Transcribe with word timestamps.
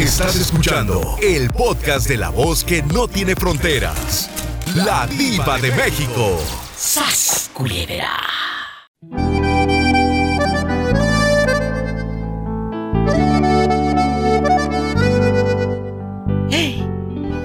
Estás 0.00 0.34
escuchando 0.36 1.18
el 1.20 1.50
podcast 1.50 2.08
de 2.08 2.16
la 2.16 2.30
voz 2.30 2.64
que 2.64 2.82
no 2.82 3.06
tiene 3.06 3.36
fronteras. 3.36 4.30
La 4.74 5.06
diva 5.06 5.58
de 5.58 5.70
México. 5.72 6.38
¡Sas, 6.74 7.50
culebra! 7.52 8.18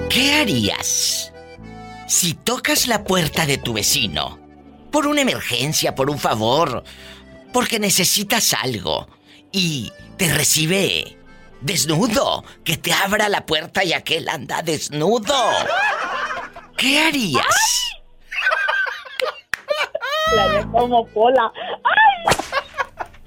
¿Qué 0.08 0.32
harías 0.40 1.34
si 2.08 2.32
tocas 2.32 2.86
la 2.86 3.04
puerta 3.04 3.44
de 3.44 3.58
tu 3.58 3.74
vecino 3.74 4.38
por 4.90 5.06
una 5.06 5.20
emergencia, 5.20 5.94
por 5.94 6.08
un 6.08 6.18
favor, 6.18 6.84
porque 7.52 7.78
necesitas 7.78 8.54
algo 8.54 9.08
y 9.52 9.92
te 10.16 10.32
recibe 10.32 11.15
desnudo, 11.60 12.44
que 12.64 12.76
te 12.76 12.92
abra 12.92 13.28
la 13.28 13.46
puerta 13.46 13.84
y 13.84 13.92
aquel 13.92 14.28
anda 14.28 14.62
desnudo? 14.62 15.34
¿Qué 16.76 17.00
harías? 17.00 17.44
La 20.34 20.44
haré 20.44 20.66
como 20.70 21.06
pola. 21.08 21.52
¡Ay! 21.84 22.36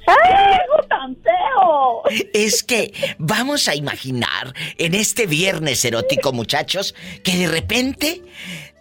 ¡Ay, 0.07 0.57
tan 0.89 1.15
feo! 1.21 2.03
Es 2.34 2.63
que 2.63 3.15
vamos 3.20 3.67
a 3.67 3.75
imaginar 3.75 4.53
en 4.77 4.95
este 4.95 5.27
viernes 5.27 5.84
erótico, 5.85 6.34
muchachos, 6.34 6.95
que 7.23 7.37
de 7.37 7.48
repente 7.48 8.23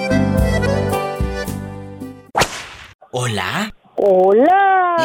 ¿Hola? 3.10 3.74
¡Hola! 4.04 4.96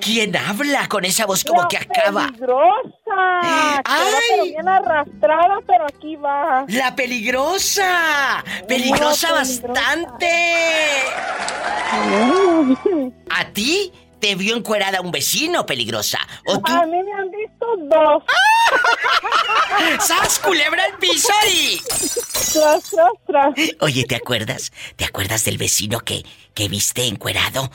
¿Quién 0.00 0.36
habla 0.36 0.88
con 0.88 1.04
esa 1.04 1.26
voz 1.26 1.42
como 1.42 1.62
la 1.62 1.68
que 1.68 1.76
acaba? 1.76 2.28
peligrosa! 2.28 3.80
¡Ay! 3.84 4.12
Pero 4.30 4.44
bien 4.44 4.68
arrastrada, 4.68 5.58
pero 5.66 5.86
aquí 5.86 6.14
va. 6.14 6.64
¡La 6.68 6.94
peligrosa! 6.94 8.44
¡Peligrosa 8.68 9.32
bastante! 9.32 10.28
¿A 13.30 13.44
ti 13.52 13.92
te 14.20 14.36
vio 14.36 14.56
encuerada 14.56 15.00
un 15.00 15.10
vecino, 15.10 15.66
peligrosa? 15.66 16.20
¿O 16.46 16.60
tú? 16.60 16.72
A 16.72 16.86
mí 16.86 17.02
me 17.02 17.12
han 17.14 17.32
visto 17.32 17.66
dos. 17.88 18.22
¡Sas, 20.06 20.38
culebra 20.38 20.86
el 20.86 20.94
piso 20.98 21.32
ahí! 21.42 21.80
Tras, 21.88 22.84
tras, 22.88 23.10
tras. 23.26 23.52
Oye, 23.80 24.04
¿te 24.04 24.14
acuerdas? 24.14 24.70
¿Te 24.94 25.04
acuerdas 25.04 25.44
del 25.44 25.58
vecino 25.58 25.98
que, 25.98 26.24
que 26.54 26.68
viste 26.68 27.04
encuerado? 27.04 27.68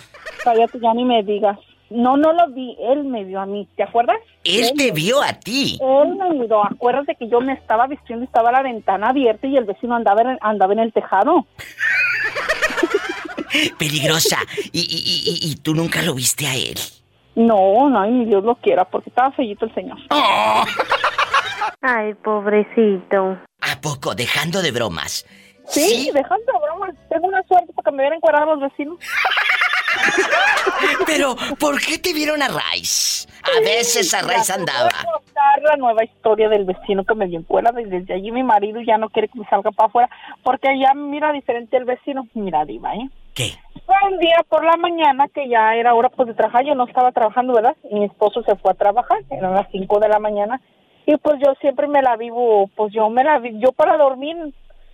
Cállate, 0.43 0.79
ya 0.79 0.93
ni 0.93 1.05
me 1.05 1.23
digas. 1.23 1.57
No, 1.89 2.17
no 2.17 2.33
lo 2.33 2.47
vi. 2.49 2.75
Él 2.79 3.03
me 3.03 3.23
vio 3.23 3.39
a 3.39 3.45
mí. 3.45 3.67
¿Te 3.75 3.83
acuerdas? 3.83 4.17
Él 4.43 4.71
te 4.75 4.91
vio 4.91 5.21
a 5.21 5.33
ti. 5.33 5.79
Él 5.81 6.15
me 6.15 6.31
miró. 6.31 6.65
Acuérdate 6.65 7.15
que 7.15 7.27
yo 7.27 7.39
me 7.39 7.53
estaba 7.53 7.87
vistiendo 7.87 8.23
y 8.23 8.27
estaba 8.27 8.51
la 8.51 8.63
ventana 8.63 9.09
abierta 9.09 9.47
y 9.47 9.57
el 9.57 9.65
vecino 9.65 9.95
andaba 9.95 10.21
en, 10.21 10.37
andaba 10.41 10.73
en 10.73 10.79
el 10.79 10.91
tejado. 10.91 11.45
Peligrosa. 13.77 14.39
¿Y, 14.71 14.79
y, 14.79 15.47
y, 15.47 15.51
y 15.51 15.55
tú 15.57 15.75
nunca 15.75 16.01
lo 16.01 16.15
viste 16.15 16.47
a 16.47 16.55
él? 16.55 16.77
No, 17.35 17.89
no, 17.89 18.05
ni 18.05 18.25
Dios 18.25 18.43
lo 18.43 18.55
quiera, 18.55 18.85
porque 18.85 19.09
estaba 19.09 19.31
fellito 19.31 19.65
el 19.65 19.73
señor. 19.73 19.97
¡Oh! 20.09 20.63
Ay, 21.81 22.13
pobrecito. 22.15 23.37
¿A 23.61 23.81
poco? 23.81 24.15
Dejando 24.15 24.61
de 24.61 24.71
bromas. 24.71 25.25
Sí, 25.67 26.09
dejando 26.13 26.45
de 26.45 26.59
bromas. 26.65 26.95
Tengo 27.09 27.27
una 27.27 27.43
suerte 27.43 27.71
para 27.73 27.85
que 27.85 27.91
me 27.91 28.03
vieran 28.03 28.17
encuadrado 28.17 28.55
los 28.55 28.71
vecinos. 28.71 28.97
Pero, 31.05 31.35
¿por 31.59 31.79
qué 31.79 31.97
te 31.97 32.13
vieron 32.13 32.41
a 32.41 32.47
Rice? 32.47 33.27
A 33.43 33.59
veces 33.61 34.13
a 34.13 34.21
Rice 34.21 34.53
andaba. 34.53 34.89
Voy 34.89 35.09
a 35.09 35.13
contar 35.13 35.61
la 35.63 35.75
nueva 35.77 36.03
historia 36.03 36.49
del 36.49 36.65
vecino 36.65 37.03
que 37.03 37.15
me 37.15 37.27
dio 37.27 37.39
encuerado 37.39 37.79
y 37.79 37.85
desde 37.85 38.13
allí 38.13 38.31
mi 38.31 38.43
marido 38.43 38.81
ya 38.81 38.97
no 38.97 39.09
quiere 39.09 39.27
que 39.27 39.39
me 39.39 39.45
salga 39.47 39.71
para 39.71 39.87
afuera 39.87 40.09
porque 40.43 40.67
ya 40.79 40.93
mira 40.93 41.31
diferente 41.31 41.77
el 41.77 41.85
vecino. 41.85 42.27
Mira, 42.33 42.65
Diva, 42.65 42.93
¿eh? 42.95 43.09
¿Qué? 43.33 43.51
Fue 43.85 43.95
un 44.09 44.19
día 44.19 44.37
por 44.47 44.63
la 44.63 44.77
mañana 44.77 45.27
que 45.27 45.49
ya 45.49 45.75
era 45.75 45.93
hora 45.93 46.09
pues 46.09 46.27
de 46.27 46.35
trabajar, 46.35 46.65
yo 46.65 46.75
no 46.75 46.85
estaba 46.85 47.11
trabajando, 47.11 47.53
¿verdad? 47.53 47.75
Mi 47.91 48.05
esposo 48.05 48.43
se 48.43 48.55
fue 48.55 48.71
a 48.71 48.75
trabajar, 48.75 49.19
eran 49.29 49.53
las 49.53 49.67
5 49.71 49.99
de 49.99 50.09
la 50.09 50.19
mañana 50.19 50.61
y 51.05 51.17
pues 51.17 51.35
yo 51.43 51.53
siempre 51.59 51.87
me 51.87 52.01
la 52.01 52.15
vivo, 52.15 52.69
pues 52.75 52.93
yo 52.93 53.09
me 53.09 53.23
la 53.23 53.39
vivo, 53.39 53.59
yo 53.59 53.71
para 53.73 53.97
dormir, 53.97 54.37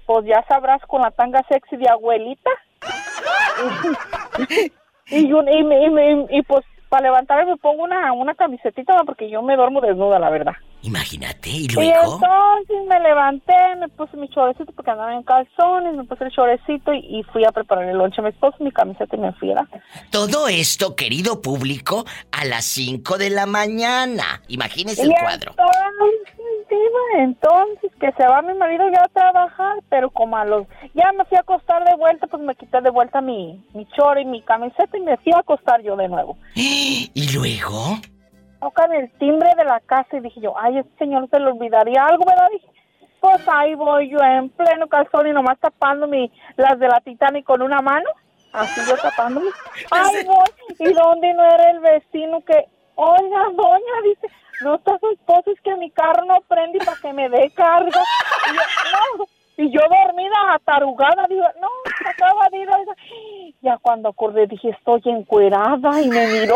pues 0.06 0.26
ya 0.26 0.44
sabrás 0.48 0.82
con 0.88 1.02
la 1.02 1.12
tanga 1.12 1.44
sexy 1.50 1.78
de 1.78 1.90
abuelita. 1.90 2.50
y, 5.12 5.28
yo, 5.28 5.42
y, 5.42 5.64
me- 5.64 5.86
y 5.86 5.90
me- 5.90 6.26
y, 6.30 6.42
pues 6.44 6.66
para 6.90 7.04
levantarme 7.04 7.52
me 7.52 7.58
pongo 7.58 7.84
una, 7.84 8.12
una 8.14 8.34
camisetita 8.34 8.96
porque 9.06 9.30
yo 9.30 9.44
me 9.44 9.56
duermo 9.56 9.80
desnuda, 9.80 10.18
la 10.18 10.32
verdad. 10.32 10.54
Imagínate, 10.82 11.50
¿y 11.50 11.66
Y 11.66 11.68
luego? 11.68 12.16
entonces 12.16 12.78
me 12.88 13.00
levanté, 13.02 13.54
me 13.80 13.90
puse 13.90 14.18
mi 14.18 14.28
chorecito 14.30 14.72
porque 14.72 14.90
andaba 14.90 15.14
en 15.14 15.22
calzones, 15.22 15.94
me 15.94 16.04
puse 16.06 16.24
el 16.24 16.32
chorecito 16.32 16.92
y, 16.94 17.20
y 17.20 17.24
fui 17.32 17.46
a 17.46 17.52
preparar 17.52 17.84
el 17.90 17.98
lonche 17.98 18.22
a 18.22 18.24
mi 18.24 18.30
esposo, 18.30 18.56
mi 18.62 18.72
camiseta 18.72 19.16
y 19.16 19.20
me 19.20 19.32
fui 19.34 19.52
a 19.52 19.56
la. 19.56 19.68
Todo 20.10 20.48
esto, 20.48 20.96
querido 20.96 21.42
público, 21.44 22.06
a 22.32 22.46
las 22.46 22.66
5 22.66 23.18
de 23.20 23.30
la 23.30 23.46
mañana. 23.46 24.42
Imagínese 24.48 25.04
el 25.04 25.12
Y 25.12 25.16
cuadro. 25.22 25.52
Entonces, 25.52 26.39
entonces 27.18 27.92
que 28.00 28.12
se 28.14 28.28
va 28.28 28.42
mi 28.42 28.54
marido 28.54 28.90
ya 28.90 29.04
a 29.04 29.08
trabajar, 29.08 29.78
pero 29.90 30.10
como 30.10 30.38
a 30.38 30.46
los... 30.46 30.68
Ya 30.94 31.12
me 31.12 31.26
fui 31.26 31.38
a 31.38 31.42
acostar 31.42 31.84
de 31.86 31.96
vuelta, 31.96 32.28
pues 32.28 32.42
me 32.44 32.56
quité 32.56 32.82
de 32.82 32.90
vuelta 32.90 33.22
mi, 33.22 33.64
mi 33.74 33.88
y 34.22 34.26
mi 34.26 34.42
camiseta 34.42 34.98
y 34.98 35.02
me 35.02 35.18
fui 35.18 35.34
a 35.34 35.40
acostar 35.40 35.82
yo 35.82 35.96
de 35.96 36.08
nuevo. 36.08 36.38
¿Y 36.56 37.32
luego? 37.34 37.98
Tocan 38.60 38.94
el 38.94 39.10
timbre 39.14 39.50
de 39.58 39.66
la 39.66 39.80
casa 39.82 40.18
y 40.18 40.20
dije 40.20 40.42
yo, 40.42 40.54
ay, 40.58 40.78
este 40.78 40.98
señor 40.98 41.28
se 41.30 41.40
le 41.40 41.48
olvidaría 41.48 42.06
algo, 42.06 42.26
¿verdad? 42.26 42.48
Dije, 42.52 42.68
Pues 43.20 43.48
ahí 43.48 43.76
voy 43.76 44.10
yo 44.10 44.20
en 44.20 44.50
pleno 44.50 44.88
calzón 44.88 45.28
y 45.28 45.32
nomás 45.32 45.60
tapándome 45.60 46.32
las 46.58 46.80
de 46.80 46.88
la 46.88 47.00
Titanic 47.02 47.46
con 47.46 47.62
una 47.62 47.82
mano. 47.82 48.10
Así 48.52 48.82
yo 48.88 48.98
tapándome. 48.98 49.48
Ahí 49.92 50.26
voy. 50.26 50.90
¿Y 50.90 50.94
dónde 50.94 51.34
no 51.36 51.44
era 51.46 51.70
el 51.70 51.80
vecino 51.82 52.42
que, 52.42 52.66
oiga, 53.00 53.46
doña, 53.56 54.02
dice, 54.04 54.28
no 54.62 54.76
está 54.76 54.98
su 55.00 55.10
esposo, 55.10 55.52
es 55.52 55.62
que 55.62 55.76
mi 55.76 55.90
carro 55.92 56.26
no 56.26 56.42
prende 56.48 56.80
para 56.80 56.98
que 57.02 57.14
me 57.14 57.30
dé 57.30 57.52
carga. 57.56 58.02
Y 58.50 58.56
yo, 58.56 58.62
no. 59.18 59.26
Y 59.58 59.72
yo 59.72 59.82
dormida, 59.82 60.54
atarugada, 60.54 61.26
digo, 61.28 61.46
no, 61.62 61.68
acaba 62.06 62.50
de 62.50 62.58
ir. 62.60 62.70
oiga. 62.70 62.94
Ya 63.62 63.78
cuando 63.78 64.10
acordé 64.10 64.48
dije, 64.48 64.70
estoy 64.70 65.02
encuerada 65.06 66.02
y 66.02 66.10
me 66.10 66.28
miró. 66.28 66.56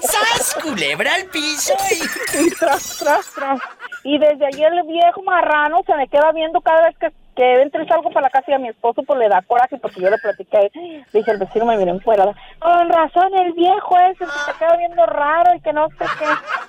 ¡Sas, 0.00 0.56
culebra 0.62 1.14
al 1.14 1.26
piso! 1.26 1.74
Y... 1.90 2.46
y 2.46 2.50
tras, 2.50 2.98
tras, 2.98 3.32
tras. 3.32 3.60
Y 4.02 4.18
desde 4.18 4.46
allí 4.46 4.64
el 4.64 4.82
viejo 4.82 5.22
marrano 5.22 5.82
se 5.86 5.94
me 5.94 6.08
queda 6.08 6.32
viendo 6.32 6.60
cada 6.60 6.88
vez 6.88 6.98
que, 6.98 7.10
que 7.34 7.62
entro 7.62 7.82
y 7.82 7.88
salgo 7.88 8.10
para 8.10 8.26
la 8.26 8.30
casa 8.30 8.50
y 8.50 8.54
a 8.54 8.58
mi 8.58 8.68
esposo 8.68 9.02
pues 9.02 9.18
le 9.18 9.28
da 9.28 9.42
coraje 9.42 9.76
porque 9.78 10.00
yo 10.00 10.10
le 10.10 10.18
platiqué. 10.18 10.70
Le 10.74 11.18
dije, 11.20 11.30
el 11.30 11.38
vecino 11.38 11.66
me 11.66 11.76
miró 11.76 11.94
encuerada. 11.94 12.34
Con 12.58 12.88
razón, 12.88 13.34
el 13.34 13.52
viejo 13.52 13.98
ese 14.10 14.24
se 14.24 14.52
te 14.52 14.58
queda 14.58 14.76
viendo 14.76 15.04
raro 15.06 15.54
y 15.56 15.60
que 15.60 15.72
no 15.72 15.88
sé 15.90 16.04
qué. 16.18 16.26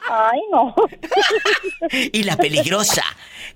Ay, 0.10 0.42
no. 0.52 0.74
Y 2.12 2.24
la 2.24 2.36
peligrosa, 2.38 3.04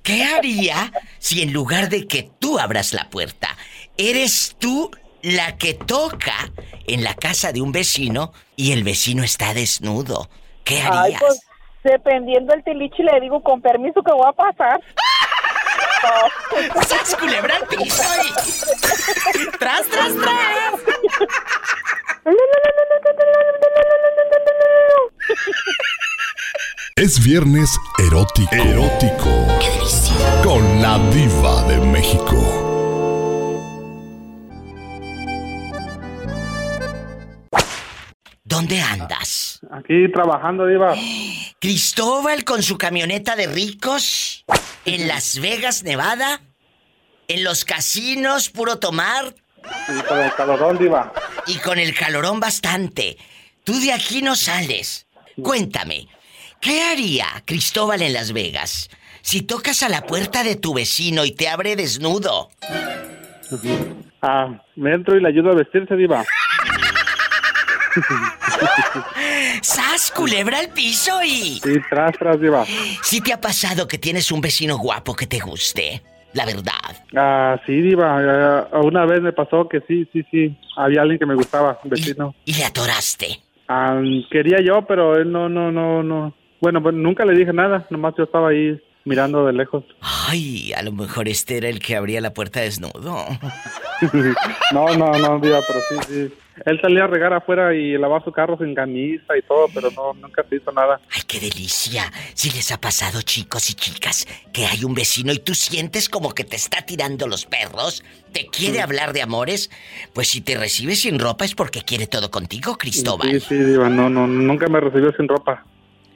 ¿qué 0.03 0.23
haría 0.23 0.91
si 1.17 1.41
en 1.41 1.53
lugar 1.53 1.89
de 1.89 2.07
que 2.07 2.29
tú 2.39 2.59
abras 2.59 2.93
la 2.93 3.09
puerta, 3.09 3.49
eres 3.97 4.55
tú 4.59 4.91
la 5.21 5.57
que 5.57 5.73
toca 5.73 6.51
en 6.87 7.03
la 7.03 7.15
casa 7.15 7.51
de 7.51 7.61
un 7.61 7.71
vecino 7.71 8.31
y 8.55 8.71
el 8.71 8.83
vecino 8.83 9.23
está 9.23 9.53
desnudo? 9.53 10.29
¿Qué 10.63 10.81
Ay, 10.81 11.13
harías? 11.13 11.19
pues 11.21 11.48
dependiendo 11.83 12.53
del 12.53 12.63
tilichi 12.63 13.03
le 13.03 13.19
digo, 13.21 13.41
con 13.41 13.61
permiso 13.61 14.01
que 14.03 14.11
voy 14.11 14.27
a 14.27 14.33
pasar. 14.33 14.79
¡Sas, 16.87 17.15
culebra 17.15 17.55
al 17.57 17.65
piso! 17.67 18.03
y- 18.23 18.33
¡Tras, 19.57 19.85
tras, 19.87 20.13
tras! 20.15 20.73
Es 26.95 27.23
viernes 27.23 27.77
erótico. 27.97 28.53
Erótico. 28.55 29.29
Con 30.43 30.81
la 30.81 30.97
diva 31.11 31.63
de 31.63 31.77
México. 31.79 32.58
¿Dónde 38.49 38.81
andas? 38.81 39.59
Aquí 39.69 40.11
trabajando, 40.11 40.65
Diva. 40.65 40.95
Cristóbal 41.59 42.43
con 42.43 42.63
su 42.63 42.79
camioneta 42.79 43.35
de 43.35 43.45
ricos 43.45 44.43
en 44.85 45.07
Las 45.07 45.39
Vegas, 45.39 45.83
Nevada, 45.83 46.41
en 47.27 47.43
los 47.43 47.63
casinos, 47.63 48.49
puro 48.49 48.79
tomar 48.79 49.35
Y 49.95 50.01
con 50.01 50.17
el 50.19 50.33
calorón, 50.33 50.79
Diva. 50.79 51.13
y 51.45 51.59
con 51.59 51.77
el 51.77 51.93
calorón 51.93 52.39
bastante. 52.39 53.17
Tú 53.63 53.79
de 53.79 53.93
aquí 53.93 54.23
no 54.23 54.35
sales. 54.35 55.05
Cuéntame, 55.43 56.07
¿qué 56.59 56.81
haría 56.81 57.27
Cristóbal 57.45 58.01
en 58.01 58.13
Las 58.13 58.33
Vegas 58.33 58.89
si 59.21 59.43
tocas 59.43 59.83
a 59.83 59.89
la 59.89 60.07
puerta 60.07 60.43
de 60.43 60.55
tu 60.55 60.73
vecino 60.73 61.23
y 61.23 61.33
te 61.33 61.49
abre 61.49 61.75
desnudo? 61.75 62.49
Ah, 64.23 64.59
me 64.75 64.95
entro 64.95 65.15
y 65.15 65.21
le 65.21 65.27
ayudo 65.29 65.51
a 65.51 65.55
vestirse, 65.55 65.95
Diva. 65.95 66.25
¡Sas, 69.61 70.11
culebra 70.15 70.59
al 70.59 70.69
piso 70.69 71.21
y... 71.23 71.59
Sí, 71.63 71.75
tras, 71.89 72.17
tras, 72.17 72.39
Diva. 72.39 72.65
Si 73.03 73.21
te 73.21 73.33
ha 73.33 73.41
pasado 73.41 73.87
que 73.87 73.97
tienes 73.97 74.31
un 74.31 74.41
vecino 74.41 74.77
guapo 74.77 75.15
que 75.15 75.27
te 75.27 75.39
guste, 75.39 76.01
la 76.33 76.45
verdad. 76.45 76.73
Ah, 77.15 77.59
sí, 77.65 77.81
Diva. 77.81 78.17
Ah, 78.71 78.79
una 78.81 79.05
vez 79.05 79.21
me 79.21 79.33
pasó 79.33 79.67
que 79.67 79.81
sí, 79.87 80.07
sí, 80.13 80.23
sí. 80.31 80.57
Había 80.77 81.01
alguien 81.01 81.19
que 81.19 81.25
me 81.25 81.35
gustaba, 81.35 81.79
un 81.83 81.87
Y, 81.87 81.91
vecino. 81.91 82.35
y 82.45 82.53
le 82.53 82.65
atoraste. 82.65 83.39
Ah, 83.67 84.01
quería 84.31 84.59
yo, 84.61 84.83
pero 84.87 85.15
él 85.15 85.31
no, 85.31 85.49
no, 85.49 85.71
no, 85.71 86.01
no. 86.03 86.33
Bueno, 86.61 86.81
pues 86.81 86.95
nunca 86.95 87.25
le 87.25 87.33
dije 87.37 87.53
nada. 87.53 87.85
Nomás 87.89 88.13
yo 88.17 88.23
estaba 88.23 88.49
ahí 88.49 88.79
mirando 89.05 89.45
de 89.45 89.53
lejos. 89.53 89.83
Ay, 90.01 90.73
a 90.73 90.81
lo 90.83 90.91
mejor 90.91 91.27
este 91.27 91.57
era 91.57 91.69
el 91.69 91.79
que 91.79 91.95
abría 91.95 92.19
la 92.21 92.33
puerta 92.33 92.61
desnudo. 92.61 93.25
No, 94.71 94.85
no, 94.95 95.11
no, 95.17 95.39
Diva, 95.41 95.59
pero 95.67 95.79
sí, 95.89 95.95
sí. 96.07 96.33
Él 96.65 96.79
salía 96.81 97.05
a 97.05 97.07
regar 97.07 97.33
afuera 97.33 97.73
y 97.73 97.97
lavar 97.97 98.23
su 98.23 98.31
carro 98.31 98.57
sin 98.57 98.75
camisa 98.75 99.37
y 99.37 99.41
todo, 99.43 99.67
pero 99.73 99.89
no, 99.91 100.13
nunca 100.13 100.43
se 100.49 100.57
hizo 100.57 100.71
nada. 100.71 100.99
Ay, 101.13 101.21
qué 101.27 101.39
delicia. 101.39 102.11
Si 102.33 102.49
les 102.51 102.71
ha 102.71 102.79
pasado, 102.79 103.21
chicos 103.21 103.69
y 103.69 103.73
chicas, 103.73 104.27
que 104.53 104.65
hay 104.65 104.83
un 104.83 104.93
vecino 104.93 105.31
y 105.31 105.39
tú 105.39 105.55
sientes 105.55 106.09
como 106.09 106.33
que 106.33 106.43
te 106.43 106.55
está 106.55 106.81
tirando 106.81 107.27
los 107.27 107.45
perros, 107.45 108.03
te 108.31 108.47
quiere 108.47 108.81
hablar 108.81 109.13
de 109.13 109.21
amores, 109.21 109.71
pues 110.13 110.29
si 110.29 110.41
te 110.41 110.57
recibe 110.57 110.95
sin 110.95 111.19
ropa 111.19 111.45
es 111.45 111.55
porque 111.55 111.81
quiere 111.81 112.07
todo 112.07 112.31
contigo, 112.31 112.77
Cristóbal. 112.77 113.29
Sí, 113.31 113.39
sí, 113.39 113.55
Diva. 113.55 113.89
No, 113.89 114.09
no, 114.09 114.27
nunca 114.27 114.67
me 114.67 114.79
recibió 114.79 115.11
sin 115.13 115.27
ropa. 115.27 115.65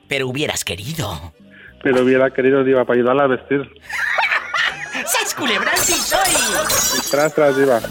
Pero 0.07 0.27
hubieras 0.27 0.63
querido. 0.63 1.33
Pero 1.81 2.03
hubiera 2.03 2.29
querido, 2.31 2.63
Diva, 2.63 2.85
para 2.85 2.99
ayudarla 2.99 3.23
a 3.23 3.27
vestir. 3.27 3.61
¡Sas 5.05 5.33
culebra 5.33 5.75
sí 5.75 5.93
soy! 5.93 7.09
Tras, 7.09 7.33
tras, 7.33 7.57
Diva. 7.57 7.81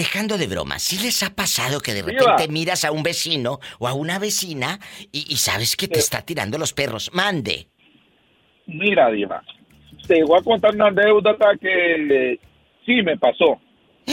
Dejando 0.00 0.38
de 0.38 0.46
bromas, 0.46 0.82
¿sí 0.82 0.96
les 1.04 1.22
ha 1.22 1.28
pasado 1.34 1.82
que 1.82 1.92
de 1.92 2.00
repente 2.00 2.48
miras 2.48 2.86
a 2.86 2.90
un 2.90 3.02
vecino 3.02 3.58
o 3.78 3.86
a 3.86 3.92
una 3.92 4.18
vecina 4.18 4.78
y, 5.12 5.30
y 5.30 5.36
sabes 5.36 5.76
que 5.76 5.88
te 5.88 5.98
está 5.98 6.22
tirando 6.22 6.56
los 6.56 6.72
perros? 6.72 7.10
Mande. 7.12 7.66
Mira, 8.66 9.10
Diva, 9.10 9.42
te 10.08 10.24
voy 10.24 10.38
a 10.40 10.42
contar 10.42 10.74
una 10.74 10.86
anécdota 10.86 11.50
que 11.60 12.32
eh, 12.32 12.38
sí 12.86 13.02
me 13.02 13.18
pasó. 13.18 13.60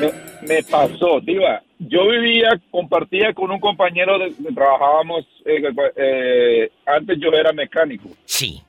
Me, 0.00 0.48
me 0.48 0.62
pasó, 0.62 1.20
Diva. 1.20 1.62
Yo 1.78 2.08
vivía, 2.08 2.48
compartía 2.70 3.34
con 3.34 3.50
un 3.50 3.60
compañero, 3.60 4.18
de, 4.18 4.30
trabajábamos, 4.54 5.26
eh, 5.44 5.62
eh, 5.96 6.70
antes 6.86 7.18
yo 7.20 7.28
era 7.32 7.52
mecánico. 7.52 8.08
Sí. 8.24 8.62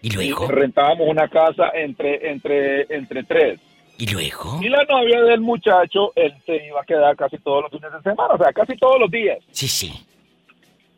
¿Y 0.00 0.06
Y 0.06 0.10
luego? 0.12 0.46
rentábamos 0.46 1.08
una 1.08 1.26
casa 1.28 1.70
entre, 1.74 2.30
entre, 2.30 2.86
entre 2.94 3.24
tres. 3.24 3.58
¿Y 3.98 4.06
luego? 4.12 4.60
Y 4.62 4.68
la 4.68 4.84
novia 4.84 5.22
del 5.22 5.40
muchacho, 5.40 6.12
él 6.16 6.34
se 6.44 6.66
iba 6.66 6.80
a 6.80 6.84
quedar 6.84 7.16
casi 7.16 7.38
todos 7.38 7.62
los 7.62 7.70
fines 7.70 7.92
de 7.92 8.10
semana, 8.10 8.34
o 8.34 8.38
sea, 8.38 8.52
casi 8.52 8.76
todos 8.76 9.00
los 9.00 9.10
días. 9.10 9.38
Sí, 9.50 9.68
sí. 9.68 9.92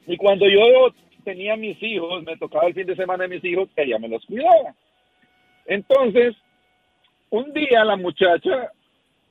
Y 0.06 0.16
cuando 0.16 0.48
yo 0.48 0.92
tenía 1.24 1.56
mis 1.56 1.80
hijos, 1.82 2.24
me 2.24 2.36
tocaba 2.36 2.66
el 2.66 2.74
fin 2.74 2.86
de 2.86 2.96
semana 2.96 3.24
de 3.24 3.34
mis 3.34 3.44
hijos, 3.44 3.68
ella 3.76 3.98
me 3.98 4.08
los 4.08 4.24
cuidaba. 4.24 4.74
Entonces, 5.66 6.34
un 7.30 7.52
día 7.52 7.84
la 7.84 7.96
muchacha, 7.96 8.72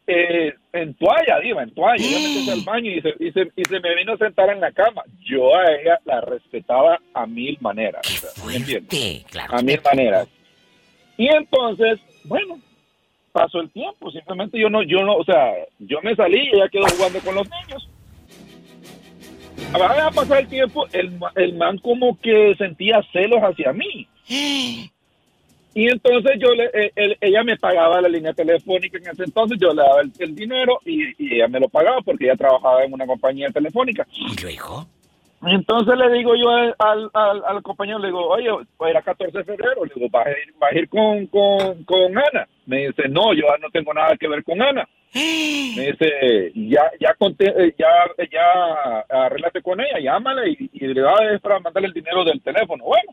eh, 0.05 0.53
en 0.71 0.93
toalla, 0.93 1.39
diva, 1.41 1.63
en 1.63 1.73
toalla, 1.73 1.95
ella 2.05 2.19
me 2.19 2.35
metió 2.35 2.53
al 2.53 2.61
baño 2.61 2.91
y 2.91 3.01
se, 3.01 3.13
y, 3.19 3.31
se, 3.31 3.51
y 3.55 3.63
se 3.65 3.79
me 3.79 3.95
vino 3.95 4.13
a 4.13 4.17
sentar 4.17 4.49
en 4.51 4.61
la 4.61 4.71
cama. 4.71 5.03
Yo 5.25 5.55
a 5.55 5.65
ella 5.73 5.99
la 6.05 6.21
respetaba 6.21 6.99
a 7.13 7.25
mil 7.25 7.57
maneras. 7.59 8.01
¡Qué 8.07 8.27
o 8.27 8.29
sea, 8.29 8.45
¿me 8.45 8.55
entiendes? 8.55 9.25
Claro. 9.31 9.57
a 9.57 9.61
mil 9.61 9.81
maneras. 9.83 10.29
Y 11.17 11.27
entonces, 11.27 11.99
bueno, 12.25 12.59
pasó 13.37 13.59
el 13.59 13.69
tiempo, 13.69 14.09
simplemente 14.09 14.59
yo 14.59 14.67
no, 14.67 14.81
yo 14.81 15.03
no, 15.03 15.15
o 15.15 15.23
sea, 15.23 15.53
yo 15.77 15.99
me 16.01 16.15
salí 16.15 16.39
y 16.39 16.55
ella 16.55 16.67
quedó 16.69 16.85
jugando 16.87 17.19
con 17.19 17.35
los 17.35 17.47
niños. 17.47 17.87
Ahora 19.73 20.09
pasar 20.09 20.39
el 20.39 20.47
tiempo, 20.47 20.87
el, 20.91 21.19
el 21.35 21.53
man 21.55 21.77
como 21.77 22.17
que 22.19 22.55
sentía 22.57 22.99
celos 23.13 23.39
hacia 23.41 23.73
mí. 23.73 24.07
Y 25.75 25.87
entonces 25.87 26.31
yo 26.39 26.49
le, 26.55 26.65
eh, 26.73 26.91
él- 26.95 27.17
ella 27.21 27.43
me 27.43 27.57
pagaba 27.57 28.01
la 28.01 28.09
línea 28.09 28.33
telefónica 28.33 28.97
en 28.97 29.07
ese 29.07 29.25
entonces, 29.25 29.59
yo 29.61 29.71
le 29.71 29.83
daba 29.83 30.01
el, 30.01 30.35
dinero 30.35 30.79
y, 30.83 31.35
ella 31.35 31.47
me 31.47 31.59
lo 31.59 31.69
pagaba 31.69 32.01
porque 32.01 32.25
ella 32.25 32.35
trabajaba 32.35 32.83
en 32.85 32.93
una 32.93 33.05
compañía 33.05 33.49
telefónica. 33.49 34.07
¿Y 34.11 34.41
luego? 34.41 34.87
Entonces 35.45 35.95
le 35.97 36.17
digo 36.17 36.35
yo 36.35 36.49
al, 36.49 36.75
al, 37.13 37.43
al- 37.45 37.61
compañero, 37.61 37.99
le 37.99 38.07
digo, 38.07 38.25
oye, 38.27 38.49
era 38.89 39.01
14 39.03 39.37
de 39.37 39.43
febrero, 39.43 39.85
le 39.85 39.93
digo, 39.93 40.07
¿vas 40.11 40.25
a 40.27 40.31
ir, 40.31 40.53
vas 40.59 40.71
a 40.73 40.77
ir 40.77 40.89
con, 40.89 41.27
con, 41.27 41.83
con 41.83 42.17
Ana? 42.17 42.47
Me 42.65 42.87
dice, 42.87 43.07
no, 43.07 43.33
yo 43.33 43.45
no 43.61 43.69
tengo 43.71 43.93
nada 43.93 44.15
que 44.17 44.27
ver 44.27 44.43
con 44.43 44.59
Ana. 44.61 44.87
Me 45.13 45.91
dice, 45.91 46.51
ya, 46.55 46.89
ya, 46.99 47.13
conté, 47.13 47.45
eh, 47.55 47.75
ya, 47.77 47.87
ya 48.31 48.99
arréglate 49.25 49.61
con 49.61 49.79
ella, 49.79 49.99
llámala 49.99 50.47
y, 50.47 50.69
y 50.73 50.87
le 50.87 51.01
da 51.01 51.13
es 51.31 51.39
para 51.39 51.59
mandarle 51.59 51.89
el 51.89 51.93
dinero 51.93 52.23
del 52.23 52.41
teléfono. 52.41 52.83
Bueno, 52.85 53.11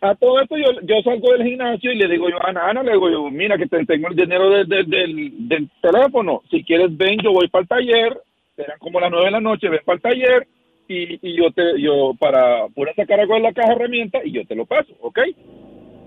a 0.00 0.14
todo 0.14 0.40
esto 0.40 0.56
yo, 0.56 0.80
yo 0.82 0.96
salgo 1.04 1.32
del 1.32 1.44
gimnasio 1.46 1.92
y 1.92 1.96
le 1.96 2.08
digo 2.08 2.28
yo 2.30 2.38
a 2.42 2.48
Ana, 2.48 2.70
Ana, 2.70 2.82
le 2.82 2.92
digo 2.92 3.10
yo, 3.10 3.30
mira 3.30 3.58
que 3.58 3.66
te 3.66 3.84
tengo 3.84 4.08
el 4.08 4.16
dinero 4.16 4.48
del, 4.50 4.66
del, 4.66 4.86
del, 4.88 5.48
del 5.48 5.68
teléfono. 5.82 6.42
Si 6.50 6.64
quieres 6.64 6.96
ven, 6.96 7.18
yo 7.22 7.32
voy 7.32 7.48
para 7.48 7.62
el 7.62 7.68
taller, 7.68 8.18
eran 8.56 8.78
como 8.78 8.98
las 8.98 9.10
nueve 9.10 9.26
de 9.26 9.30
la 9.32 9.40
noche, 9.40 9.68
ven 9.68 9.80
para 9.84 9.96
el 9.96 10.02
taller 10.02 10.48
y, 10.92 11.18
y 11.22 11.36
yo 11.36 11.50
te, 11.50 11.80
yo 11.80 12.12
para 12.18 12.68
poder 12.68 12.94
sacar 12.94 13.20
algo 13.20 13.34
de 13.34 13.40
la 13.40 13.52
caja 13.52 13.68
de 13.68 13.74
herramientas 13.76 14.22
y 14.24 14.32
yo 14.32 14.44
te 14.46 14.54
lo 14.54 14.66
paso, 14.66 14.92
¿ok? 15.00 15.18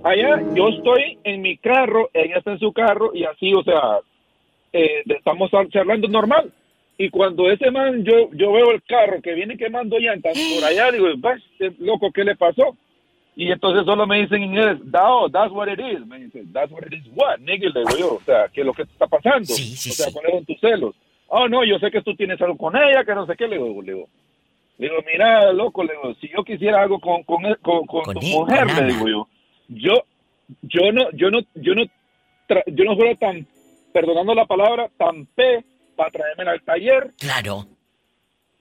Allá 0.04 0.44
yo 0.54 0.70
estoy 0.70 1.18
en 1.24 1.42
mi 1.42 1.58
carro, 1.58 2.10
ella 2.14 2.38
está 2.38 2.52
en 2.52 2.60
su 2.60 2.72
carro 2.72 3.12
y 3.14 3.24
así, 3.24 3.54
o 3.54 3.64
sea, 3.64 4.00
eh, 4.72 5.04
estamos 5.06 5.50
charlando 5.70 6.08
normal. 6.08 6.52
Y 6.98 7.10
cuando 7.10 7.50
ese 7.50 7.72
man, 7.72 8.04
yo, 8.04 8.30
yo 8.34 8.54
veo 8.54 8.72
el 8.72 8.82
carro 8.84 9.22
que 9.22 9.34
viene 9.34 9.58
quemando 9.58 9.98
llantas 9.98 10.38
por 10.56 10.64
allá, 10.64 10.92
digo, 10.92 11.08
"Vas, 11.18 11.42
este 11.58 11.84
loco, 11.84 12.12
¿qué 12.12 12.24
le 12.24 12.36
pasó? 12.36 12.78
Y 13.36 13.52
entonces 13.52 13.84
solo 13.84 14.08
me 14.08 14.22
dicen 14.22 14.44
en 14.44 14.50
inglés, 14.50 14.78
"No, 14.86 15.30
that's 15.30 15.52
what 15.52 15.68
it 15.68 15.80
is. 15.80 16.06
Me 16.06 16.20
dicen, 16.20 16.54
that's 16.54 16.72
what 16.72 16.84
it 16.86 16.94
is 16.94 17.06
what, 17.16 17.40
nigga, 17.40 17.70
le 17.70 17.80
digo 17.82 17.98
yo, 17.98 18.14
o 18.16 18.22
sea, 18.22 18.48
¿qué 18.54 18.62
es 18.62 18.68
lo 18.68 18.74
que 18.74 18.86
te 18.86 18.92
está 18.92 19.08
pasando? 19.08 19.46
Sí, 19.46 19.76
sí, 19.76 19.90
o 19.90 19.94
sea, 19.94 20.06
sí. 20.06 20.14
¿cuáles 20.14 20.32
son 20.32 20.46
tus 20.46 20.60
celos? 20.60 20.96
Oh, 21.28 21.48
no, 21.50 21.66
yo 21.66 21.80
sé 21.80 21.90
que 21.90 22.02
tú 22.04 22.16
tienes 22.16 22.40
algo 22.42 22.56
con 22.56 22.76
ella, 22.78 23.04
que 23.04 23.16
no 23.16 23.26
sé 23.26 23.36
qué, 23.36 23.48
le 23.48 23.58
digo, 23.58 23.82
le 23.82 23.94
digo. 23.94 24.08
Digo, 24.78 24.96
mira, 25.12 25.52
loco, 25.54 25.84
le 25.84 25.94
digo, 25.94 26.14
si 26.16 26.28
yo 26.30 26.44
quisiera 26.44 26.82
algo 26.82 27.00
con, 27.00 27.24
con, 27.24 27.42
con, 27.62 27.86
con 27.86 28.04
Con 28.04 28.14
tu 28.16 28.20
él, 28.26 28.32
mujer, 28.34 28.68
le 28.68 28.94
digo 28.94 29.08
yo, 29.08 29.28
yo, 29.70 29.94
yo 30.64 30.92
no, 30.92 31.10
yo 31.14 31.30
no, 31.32 31.40
yo 31.56 31.74
no, 31.76 31.84
tra- 32.48 32.64
yo 32.68 32.84
no 32.84 32.96
fuera 32.96 33.16
tan, 33.16 33.48
perdonando 33.94 34.36
la 34.36 34.46
palabra, 34.46 34.90
tan 34.98 35.26
pe 35.28 35.64
para 35.96 36.12
traerme 36.12 36.44
al 36.52 36.62
taller. 36.64 37.14
Claro. 37.18 37.66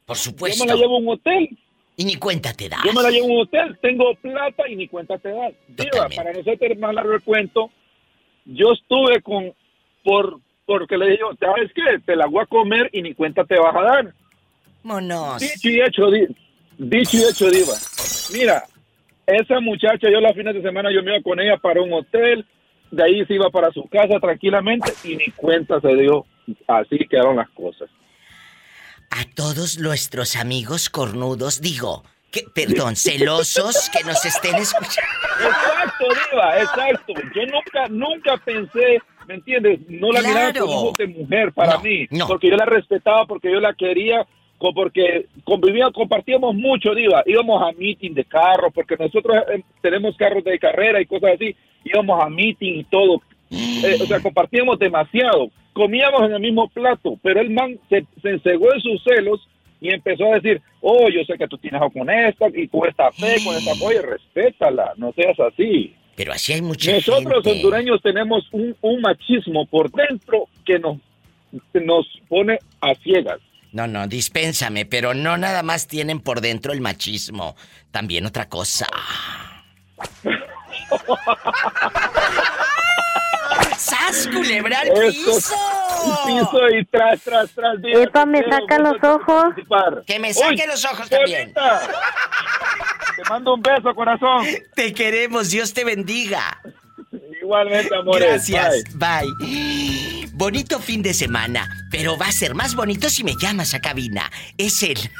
Por 0.06 0.16
Yo 0.16 0.22
supuesto. 0.22 0.64
me 0.64 0.70
la 0.72 0.76
llevo 0.76 0.96
a 0.96 0.98
un 1.00 1.08
hotel, 1.08 1.58
Y 1.96 2.04
ni 2.04 2.14
cuenta 2.16 2.52
te 2.52 2.68
das. 2.68 2.80
yo 2.84 2.92
me 2.92 3.02
la 3.02 3.10
llevo 3.10 3.26
a 3.26 3.30
un 3.32 3.40
hotel, 3.40 3.78
tengo 3.82 4.14
plata 4.14 4.68
y 4.68 4.76
ni 4.76 4.86
cuenta 4.86 5.18
te 5.18 5.30
das. 5.30 5.52
Diva, 5.66 6.08
para 6.14 6.32
no 6.32 6.40
hacerte 6.40 6.74
más 6.76 6.94
largo 6.94 7.14
el 7.14 7.22
cuento, 7.22 7.70
yo 8.44 8.72
estuve 8.72 9.20
con, 9.22 9.52
por, 10.04 10.38
porque 10.64 10.96
le 10.96 11.10
digo, 11.10 11.30
¿sabes 11.40 11.72
qué? 11.74 11.98
Te 12.06 12.14
la 12.14 12.26
voy 12.26 12.42
a 12.42 12.46
comer 12.46 12.88
y 12.92 13.02
ni 13.02 13.14
cuenta 13.14 13.44
te 13.44 13.58
vas 13.58 13.74
a 13.74 13.82
dar. 13.82 14.14
Vámonos. 14.84 15.40
Dicho 15.40 15.68
y 15.70 15.80
hecho, 15.80 16.10
di- 16.10 16.28
dicho 16.78 17.16
y 17.16 17.22
hecho, 17.24 17.50
Diva. 17.50 17.74
Mira, 18.32 18.64
esa 19.26 19.58
muchacha, 19.60 20.08
yo 20.10 20.20
los 20.20 20.32
fines 20.34 20.54
de 20.54 20.62
semana 20.62 20.90
yo 20.92 21.02
me 21.02 21.12
iba 21.14 21.22
con 21.22 21.40
ella 21.40 21.56
para 21.56 21.80
un 21.82 21.92
hotel, 21.92 22.46
de 22.90 23.02
ahí 23.02 23.24
se 23.26 23.34
iba 23.34 23.50
para 23.50 23.70
su 23.72 23.82
casa 23.88 24.20
tranquilamente 24.20 24.92
y 25.02 25.16
ni 25.16 25.26
cuenta 25.30 25.80
se 25.80 25.88
dio. 25.96 26.26
Así 26.68 26.98
quedaron 27.10 27.36
las 27.36 27.48
cosas. 27.50 27.88
A 29.10 29.24
todos 29.34 29.78
nuestros 29.78 30.36
amigos 30.36 30.90
cornudos, 30.90 31.60
digo, 31.62 32.04
que, 32.30 32.42
perdón, 32.54 32.96
celosos 32.96 33.88
que 33.90 34.04
nos 34.04 34.24
estén 34.24 34.56
escuchando. 34.56 35.10
Exacto, 35.40 36.04
Diva, 36.30 36.58
exacto. 36.60 37.12
Yo 37.34 37.42
nunca, 37.46 37.88
nunca 37.88 38.36
pensé, 38.44 38.98
¿me 39.28 39.34
entiendes? 39.34 39.80
No 39.88 40.10
la 40.12 40.20
miraba 40.20 40.50
Claro. 40.52 40.66
con 40.66 40.74
ojos 40.76 40.96
de 40.98 41.06
mujer 41.06 41.52
para 41.52 41.74
No, 41.74 41.80
mí, 41.80 42.06
no. 42.10 42.26
porque 42.26 42.50
yo 42.50 42.56
la 42.56 42.66
respetaba, 42.66 43.24
porque 43.26 43.50
yo 43.52 43.60
la 43.60 43.72
quería, 43.74 44.26
porque 44.58 45.26
convivíamos, 45.44 45.92
compartíamos 45.92 46.54
mucho, 46.54 46.94
Diva. 46.94 47.22
Íbamos 47.26 47.62
a 47.62 47.72
meeting 47.72 48.12
de 48.14 48.24
carros, 48.24 48.72
porque 48.74 48.96
nosotros 48.98 49.36
eh, 49.52 49.62
tenemos 49.82 50.16
carros 50.16 50.42
de 50.44 50.58
carrera 50.58 51.00
y 51.00 51.06
cosas 51.06 51.32
así. 51.34 51.54
Íbamos 51.84 52.22
a 52.22 52.28
meeting 52.30 52.80
y 52.80 52.84
todo. 52.84 53.20
Eh, 53.50 53.98
o 54.02 54.06
sea, 54.06 54.20
compartíamos 54.20 54.78
demasiado. 54.78 55.50
Comíamos 55.72 56.22
en 56.22 56.32
el 56.34 56.40
mismo 56.40 56.68
plato, 56.68 57.18
pero 57.22 57.40
el 57.40 57.50
man 57.50 57.78
se, 57.90 58.06
se 58.22 58.30
ensegó 58.30 58.72
en 58.72 58.80
sus 58.80 59.02
celos 59.02 59.46
y 59.80 59.92
empezó 59.92 60.32
a 60.32 60.36
decir, 60.36 60.62
oh, 60.80 61.08
yo 61.10 61.24
sé 61.24 61.36
que 61.36 61.46
tú 61.48 61.58
tienes 61.58 61.80
algo 61.80 61.92
con 61.92 62.08
esta 62.08 62.46
y 62.54 62.68
con 62.68 62.88
esta 62.88 63.10
fe, 63.12 63.36
con 63.44 63.54
esta 63.56 63.72
oye, 63.84 64.00
respétala, 64.00 64.94
no 64.96 65.12
seas 65.12 65.38
así. 65.40 65.94
Pero 66.16 66.32
así 66.32 66.52
hay 66.52 66.62
mucha 66.62 66.92
Nosotros 66.92 67.42
gente. 67.44 67.50
hondureños 67.50 68.00
tenemos 68.02 68.48
un, 68.52 68.74
un 68.80 69.00
machismo 69.00 69.66
por 69.66 69.90
dentro 69.90 70.46
que 70.64 70.78
nos, 70.78 70.98
que 71.72 71.80
nos 71.80 72.06
pone 72.28 72.58
a 72.80 72.94
ciegas. 72.94 73.40
No, 73.74 73.88
no, 73.88 74.06
dispénsame, 74.06 74.86
pero 74.86 75.14
no 75.14 75.36
nada 75.36 75.64
más 75.64 75.88
tienen 75.88 76.20
por 76.20 76.40
dentro 76.40 76.72
el 76.72 76.80
machismo. 76.80 77.56
También 77.90 78.24
otra 78.24 78.48
cosa. 78.48 78.86
¡Sas, 83.76 84.28
culebra 84.32 84.78
al 84.78 84.92
piso! 84.92 85.56
Piso 86.24 86.68
y 86.68 86.84
tras, 86.84 87.20
tras, 87.22 87.50
tras. 87.50 87.74
Epa, 87.82 88.24
me 88.24 88.44
saca 88.48 88.78
los 88.78 89.02
ojos. 89.02 89.54
Que 90.06 90.20
me 90.20 90.32
saque 90.32 90.62
Uy, 90.62 90.66
los 90.68 90.84
ojos 90.84 91.10
también. 91.10 91.52
bonita. 91.52 91.80
Te 93.16 93.28
mando 93.28 93.54
un 93.54 93.62
beso, 93.62 93.92
corazón. 93.92 94.46
Te 94.76 94.94
queremos, 94.94 95.50
Dios 95.50 95.74
te 95.74 95.84
bendiga. 95.84 96.60
Igualmente, 97.44 97.94
amores. 97.94 98.48
Gracias, 98.48 98.84
Bye. 98.94 99.28
bye. 99.38 100.28
Bonito 100.32 100.80
fin 100.80 101.02
de 101.02 101.12
semana, 101.12 101.68
pero 101.90 102.16
va 102.16 102.28
a 102.28 102.32
ser 102.32 102.54
más 102.54 102.74
bonito 102.74 103.10
si 103.10 103.22
me 103.22 103.34
llamas 103.38 103.74
a 103.74 103.80
cabina. 103.80 104.30
Es 104.56 104.82
el 104.82 104.98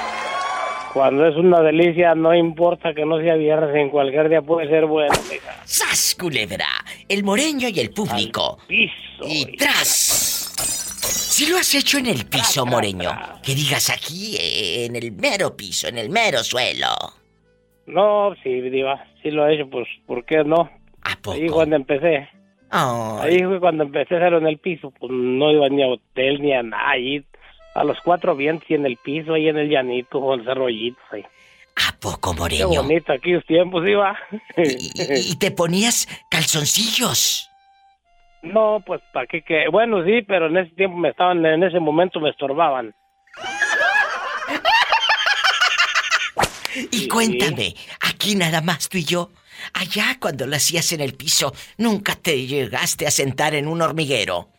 cuando 0.93 1.27
es 1.27 1.35
una 1.35 1.61
delicia, 1.61 2.15
no 2.15 2.35
importa 2.35 2.93
que 2.93 3.05
no 3.05 3.19
sea 3.19 3.35
viernes, 3.35 3.75
en 3.75 3.89
cualquier 3.89 4.29
día 4.29 4.41
puede 4.41 4.67
ser 4.67 4.85
bueno, 4.85 5.13
mija. 5.31 5.61
¡Sas, 5.65 6.15
culebra! 6.19 6.67
El 7.07 7.23
moreño 7.23 7.69
y 7.69 7.79
el 7.79 7.91
público. 7.91 8.59
Piso. 8.67 9.25
Y 9.25 9.55
tras. 9.57 10.51
Si 11.03 11.47
lo 11.47 11.57
has 11.57 11.73
hecho 11.73 11.97
en 11.97 12.07
el 12.07 12.25
piso, 12.25 12.65
moreño, 12.65 13.11
que 13.41 13.55
digas 13.55 13.89
aquí, 13.89 14.35
en 14.39 14.95
el 14.95 15.11
mero 15.13 15.55
piso, 15.55 15.87
en 15.87 15.97
el 15.97 16.09
mero 16.09 16.43
suelo. 16.43 17.20
No, 17.91 18.33
sí, 18.41 18.61
diva, 18.61 19.05
sí 19.21 19.31
lo 19.31 19.45
he 19.47 19.55
hecho, 19.55 19.69
pues, 19.69 19.87
¿por 20.07 20.23
qué 20.25 20.43
no? 20.43 20.69
¿A 21.03 21.15
poco? 21.21 21.33
Ahí 21.33 21.47
cuando 21.49 21.75
empecé. 21.75 22.29
Ay, 22.69 23.19
Ahí 23.35 23.43
fue 23.43 23.59
cuando 23.59 23.83
empecé 23.83 24.15
a 24.15 24.17
hacerlo 24.19 24.37
en 24.37 24.47
el 24.47 24.57
piso, 24.59 24.91
pues 24.97 25.11
no 25.11 25.51
iba 25.51 25.67
ni 25.67 25.83
a 25.83 25.87
hotel 25.87 26.41
ni 26.41 26.53
a 26.53 26.63
nada. 26.63 26.89
Ahí 26.91 27.25
a 27.75 27.83
los 27.83 27.99
cuatro 28.01 28.35
vientos 28.35 28.69
y 28.69 28.75
en 28.75 28.85
el 28.85 28.95
piso, 28.97 29.33
ahí 29.33 29.49
en 29.49 29.57
el 29.57 29.69
llanito, 29.69 30.21
con 30.21 30.39
los 30.39 30.47
arroyitos 30.47 31.03
ahí. 31.11 31.23
¿A 31.87 31.91
poco, 31.99 32.31
Qué 32.33 32.39
moreño? 32.39 32.81
bonito 32.81 33.11
aquellos 33.11 33.45
tiempos, 33.45 33.85
iba. 33.87 34.17
Y, 34.57 34.61
y- 35.01 35.31
y 35.31 35.35
te 35.37 35.51
ponías 35.51 36.07
calzoncillos. 36.29 37.49
No, 38.43 38.81
pues 38.85 39.01
para 39.13 39.27
qué 39.27 39.41
que 39.41 39.67
bueno 39.69 40.03
sí, 40.05 40.21
pero 40.21 40.47
en 40.47 40.57
ese 40.57 40.73
tiempo 40.75 40.97
me 40.97 41.09
estaban 41.09 41.45
en 41.45 41.61
ese 41.63 41.79
momento 41.79 42.19
me 42.21 42.29
estorbaban. 42.29 42.93
Y 46.91 47.07
cuéntame, 47.07 47.75
aquí 48.01 48.35
nada 48.35 48.61
más 48.61 48.89
tú 48.89 48.97
y 48.97 49.05
yo. 49.05 49.31
Allá 49.73 50.17
cuando 50.19 50.47
lo 50.47 50.55
hacías 50.55 50.91
en 50.93 51.01
el 51.01 51.13
piso, 51.13 51.53
¿nunca 51.77 52.15
te 52.15 52.47
llegaste 52.47 53.05
a 53.05 53.11
sentar 53.11 53.53
en 53.53 53.67
un 53.67 53.81
hormiguero? 53.81 54.49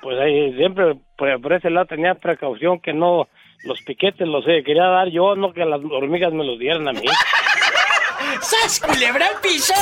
Pues 0.00 0.18
ahí 0.18 0.52
siempre 0.56 0.96
por, 1.16 1.40
por 1.40 1.52
ese 1.52 1.70
lado 1.70 1.86
tenía 1.86 2.14
precaución 2.14 2.80
que 2.80 2.92
no 2.92 3.28
los 3.64 3.80
piquetes 3.82 4.26
los 4.26 4.44
eh, 4.48 4.62
quería 4.64 4.86
dar 4.86 5.08
yo, 5.08 5.36
no 5.36 5.52
que 5.52 5.64
las 5.64 5.80
hormigas 5.84 6.32
me 6.32 6.44
los 6.44 6.58
dieran 6.58 6.88
a 6.88 6.92
mí. 6.92 7.06
¡Sas, 8.40 8.80
culebra 8.80 9.26
piso. 9.42 9.74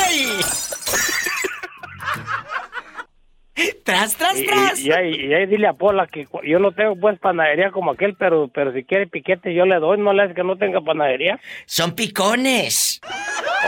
¡Tras, 3.84 4.16
tras, 4.16 4.38
Y, 4.38 4.46
tras! 4.46 4.80
y- 4.80 4.88
y 4.88 4.92
ahí, 4.92 5.10
y 5.14 5.34
ahí 5.34 5.46
dile 5.46 5.66
a 5.68 5.72
Pola 5.72 6.06
que 6.06 6.26
yo 6.44 6.58
no 6.58 6.72
tengo 6.72 6.96
pues 6.96 7.18
panadería 7.18 7.70
como 7.70 7.90
aquel, 7.92 8.14
pero 8.18 8.48
pero 8.48 8.72
si 8.72 8.84
quiere 8.84 9.06
piquete 9.06 9.52
yo 9.54 9.64
le 9.66 9.76
doy, 9.76 9.98
no 9.98 10.12
le 10.12 10.22
hace 10.24 10.34
que 10.34 10.44
no 10.44 10.56
tenga 10.56 10.80
panadería. 10.80 11.38
Son 11.66 11.94
picones. 11.94 13.00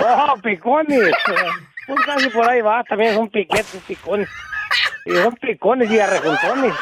¡Oh, 0.04 0.34
picones! 0.42 1.12
Pues 1.84 1.98
casi 2.06 2.28
por 2.30 2.48
ahí 2.48 2.60
va, 2.60 2.84
también 2.84 3.12
son 3.16 3.28
piquetes, 3.28 3.82
picones. 3.88 4.28
Y 5.04 5.10
son 5.16 5.34
picones 5.34 5.90
y 5.90 5.98
arrejuntones. 5.98 6.72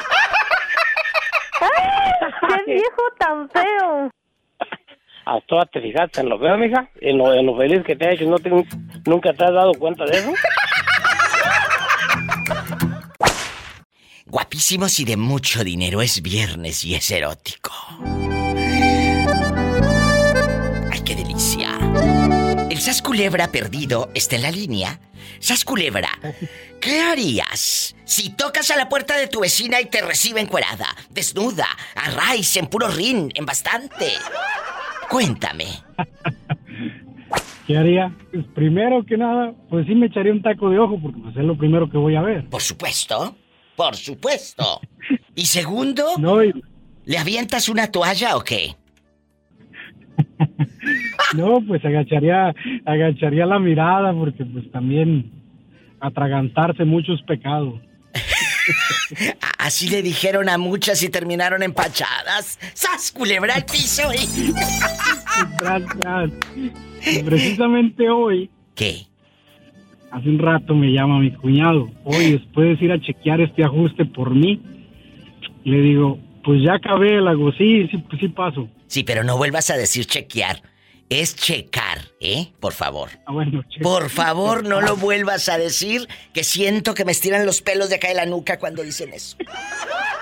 ¡Qué 2.67 2.73
viejo 2.75 3.03
tan 3.19 3.49
feo! 3.49 4.11
A 5.25 5.41
todas 5.47 5.71
te 5.71 5.81
fijaste 5.81 6.21
en 6.21 6.29
lo 6.29 6.39
veo, 6.39 6.57
mija, 6.59 6.89
en 7.01 7.17
lo, 7.19 7.33
en 7.33 7.47
lo 7.47 7.57
feliz 7.57 7.83
que 7.85 7.97
te 7.97 8.09
ha 8.09 8.13
hecho, 8.13 8.25
¿no 8.27 8.39
te, 8.39 8.51
¿nunca 9.07 9.33
te 9.33 9.45
has 9.45 9.53
dado 9.55 9.73
cuenta 9.75 10.05
de 10.05 10.19
eso? 10.19 10.33
Guapísimos 14.31 15.01
y 15.01 15.05
de 15.05 15.17
mucho 15.17 15.65
dinero 15.65 16.01
es 16.03 16.23
viernes 16.23 16.85
y 16.85 16.95
es 16.95 17.11
erótico. 17.11 17.73
¡Ay, 20.89 21.01
qué 21.05 21.17
delicia! 21.17 21.77
El 22.71 22.79
Sas 22.79 23.03
Culebra 23.03 23.51
perdido 23.51 24.09
está 24.15 24.37
en 24.37 24.43
la 24.43 24.53
línea. 24.53 25.01
Sas 25.41 25.65
Culebra, 25.65 26.11
¿qué 26.81 27.01
harías 27.01 27.97
si 28.05 28.31
tocas 28.31 28.71
a 28.71 28.77
la 28.77 28.89
puerta 28.89 29.17
de 29.17 29.27
tu 29.27 29.41
vecina 29.41 29.81
y 29.81 29.87
te 29.87 30.01
recibe 30.01 30.41
encuerada, 30.41 30.87
desnuda, 31.11 31.67
a 31.97 32.11
raíz, 32.11 32.57
en 32.57 32.69
puro 32.69 32.87
rin, 32.87 33.33
en 33.35 33.45
bastante? 33.45 34.13
Cuéntame. 35.09 35.67
¿Qué 37.67 37.77
haría? 37.77 38.17
Pues 38.31 38.47
primero 38.55 39.05
que 39.05 39.17
nada, 39.17 39.55
pues 39.69 39.87
sí 39.89 39.95
me 39.97 40.07
echaría 40.07 40.31
un 40.31 40.43
taco 40.43 40.71
de 40.71 40.79
ojo 40.79 41.01
porque 41.03 41.19
pues 41.19 41.37
es 41.37 41.43
lo 41.43 41.59
primero 41.59 41.91
que 41.91 41.99
voy 41.99 42.15
a 42.15 42.23
ver. 42.23 42.49
Por 42.49 42.63
supuesto, 42.63 43.35
por 43.81 43.97
supuesto. 43.97 44.83
Y 45.35 45.47
segundo, 45.47 46.05
No, 46.19 46.45
y- 46.45 46.53
¿le 47.07 47.17
avientas 47.17 47.71
una 47.71 47.87
toalla 47.91 48.37
o 48.37 48.45
qué? 48.45 48.77
no, 51.35 51.63
pues 51.67 51.83
agacharía, 51.83 52.55
agacharía 52.85 53.47
la 53.47 53.59
mirada 53.59 54.13
porque 54.13 54.45
pues 54.45 54.71
también 54.71 55.33
atragantarse 55.99 56.85
muchos 56.85 57.23
pecados. 57.23 57.81
Así 59.59 59.89
le 59.89 60.03
dijeron 60.03 60.51
a 60.51 60.59
muchas 60.59 61.03
y 61.03 61.09
terminaron 61.09 61.63
empachadas. 61.63 62.59
¡Sas, 62.75 63.11
culebra 63.13 63.55
al 63.55 63.65
piso! 63.65 64.03
Y 67.07 67.19
precisamente 67.23 68.11
hoy, 68.11 68.51
¿Qué? 68.75 69.07
Hace 70.11 70.29
un 70.29 70.39
rato 70.39 70.75
me 70.75 70.93
llama 70.93 71.19
mi 71.19 71.33
cuñado, 71.33 71.89
oye, 72.05 72.41
¿puedes 72.55 72.81
ir 72.83 72.93
a 72.93 73.01
chequear 73.01 73.41
este 73.41 73.65
ajuste 73.65 74.05
por 74.05 74.35
mí? 74.35 74.61
Le 75.65 75.81
digo, 75.81 76.19
pues 76.45 76.63
ya 76.63 76.75
acabé, 76.75 77.21
le 77.21 77.31
hago, 77.31 77.53
sí, 77.53 77.87
sí, 77.91 77.99
pues 77.99 78.21
sí 78.21 78.29
paso. 78.29 78.69
Sí, 78.87 79.05
pero 79.05 79.23
no 79.25 79.37
vuelvas 79.37 79.71
a 79.71 79.77
decir 79.77 80.07
chequear. 80.07 80.63
Es 81.09 81.35
checar, 81.35 81.99
¿eh? 82.21 82.49
Por 82.61 82.73
favor. 82.73 83.11
Ah, 83.27 83.33
bueno, 83.33 83.65
che- 83.69 83.81
Por 83.81 84.11
favor, 84.11 84.65
no 84.65 84.81
lo 84.81 84.97
vuelvas 84.97 85.49
a 85.49 85.59
decir, 85.59 86.07
que 86.33 86.45
siento 86.45 86.95
que 86.95 87.05
me 87.05 87.11
estiran 87.11 87.45
los 87.45 87.63
pelos 87.63 87.89
de 87.89 87.97
acá 87.97 88.09
de 88.09 88.15
la 88.15 88.27
nuca 88.27 88.59
cuando 88.61 88.83
dicen 88.85 89.13
eso. 89.13 89.37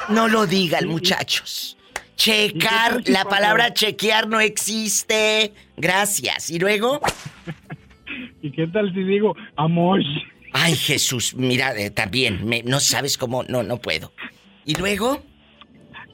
No 0.09 0.29
lo 0.29 0.47
digan, 0.47 0.89
muchachos. 0.89 1.77
Checar, 2.17 3.03
la 3.07 3.27
palabra 3.27 3.75
chequear 3.75 4.29
no 4.29 4.41
existe. 4.41 5.53
Gracias. 5.77 6.49
¿Y 6.51 6.59
luego? 6.59 7.01
¿Y 8.43 8.51
qué 8.51 8.67
tal 8.67 8.93
si 8.95 9.03
digo, 9.03 9.37
amor? 9.57 10.01
Ay, 10.53 10.75
Jesús, 10.75 11.35
mira, 11.37 11.79
eh, 11.79 11.91
también, 11.91 12.47
me- 12.47 12.63
no 12.63 12.81
sabes 12.81 13.19
cómo, 13.19 13.43
no, 13.45 13.63
no 13.63 13.77
puedo. 13.79 14.13
¿Y 14.65 14.75
luego? 14.77 15.23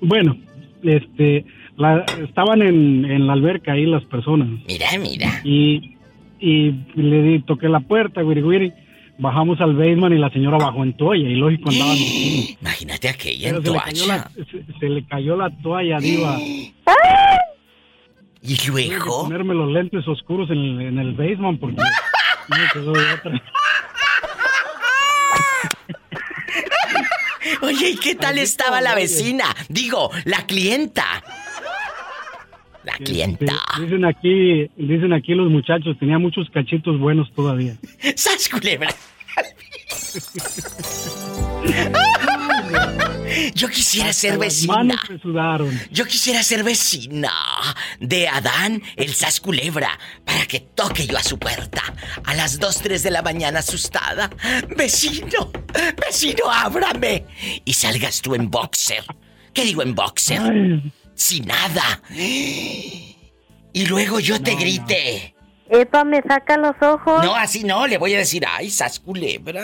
Bueno, 0.01 0.37
este, 0.83 1.45
la- 1.77 2.05
estaban 2.23 2.61
en, 2.63 3.05
en 3.05 3.27
la 3.27 3.33
alberca 3.35 3.73
ahí 3.73 3.87
las 3.87 4.05
personas. 4.05 4.49
Mira, 4.67 4.87
mira. 5.01 5.41
Y, 5.45 5.97
y 6.41 6.73
le 6.95 7.23
di, 7.23 7.39
toqué 7.43 7.69
la 7.69 7.81
puerta, 7.81 8.23
güiri, 8.23 8.41
güiri. 8.43 8.73
Bajamos 9.17 9.61
al 9.61 9.77
basement 9.77 10.13
y 10.13 10.19
la 10.19 10.29
señora 10.31 10.59
bajó 10.59 10.83
en 10.83 10.93
toalla. 10.95 11.29
Y 11.29 11.37
lógico 11.37 11.71
andaba 11.71 11.93
vestido. 11.93 12.59
Imagínate 12.61 13.09
aquella 13.09 13.47
Pero 13.47 13.59
en 13.59 13.65
se 13.65 13.71
le, 13.71 13.79
cayó 13.79 14.05
toalla. 14.07 14.17
la, 14.37 14.45
se, 14.73 14.79
se 14.81 14.89
le 14.89 15.05
cayó 15.05 15.37
la 15.37 15.51
toalla, 15.63 15.99
diva. 16.01 16.39
¿Y 18.47 18.57
Tuve 18.57 18.83
que 18.83 18.89
luego? 18.97 19.23
ponerme 19.23 19.55
los 19.55 19.71
lentes 19.73 20.07
oscuros 20.07 20.51
en 20.51 20.59
el, 20.59 20.81
en 20.83 20.99
el 20.99 21.15
basement 21.15 21.59
porque 21.59 21.77
no 22.49 22.57
me 22.57 22.69
quedó 22.73 22.93
de 22.93 23.13
otra. 23.15 23.43
Oye, 27.63 27.91
¿y 27.91 27.97
qué 27.97 28.15
tal 28.15 28.39
estaba 28.39 28.81
la 28.83 28.95
vecina? 28.95 29.45
Digo, 29.69 30.11
la 30.25 30.45
clienta. 30.47 31.23
La 32.85 32.93
clienta. 32.99 33.55
Este, 33.73 33.83
dicen 33.83 34.05
aquí, 34.05 34.71
dicen 34.77 35.13
aquí 35.15 35.35
los 35.35 35.51
muchachos, 35.51 35.97
tenía 35.99 36.19
muchos 36.19 36.51
cachitos 36.51 36.99
buenos 36.99 37.33
todavía. 37.33 37.77
¡Sas, 38.17 38.49
culebra! 38.51 38.89
Yo 43.55 43.69
quisiera 43.69 44.13
ser 44.13 44.33
Hasta 44.33 44.45
vecina. 44.45 44.75
manos 44.75 44.97
me 45.09 45.19
sudaron. 45.19 45.81
Yo 45.91 46.05
quisiera 46.07 46.43
ser 46.43 46.63
vecina 46.65 47.33
de 48.01 48.29
Adán, 48.29 48.83
el 48.97 49.15
Sas 49.15 49.41
Culebra, 49.41 49.99
para 50.25 50.47
que 50.47 50.61
toque 50.61 51.07
yo 51.07 51.17
a 51.19 51.23
su 51.23 51.39
puerta 51.39 51.83
a 52.25 52.35
las 52.35 52.59
2, 52.59 52.79
3 52.83 53.03
de 53.03 53.11
la 53.11 53.23
mañana 53.23 53.61
asustada. 53.61 54.31
Vecino, 54.77 55.51
vecino, 56.05 56.51
ábrame. 56.51 57.25
Y 57.65 57.75
salgas 57.75 58.21
tú 58.21 58.35
en 58.35 58.51
boxer. 58.51 59.05
¿Qué 59.53 59.65
digo 59.65 59.83
en 59.83 59.95
boxer? 59.95 60.41
Ay, 60.41 60.93
Sin 61.15 61.47
nada. 61.47 62.03
Y 62.11 63.87
luego 63.87 64.21
yo 64.21 64.41
te 64.41 64.55
grite. 64.55 65.35
Epa, 65.71 66.05
me 66.05 66.21
saca 66.23 66.57
los 66.59 66.75
ojos. 66.81 67.25
No, 67.25 67.35
así 67.35 67.65
no, 67.65 67.87
le 67.87 67.99
voy 67.99 68.15
a 68.15 68.19
decir, 68.19 68.45
ay, 68.47 68.71
Sas 68.71 69.01
Culebra. 69.01 69.63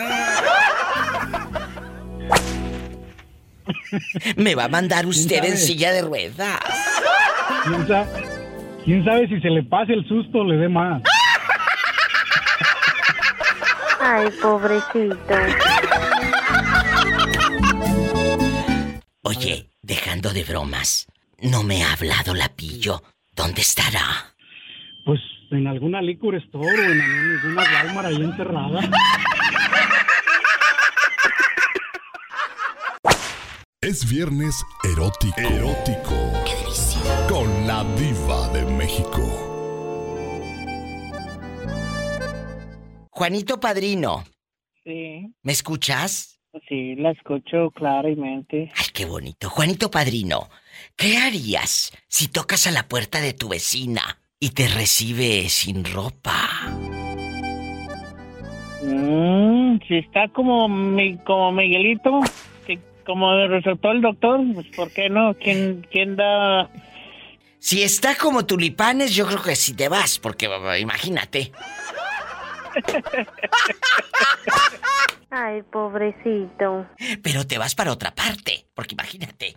Me 4.37 4.55
va 4.55 4.65
a 4.65 4.69
mandar 4.69 5.05
usted 5.05 5.43
en 5.43 5.57
silla 5.57 5.91
de 5.91 6.01
ruedas. 6.01 6.59
¿quién, 7.65 7.87
sa- 7.87 8.07
quién 8.85 9.03
sabe 9.05 9.27
si 9.27 9.39
se 9.41 9.49
le 9.49 9.63
pase 9.63 9.93
el 9.93 10.07
susto 10.07 10.39
o 10.39 10.43
le 10.45 10.57
dé 10.57 10.69
más? 10.69 11.01
Ay, 13.99 14.29
pobrecito. 14.41 15.15
Oye, 19.23 19.69
dejando 19.81 20.31
de 20.33 20.43
bromas, 20.43 21.07
no 21.39 21.63
me 21.63 21.83
ha 21.83 21.93
hablado 21.93 22.33
la 22.33 22.49
pillo. 22.55 23.03
¿Dónde 23.35 23.61
estará? 23.61 24.33
Pues 25.05 25.19
en 25.51 25.67
alguna 25.67 26.01
liquor 26.01 26.35
store 26.35 26.65
o 26.87 26.91
en 26.91 27.01
alguna 27.01 27.63
Walmart 27.63 28.07
ahí 28.07 28.15
encerrada. 28.23 28.81
Es 33.83 34.07
viernes 34.07 34.63
erótico. 34.83 35.41
Erótico. 35.41 36.13
Con 37.27 37.65
la 37.65 37.83
diva 37.95 38.47
de 38.49 38.63
México. 38.75 39.19
Juanito 43.09 43.59
Padrino, 43.59 44.23
Sí, 44.83 45.33
¿me 45.41 45.51
escuchas? 45.51 46.39
sí, 46.69 46.93
la 46.95 47.09
escucho 47.09 47.71
claramente. 47.71 48.71
Ay, 48.75 48.85
qué 48.93 49.05
bonito. 49.05 49.49
Juanito 49.49 49.89
Padrino, 49.89 50.47
¿qué 50.95 51.17
harías 51.17 51.91
si 52.07 52.27
tocas 52.27 52.67
a 52.67 52.71
la 52.71 52.87
puerta 52.87 53.19
de 53.19 53.33
tu 53.33 53.49
vecina 53.49 54.19
y 54.39 54.51
te 54.51 54.67
recibe 54.67 55.49
sin 55.49 55.85
ropa? 55.85 56.37
Mm, 58.83 59.79
si 59.87 59.97
está 59.97 60.27
como, 60.33 60.69
mi, 60.69 61.17
como 61.23 61.51
Miguelito, 61.51 62.19
como 63.05 63.47
resaltó 63.47 63.91
el 63.91 64.01
doctor, 64.01 64.41
pues 64.53 64.67
¿por 64.67 64.91
qué 64.91 65.09
no? 65.09 65.33
¿Quién, 65.35 65.87
quién 65.91 66.15
da...? 66.15 66.69
Si 67.59 67.83
está 67.83 68.15
como 68.15 68.45
tulipanes, 68.45 69.13
yo 69.13 69.27
creo 69.27 69.41
que 69.41 69.55
sí 69.55 69.75
te 69.75 69.87
vas, 69.87 70.17
porque 70.17 70.49
imagínate. 70.79 71.51
Ay, 75.29 75.61
pobrecito. 75.63 76.87
Pero 77.21 77.45
te 77.45 77.57
vas 77.57 77.75
para 77.75 77.91
otra 77.91 78.13
parte, 78.13 78.65
porque 78.73 78.95
imagínate. 78.95 79.55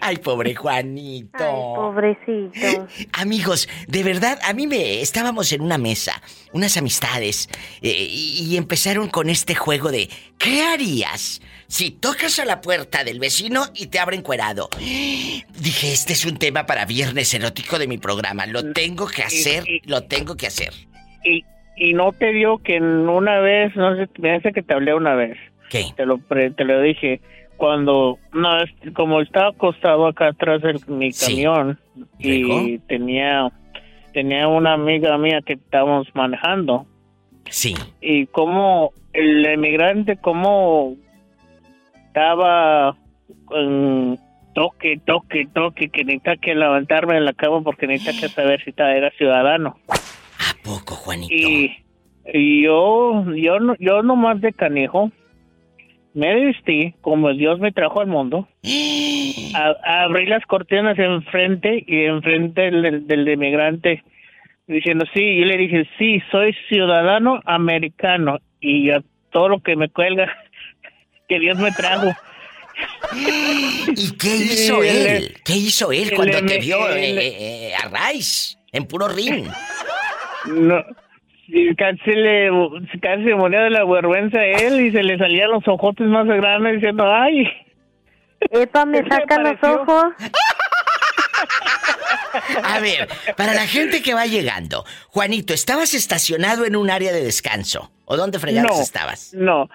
Ay, 0.00 0.16
pobre 0.16 0.54
Juanito. 0.54 1.38
Ay, 1.38 1.74
pobrecito. 1.76 2.88
Amigos, 3.12 3.68
de 3.86 4.02
verdad, 4.02 4.38
a 4.42 4.52
mí 4.52 4.66
me 4.66 5.00
estábamos 5.00 5.52
en 5.52 5.60
una 5.60 5.78
mesa, 5.78 6.22
unas 6.52 6.76
amistades, 6.76 7.48
eh, 7.82 8.06
y, 8.10 8.46
y 8.50 8.56
empezaron 8.56 9.08
con 9.08 9.28
este 9.28 9.54
juego 9.54 9.90
de 9.90 10.08
¿qué 10.38 10.62
harías 10.62 11.42
si 11.66 11.90
tocas 11.90 12.38
a 12.38 12.44
la 12.44 12.60
puerta 12.60 13.04
del 13.04 13.20
vecino 13.20 13.64
y 13.74 13.86
te 13.88 13.98
abre 13.98 14.16
encuerado? 14.16 14.68
Dije, 14.78 15.92
este 15.92 16.14
es 16.14 16.24
un 16.24 16.38
tema 16.38 16.66
para 16.66 16.84
viernes 16.86 17.32
erótico 17.34 17.78
de 17.78 17.86
mi 17.86 17.98
programa. 17.98 18.46
Lo 18.46 18.72
tengo 18.72 19.06
que 19.06 19.22
hacer, 19.22 19.64
lo 19.84 20.02
tengo 20.04 20.36
que 20.36 20.46
hacer. 20.46 20.72
Y, 21.24 21.44
y 21.76 21.92
no 21.92 22.12
te 22.12 22.32
dio 22.32 22.58
que 22.58 22.76
en 22.76 22.84
una 23.08 23.38
vez, 23.40 23.76
no 23.76 23.94
sé, 23.96 24.08
me 24.18 24.34
hace 24.34 24.52
que 24.52 24.62
te 24.62 24.72
hablé 24.74 24.94
una 24.94 25.14
vez. 25.14 25.36
¿Qué? 25.68 25.84
Te 25.96 26.04
lo, 26.06 26.18
pre- 26.18 26.50
te 26.50 26.64
lo 26.64 26.80
dije. 26.80 27.20
Cuando, 27.60 28.16
no, 28.32 28.48
como 28.94 29.20
estaba 29.20 29.48
acostado 29.50 30.06
acá 30.06 30.28
atrás 30.28 30.62
de 30.62 30.80
mi 30.88 31.12
Sí. 31.12 31.42
camión 31.44 31.78
y 32.18 32.78
tenía, 32.78 33.52
tenía 34.14 34.48
una 34.48 34.72
amiga 34.72 35.18
mía 35.18 35.42
que 35.44 35.52
estábamos 35.52 36.08
manejando. 36.14 36.86
Sí. 37.50 37.74
Y 38.00 38.24
como 38.28 38.92
el 39.12 39.44
emigrante, 39.44 40.16
como 40.16 40.94
estaba 42.06 42.96
en 43.54 44.18
toque, 44.54 44.98
toque, 45.04 45.46
toque, 45.52 45.90
que 45.90 46.02
necesita 46.04 46.36
que 46.38 46.54
levantarme 46.54 47.14
de 47.16 47.20
la 47.20 47.34
cama 47.34 47.60
porque 47.62 47.86
necesita 47.86 48.18
que 48.26 48.32
saber 48.32 48.64
si 48.64 48.72
era 48.78 49.10
ciudadano. 49.18 49.76
¿A 49.90 50.54
poco, 50.64 50.94
Juanito? 50.94 51.34
Y, 51.34 51.70
y 52.32 52.62
yo, 52.64 53.22
yo, 53.34 53.60
no- 53.60 53.76
yo 53.78 54.02
nomás 54.02 54.40
de 54.40 54.54
canijo, 54.54 55.10
me 56.14 56.34
vestí 56.46 56.94
como 57.00 57.32
Dios 57.32 57.58
me 57.60 57.72
trajo 57.72 58.00
al 58.00 58.06
mundo, 58.08 58.48
a- 59.54 60.02
abrí 60.04 60.26
las 60.26 60.44
cortinas 60.46 60.98
enfrente 60.98 61.84
y 61.86 62.04
enfrente 62.04 62.70
del, 62.70 63.06
del 63.06 63.28
emigrante, 63.28 64.02
diciendo, 64.66 65.04
sí, 65.14 65.38
yo 65.38 65.44
le 65.46 65.56
dije, 65.56 65.88
sí, 65.98 66.20
soy 66.30 66.54
ciudadano 66.68 67.40
americano 67.44 68.38
y 68.60 68.90
a 68.90 69.02
todo 69.32 69.48
lo 69.48 69.60
que 69.60 69.76
me 69.76 69.88
cuelga, 69.88 70.32
que 71.28 71.38
Dios 71.40 71.58
me 71.58 71.70
trajo. 71.72 72.12
¿Y 73.14 74.16
qué 74.16 74.36
hizo 74.36 74.82
él? 74.82 75.34
¿Qué 75.44 75.52
hizo 75.54 75.92
él 75.92 76.12
cuando 76.14 76.44
te 76.44 76.58
vio 76.58 76.88
el- 76.90 77.18
eh, 77.18 77.68
eh, 77.70 77.72
a 77.74 77.88
Rice 78.12 78.56
en 78.72 78.84
puro 78.86 79.08
ring? 79.08 79.46
No, 80.46 80.82
casi 81.76 82.12
le 82.12 82.50
casi 83.00 83.24
se 83.24 83.34
moría 83.34 83.62
de 83.62 83.70
la 83.70 83.84
vergüenza 83.84 84.38
a 84.38 84.46
él 84.46 84.80
y 84.80 84.90
se 84.90 85.02
le 85.02 85.18
salían 85.18 85.50
los 85.50 85.66
ojotes 85.66 86.06
más 86.06 86.26
grandes 86.26 86.74
diciendo, 86.74 87.04
ay. 87.12 87.48
Epa, 88.50 88.84
me 88.84 88.98
¿Qué 89.02 89.08
te 89.08 89.16
saca 89.16 89.38
los 89.38 89.62
ojos. 89.62 90.14
A 92.62 92.80
ver, 92.80 93.08
para 93.36 93.54
la 93.54 93.66
gente 93.66 94.02
que 94.02 94.14
va 94.14 94.26
llegando, 94.26 94.84
Juanito, 95.08 95.52
¿estabas 95.52 95.94
estacionado 95.94 96.64
en 96.64 96.76
un 96.76 96.90
área 96.90 97.12
de 97.12 97.22
descanso? 97.22 97.90
¿O 98.04 98.16
dónde 98.16 98.38
fregados 98.38 98.76
no, 98.76 98.82
estabas? 98.82 99.34
No, 99.34 99.68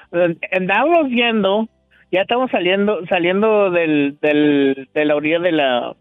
andábamos 0.51 1.09
viendo, 1.09 1.67
ya 2.11 2.21
estamos 2.21 2.51
saliendo 2.51 3.05
saliendo 3.07 3.71
del, 3.71 4.17
del, 4.21 4.89
de 4.93 5.05
la 5.05 5.15
orilla 5.15 5.39
de 5.39 5.51
la 5.51 5.95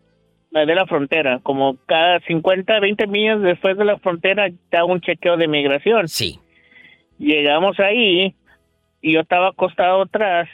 de 0.60 0.74
la 0.74 0.86
frontera, 0.86 1.40
como 1.42 1.76
cada 1.86 2.20
50, 2.20 2.78
20 2.80 3.06
millas 3.08 3.40
después 3.42 3.76
de 3.76 3.84
la 3.84 3.98
frontera 3.98 4.46
está 4.46 4.84
un 4.84 5.00
chequeo 5.00 5.36
de 5.36 5.48
migración. 5.48 6.06
Sí. 6.08 6.38
Llegamos 7.18 7.78
ahí 7.80 8.34
y 9.02 9.12
yo 9.14 9.20
estaba 9.20 9.48
acostado 9.48 10.02
atrás. 10.02 10.48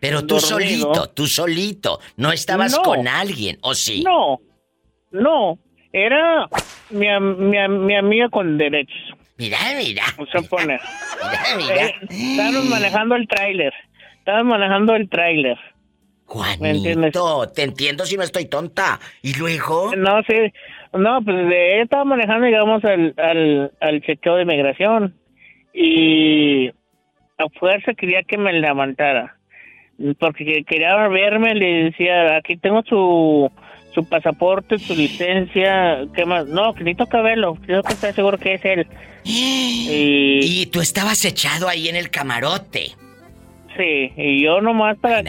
Pero 0.00 0.26
tú 0.26 0.36
dormido. 0.38 0.92
solito, 0.94 1.10
tú 1.14 1.26
solito. 1.26 1.98
No 2.16 2.32
estabas 2.32 2.72
No. 2.76 2.82
con 2.82 3.08
alguien, 3.08 3.58
¿o 3.62 3.74
sí? 3.74 4.02
No, 4.04 4.40
no, 5.12 5.58
era 5.92 6.46
mi, 6.90 7.06
mi, 7.20 7.68
mi 7.68 7.96
amiga 7.96 8.28
con 8.28 8.58
derechos. 8.58 8.98
Mira, 9.38 9.58
mira. 9.76 10.02
O 10.18 10.26
sea, 10.26 10.42
pone. 10.42 10.78
Mira, 11.22 11.42
mira. 11.56 11.86
Eh, 11.86 11.94
estábamos 12.10 12.64
manejando 12.66 13.16
el 13.16 13.26
tráiler. 13.26 13.72
Estábamos 14.18 14.58
manejando 14.58 14.94
el 14.94 15.08
tráiler. 15.08 15.58
Juanito, 16.26 17.48
te 17.54 17.62
entiendo 17.62 18.06
si 18.06 18.16
no 18.16 18.22
estoy 18.22 18.46
tonta. 18.46 18.98
¿Y 19.22 19.34
luego? 19.34 19.94
No, 19.96 20.22
sí. 20.22 20.52
No, 20.92 21.20
pues 21.22 21.48
de, 21.48 21.82
estaba 21.82 22.04
manejando, 22.04 22.46
llegamos 22.46 22.84
al, 22.84 23.14
al, 23.18 23.72
al 23.80 24.00
chequeo 24.02 24.36
de 24.36 24.44
migración. 24.44 25.14
Y 25.72 26.68
a 27.38 27.48
fuerza 27.58 27.94
quería 27.94 28.22
que 28.22 28.38
me 28.38 28.52
levantara. 28.52 29.36
Porque 30.18 30.64
quería 30.66 31.08
verme, 31.08 31.54
le 31.54 31.84
decía, 31.84 32.36
aquí 32.36 32.56
tengo 32.56 32.82
su, 32.84 33.50
su 33.94 34.08
pasaporte, 34.08 34.78
su 34.78 34.94
licencia, 34.94 36.04
¿qué 36.14 36.24
más? 36.24 36.46
No, 36.46 36.74
que 36.74 36.82
necesito 36.82 37.06
que 37.06 37.22
verlo, 37.22 37.56
tengo 37.64 37.82
que 37.82 37.92
estar 37.92 38.12
seguro 38.12 38.38
que 38.38 38.54
es 38.54 38.64
él. 38.64 38.86
Y, 39.26 40.40
Y 40.42 40.66
tú 40.66 40.82
estabas 40.82 41.24
echado 41.24 41.66
ahí 41.66 41.88
en 41.88 41.96
el 41.96 42.10
camarote. 42.10 42.88
Sí, 43.76 44.12
y 44.16 44.44
yo 44.44 44.60
nomás 44.60 44.98
para 44.98 45.22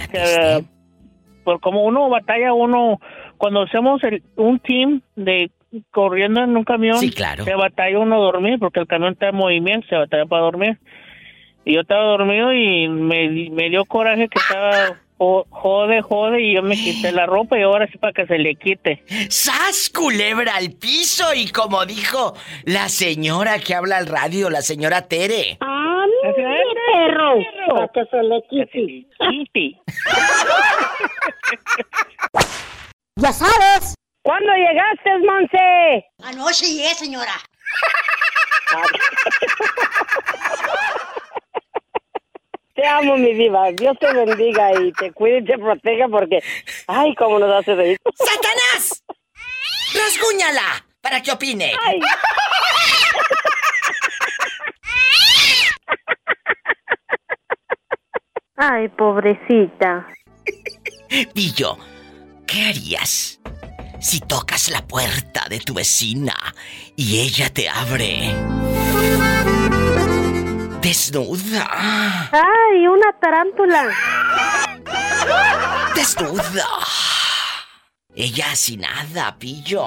por 1.46 1.62
como 1.62 1.84
uno 1.84 2.10
batalla, 2.10 2.52
uno, 2.54 3.00
cuando 3.38 3.62
hacemos 3.62 4.04
el, 4.04 4.22
un 4.36 4.60
team 4.60 5.02
de 5.16 5.50
corriendo 5.92 6.42
en 6.42 6.58
un 6.58 6.64
camión, 6.66 6.98
Sí, 6.98 7.12
claro. 7.12 7.46
se 7.46 7.56
batalla 7.56 8.00
uno 8.00 8.16
a 8.16 8.20
dormir, 8.20 8.60
porque 8.60 8.82
el 8.82 8.88
camión 8.88 9.14
está 9.14 9.30
en 9.30 9.36
movimiento, 9.36 9.88
se 9.88 9.96
batalla 9.96 10.26
para 10.26 10.42
dormir. 10.44 10.78
Y 11.64 11.74
yo 11.76 11.82
estaba 11.82 12.04
dormido 12.04 12.52
y 12.54 12.88
me, 12.90 13.50
me 13.52 13.70
dio 13.70 13.86
coraje 13.86 14.28
que 14.28 14.40
estaba 14.40 15.00
jode, 15.18 16.02
jode, 16.02 16.42
y 16.42 16.56
yo 16.56 16.62
me 16.62 16.76
quité 16.76 17.12
la 17.12 17.26
ropa 17.26 17.58
y 17.58 17.64
ahora 17.64 17.88
sí 17.88 17.98
para 17.98 18.14
que 18.14 18.26
se 18.26 18.38
le 18.38 18.56
quite. 18.56 19.04
¡Sas, 19.30 19.90
culebra 19.90 20.56
al 20.56 20.72
piso! 20.74 21.34
Y 21.34 21.52
como 21.52 21.86
dijo 21.86 22.34
la 22.64 22.90
señora 22.90 23.60
que 23.60 23.76
habla 23.76 23.98
al 23.98 24.08
radio, 24.08 24.50
la 24.50 24.62
señora 24.62 25.08
Tere. 25.08 25.58
¡Ah, 25.62 26.06
perro! 26.94 27.36
Para 27.70 27.88
que 27.90 28.06
se 28.06 28.24
le 28.24 28.42
quite. 28.50 29.06
Quite. 29.20 29.82
¡Ya 33.18 33.32
sabes! 33.32 33.96
¿Cuándo 34.24 34.52
llegaste, 34.54 35.18
Monse? 35.20 36.06
Anoche 36.24 36.66
llegué, 36.66 36.94
señora. 36.96 37.34
Te 42.76 42.86
amo, 42.86 43.16
mi 43.18 43.34
diva. 43.34 43.72
Dios 43.72 43.98
te 44.00 44.14
bendiga 44.14 44.72
y 44.74 44.92
te 44.92 45.12
cuide 45.14 45.40
y 45.40 45.46
te 45.46 45.58
proteja 45.58 46.10
porque, 46.10 46.44
ay, 46.88 47.16
cómo 47.16 47.40
nos 47.40 47.60
hace 47.60 47.74
reír. 47.74 47.98
¡Satanás! 48.14 49.04
¡Rasguñala! 49.94 50.86
Para 51.02 51.22
que 51.22 51.32
opine. 51.32 51.72
Ay, 58.58 58.90
pobrecita. 58.90 60.08
Pillo, 61.34 61.78
¿qué 62.48 62.70
harías 62.70 63.40
si 64.02 64.20
tocas 64.20 64.70
la 64.70 64.86
puerta 64.86 65.46
de 65.50 65.60
tu 65.60 65.74
vecina 65.74 66.36
y 66.98 67.20
ella 67.20 67.50
te 67.54 67.70
abre? 67.70 68.34
Desnuda. 70.86 71.68
Ay, 72.32 72.86
una 72.86 73.12
tarántula. 73.20 73.90
Desnuda. 75.96 76.68
Ella 78.16 78.56
sin 78.56 78.82
nada, 78.82 79.36
pillo. 79.40 79.84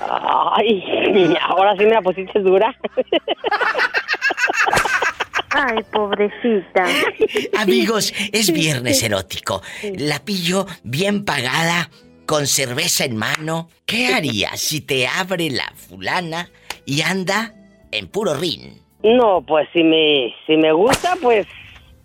Ay, 0.00 1.36
ahora 1.42 1.76
sí 1.76 1.84
me 1.84 1.90
la 1.90 2.00
pusiste 2.00 2.40
dura. 2.40 2.74
Ay, 5.50 5.84
pobrecita. 5.92 6.86
Amigos, 7.58 8.14
es 8.32 8.50
viernes 8.50 9.02
erótico. 9.02 9.60
La 9.98 10.24
pillo 10.24 10.66
bien 10.82 11.26
pagada, 11.26 11.90
con 12.24 12.46
cerveza 12.46 13.04
en 13.04 13.18
mano. 13.18 13.68
¿Qué 13.84 14.14
harías 14.14 14.58
si 14.58 14.80
te 14.80 15.06
abre 15.06 15.50
la 15.50 15.70
fulana 15.76 16.48
y 16.86 17.02
anda 17.02 17.52
en 17.92 18.08
puro 18.08 18.32
rin? 18.32 18.87
No, 19.02 19.42
pues 19.42 19.68
si 19.72 19.82
me, 19.82 20.34
si 20.46 20.56
me 20.56 20.72
gusta, 20.72 21.16
pues, 21.22 21.46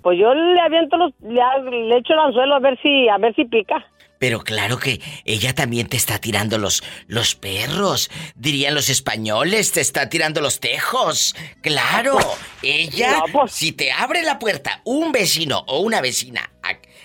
pues 0.01 0.19
yo 0.19 0.34
le 0.34 0.60
aviento 0.62 0.97
los, 0.97 1.12
le, 1.21 1.97
echo 1.97 2.13
el 2.13 2.19
anzuelo 2.19 2.56
a 2.56 2.60
ver 2.60 2.79
si, 2.82 3.10
a 3.10 3.17
ver 3.17 3.34
si 3.36 3.45
pica. 3.45 3.86
Pero 4.19 4.39
claro 4.39 4.77
que 4.77 5.01
ella 5.25 5.53
también 5.53 5.88
te 5.88 5.97
está 5.97 6.17
tirando 6.19 6.58
los, 6.58 6.82
los 7.08 7.36
perros. 7.36 8.10
Dirían 8.36 8.73
los 8.73 8.89
españoles, 8.89 9.73
te 9.73 9.82
está 9.82 10.08
tirando 10.08 10.39
los 10.39 10.62
tejos. 10.62 11.36
Claro, 11.62 12.17
ella, 12.62 13.21
si 13.47 13.73
te 13.73 13.91
abre 13.91 14.21
la 14.21 14.39
puerta 14.39 14.79
un 14.86 15.12
vecino 15.12 15.65
o 15.67 15.79
una 15.79 15.99
vecina, 15.99 16.51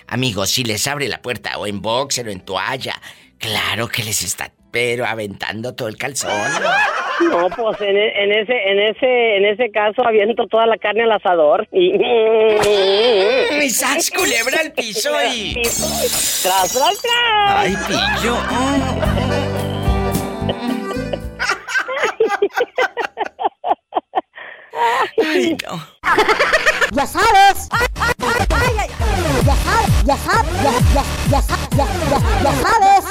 amigos, 0.06 0.50
si 0.50 0.62
les 0.62 0.86
abre 0.86 1.08
la 1.08 1.20
puerta 1.20 1.58
o 1.58 1.66
en 1.66 1.82
boxer 1.82 2.28
o 2.28 2.30
en 2.30 2.40
toalla, 2.40 2.94
claro 3.38 3.88
que 3.88 4.04
les 4.04 4.22
está, 4.22 4.52
pero 4.70 5.04
aventando 5.04 5.74
todo 5.74 5.88
el 5.88 5.96
calzón. 5.96 6.52
No, 7.20 7.48
pues 7.50 7.80
en, 7.80 7.96
e- 7.96 8.22
en 8.24 8.32
ese, 8.32 8.52
en 8.70 8.78
ese, 8.78 9.36
en 9.36 9.44
ese 9.46 9.70
caso 9.72 10.06
aviento 10.06 10.46
toda 10.46 10.66
la 10.66 10.76
carne 10.78 11.02
al 11.04 11.12
asador 11.12 11.66
y. 11.72 11.92
Y 13.60 13.70
sas, 13.70 14.10
culebra 14.10 14.60
al 14.60 14.72
piso 14.72 15.10
y... 15.34 15.52
¡Tras, 15.62 16.72
tras, 16.72 17.02
tras! 17.02 17.56
Ay, 17.56 17.74
pillo. 17.88 18.36
Ay, 25.20 25.56
no. 25.66 25.80
Ya 26.92 27.06
sabes. 27.06 27.68
Ya 29.44 29.56
sabes, 29.56 29.90
ya 30.04 30.16
sabes, 30.16 30.52
ya, 30.62 30.72
ya, 30.94 31.04
ya, 31.30 31.42
sa- 31.42 31.68
ya, 31.76 31.86
ya, 32.10 32.18
ya 32.42 32.52
sabes. 32.62 33.04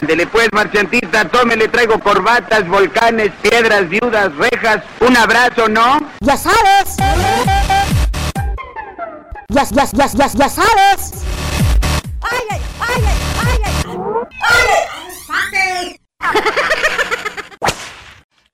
Ándele 0.00 0.26
pues, 0.26 0.48
marchantita, 0.52 1.28
tómele, 1.28 1.68
traigo 1.68 1.98
corbatas, 2.00 2.66
volcanes, 2.66 3.30
piedras, 3.42 3.88
viudas, 3.88 4.34
rejas, 4.36 4.82
un 5.00 5.16
abrazo, 5.16 5.68
¿no? 5.68 5.98
Ya 6.20 6.36
sabes. 6.36 6.96
Ya, 9.48 9.64
ya, 9.64 9.84
ya, 9.92 10.06
ya, 10.06 10.26
ya 10.32 10.48
sabes. 10.48 11.12
¡Ay, 12.22 12.40
ay, 12.50 12.60
ay, 12.80 13.02
ay, 13.04 13.58
ay, 13.64 13.82
ay! 14.40 15.96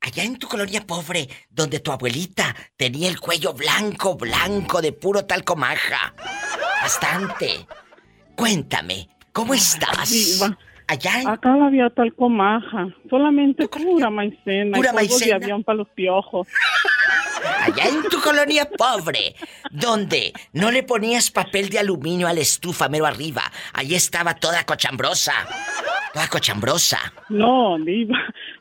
Allá 0.00 0.22
en 0.24 0.38
tu 0.38 0.48
colonia 0.48 0.86
pobre, 0.86 1.28
donde 1.50 1.80
tu 1.80 1.92
abuelita 1.92 2.54
tenía 2.76 3.08
el 3.08 3.20
cuello 3.20 3.52
blanco, 3.52 4.16
blanco, 4.16 4.80
de 4.80 4.92
puro 4.92 5.24
talcomaja. 5.24 6.14
Bastante. 6.82 7.66
Cuéntame, 8.34 9.08
¿cómo 9.32 9.54
estás? 9.54 10.40
Allá 10.88 11.20
en... 11.20 11.28
Acá 11.28 11.50
no 11.50 11.66
había 11.66 11.90
talcomaja, 11.90 12.88
solamente 13.10 13.68
pura 13.68 14.08
maicena 14.08 14.74
¿Pura 14.74 14.90
y 14.92 14.94
maicena? 14.94 15.38
de 15.38 15.44
avión 15.44 15.62
para 15.62 15.76
los 15.76 15.88
piojos. 15.90 16.48
Allá 17.62 17.88
en 17.88 18.02
tu 18.04 18.20
colonia 18.20 18.68
pobre, 18.76 19.34
donde 19.70 20.32
no 20.54 20.70
le 20.70 20.82
ponías 20.82 21.30
papel 21.30 21.68
de 21.68 21.78
aluminio 21.78 22.26
a 22.26 22.32
la 22.32 22.40
estufa 22.40 22.88
mero 22.88 23.06
arriba. 23.06 23.42
Allí 23.74 23.94
estaba 23.94 24.34
toda 24.34 24.64
cochambrosa. 24.64 25.34
Toda 26.12 26.26
cochambrosa. 26.28 26.98
No, 27.28 27.78
diva, 27.78 28.16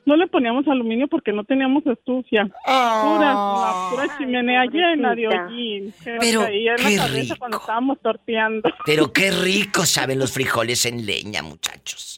no 0.06 0.16
le 0.16 0.28
poníamos 0.28 0.68
aluminio 0.68 1.08
porque 1.08 1.32
no 1.32 1.44
teníamos 1.44 1.86
estufa. 1.86 2.44
Pura, 2.66 3.34
la 3.34 3.88
pura 3.90 4.18
chimenea 4.18 4.66
llena 4.66 5.16
de 5.16 5.28
hollín. 5.28 5.94
Pero, 6.04 6.46
qué 6.46 6.76
rico. 6.78 7.36
cuando 7.40 7.58
estábamos 7.58 8.00
torteando. 8.02 8.70
Pero 8.86 9.13
qué 9.13 9.32
rico 9.44 9.86
saben 9.86 10.20
los 10.20 10.34
frijoles 10.34 10.86
en 10.86 11.06
leña, 11.06 11.42
muchachos. 11.42 12.16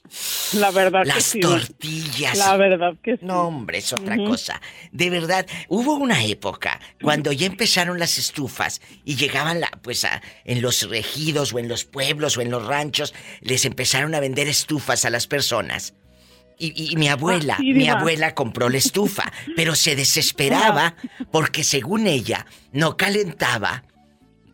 La 0.53 0.71
verdad 0.71 1.03
que 1.03 1.07
Las 1.09 1.23
sí. 1.23 1.39
tortillas. 1.39 2.37
La 2.37 2.57
verdad 2.57 2.93
que 3.03 3.17
sí. 3.17 3.25
No, 3.25 3.43
hombre, 3.43 3.77
es 3.77 3.93
otra 3.93 4.17
cosa. 4.17 4.59
De 4.91 5.09
verdad, 5.09 5.45
hubo 5.67 5.95
una 5.95 6.23
época 6.25 6.79
cuando 7.01 7.31
ya 7.31 7.45
empezaron 7.47 7.99
las 7.99 8.17
estufas 8.17 8.81
y 9.05 9.15
llegaban 9.15 9.59
la, 9.59 9.69
pues 9.81 10.05
a, 10.05 10.21
en 10.45 10.61
los 10.61 10.89
regidos 10.89 11.53
o 11.53 11.59
en 11.59 11.67
los 11.67 11.85
pueblos 11.85 12.37
o 12.37 12.41
en 12.41 12.49
los 12.51 12.65
ranchos, 12.65 13.13
les 13.41 13.65
empezaron 13.65 14.15
a 14.15 14.19
vender 14.19 14.47
estufas 14.47 15.05
a 15.05 15.09
las 15.09 15.27
personas. 15.27 15.93
Y, 16.61 16.91
y 16.91 16.95
mi 16.97 17.07
abuela, 17.07 17.53
Ah, 17.53 17.61
sí, 17.61 17.73
mi 17.73 17.87
abuela 17.87 18.35
compró 18.35 18.67
la 18.67 18.77
estufa, 18.79 19.31
pero 19.55 19.75
se 19.75 19.95
desesperaba 19.95 20.95
porque 21.31 21.63
según 21.63 22.05
ella 22.05 22.45
no 22.73 22.97
calentaba 22.97 23.83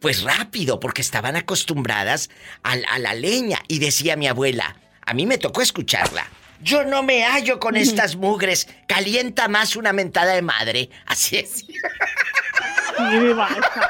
pues 0.02 0.22
rápido, 0.22 0.80
porque 0.80 1.02
estaban 1.02 1.36
acostumbradas 1.36 2.30
a, 2.62 2.74
a 2.74 3.00
la 3.00 3.16
leña. 3.16 3.58
Y 3.68 3.80
decía 3.80 4.16
mi 4.16 4.28
abuela, 4.28 4.76
a 5.06 5.14
mí 5.14 5.26
me 5.26 5.38
tocó 5.38 5.62
escucharla. 5.62 6.26
Yo 6.62 6.84
no 6.84 7.04
me 7.04 7.24
hallo 7.24 7.60
con 7.60 7.76
estas 7.76 8.16
mugres. 8.16 8.68
Calienta 8.88 9.48
más 9.48 9.76
una 9.76 9.94
mentada 9.94 10.34
de 10.34 10.42
madre. 10.42 10.90
Así 11.06 11.38
es. 11.38 11.66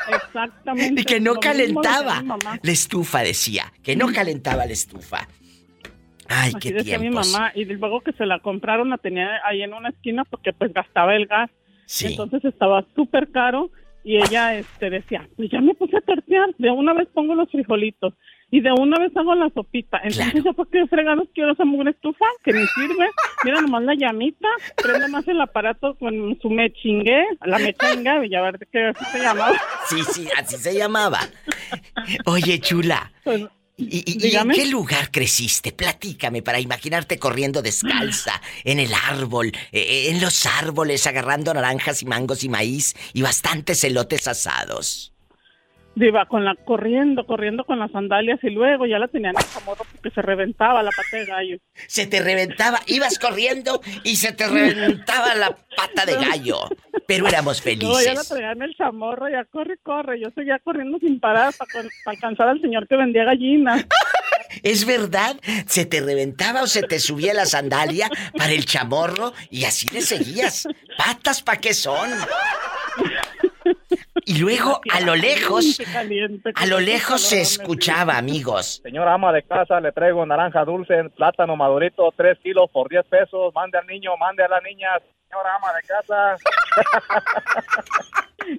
Exactamente. 0.09 1.01
Y 1.01 1.05
que 1.05 1.19
no 1.19 1.35
calentaba. 1.35 2.21
mi. 2.21 2.29
La 2.61 2.71
estufa 2.71 3.19
decía. 3.19 3.71
Que 3.83 3.95
no 3.95 4.11
calentaba 4.11 4.65
la 4.65 4.73
estufa. 4.73 5.27
Ay, 6.27 6.49
Así 6.55 6.59
qué 6.59 6.73
decía 6.73 6.97
mi 6.97 7.03
tiempos. 7.03 7.31
mamá. 7.31 7.51
Y 7.55 7.65
luego 7.65 8.01
que 8.01 8.11
se 8.13 8.25
la 8.25 8.39
compraron, 8.39 8.89
la 8.89 8.97
tenía 8.97 9.29
ahí 9.45 9.61
en 9.61 9.73
una 9.73 9.89
esquina 9.89 10.23
porque 10.25 10.53
pues 10.53 10.73
gastaba 10.73 11.15
el 11.15 11.27
gas. 11.27 11.51
Sí. 11.85 12.07
Entonces 12.07 12.43
estaba 12.45 12.83
súper 12.95 13.31
caro 13.31 13.69
y 14.05 14.17
ella 14.17 14.55
este, 14.55 14.91
decía, 14.91 15.27
pues 15.35 15.49
ya 15.49 15.59
me 15.59 15.73
puse 15.73 15.97
a 15.97 16.01
tortear, 16.01 16.53
de 16.59 16.69
una 16.69 16.93
vez 16.93 17.07
pongo 17.11 17.33
los 17.33 17.49
frijolitos 17.49 18.13
y 18.51 18.61
de 18.61 18.71
una 18.71 18.99
vez 18.99 19.11
hago 19.17 19.33
la 19.33 19.49
sopita. 19.49 19.99
Entonces 20.03 20.43
ya 20.43 20.53
para 20.53 20.69
qué 20.69 20.85
fregados 20.85 21.27
quiero 21.33 21.53
esa 21.53 21.65
mugre 21.65 21.89
estufa 21.89 22.25
que 22.43 22.53
ni 22.53 22.63
sirve. 22.67 23.09
Mira 23.43 23.61
nomás 23.61 23.81
la 23.81 23.95
llamita, 23.95 24.47
prende 24.81 25.07
más 25.07 25.27
el 25.27 25.41
aparato 25.41 25.95
con 25.95 26.37
su 26.39 26.51
mechingue, 26.51 27.25
la 27.45 27.57
mechinga, 27.57 28.19
ver 28.19 28.67
qué 28.71 28.85
así 28.85 29.05
se 29.05 29.19
llamaba. 29.19 29.57
Sí, 29.87 30.03
sí, 30.03 30.27
así 30.37 30.57
se 30.57 30.77
llamaba. 30.77 31.19
Oye, 32.27 32.59
chula. 32.59 33.11
Pues, 33.23 33.43
¿Y, 33.77 34.03
y- 34.09 34.27
y 34.27 34.35
en 34.35 34.49
qué 34.51 34.65
lugar 34.67 35.11
creciste? 35.11 35.71
Platícame 35.73 36.41
para 36.41 36.59
imaginarte 36.59 37.19
corriendo 37.19 37.61
descalza, 37.61 38.41
en 38.63 38.79
el 38.79 38.93
árbol, 38.93 39.51
eh, 39.71 40.07
en 40.11 40.21
los 40.21 40.45
árboles, 40.45 41.05
agarrando 41.07 41.53
naranjas 41.53 42.01
y 42.01 42.05
mangos 42.05 42.43
y 42.43 42.49
maíz 42.49 42.95
y 43.13 43.21
bastantes 43.21 43.83
elotes 43.83 44.27
asados. 44.27 45.11
Iba 45.95 46.25
con 46.25 46.43
la 46.43 46.55
corriendo, 46.55 47.25
corriendo 47.25 47.63
con 47.63 47.79
las 47.79 47.89
sandalias 47.91 48.39
y 48.43 48.49
luego 48.49 48.85
ya 48.85 48.99
la 48.99 49.07
tenían 49.07 49.33
en 49.35 49.41
el 49.41 49.49
chamorro 49.53 49.85
porque 49.91 50.11
se 50.11 50.21
reventaba 50.21 50.83
la 50.83 50.91
pata 50.91 51.17
de 51.17 51.25
gallo. 51.25 51.57
Se 51.87 52.05
te 52.05 52.21
reventaba, 52.21 52.79
ibas 52.87 53.17
corriendo 53.17 53.81
y 54.03 54.17
se 54.17 54.33
te 54.33 54.45
reventaba 54.47 55.35
la 55.35 55.55
pata 55.75 56.05
de 56.05 56.15
gallo. 56.15 56.59
Pero 57.07 57.27
éramos 57.27 57.61
No, 57.65 57.71
ya 57.71 57.75
la 57.75 58.01
felices. 58.03 58.27
traían 58.29 58.61
el 58.61 58.75
chamorro, 58.75 59.29
ya 59.29 59.45
corre, 59.45 59.77
corre. 59.83 60.19
Yo 60.19 60.29
seguía 60.35 60.59
corriendo 60.59 60.99
sin 60.99 61.19
parar 61.19 61.53
para 61.57 61.87
alcanzar 62.05 62.49
al 62.49 62.59
señor 62.61 62.87
que 62.87 62.97
vendía 62.97 63.23
gallinas. 63.23 63.85
¿Es 64.63 64.85
verdad? 64.85 65.37
¿Se 65.67 65.85
te 65.85 66.01
reventaba 66.01 66.63
o 66.63 66.67
se 66.67 66.81
te 66.83 66.99
subía 66.99 67.33
la 67.33 67.45
sandalia 67.45 68.09
para 68.37 68.51
el 68.51 68.65
chamorro 68.65 69.33
y 69.49 69.65
así 69.65 69.87
le 69.89 70.01
seguías? 70.01 70.67
¿Patas 70.97 71.41
pa' 71.41 71.57
qué 71.57 71.73
son? 71.73 72.09
Y 74.25 74.39
luego, 74.39 74.81
a 74.91 75.01
lo 75.01 75.15
lejos, 75.15 75.79
a 76.55 76.65
lo 76.65 76.79
lejos 76.79 77.21
se 77.21 77.41
escuchaba, 77.41 78.17
amigos. 78.17 78.81
Señora 78.83 79.13
ama 79.13 79.31
de 79.31 79.43
casa, 79.43 79.79
le 79.79 79.91
traigo 79.91 80.25
naranja 80.25 80.65
dulce, 80.65 81.03
plátano 81.15 81.55
madurito, 81.55 82.11
3 82.17 82.39
kilos 82.39 82.67
por 82.71 82.89
10 82.89 83.05
pesos. 83.05 83.53
Mande 83.53 83.77
al 83.77 83.85
niño, 83.85 84.17
mande 84.17 84.43
a 84.43 84.47
la 84.47 84.59
niña. 84.61 84.87
Señora 85.29 85.55
ama 85.55 85.67
de 85.73 85.81
casa. 85.87 86.35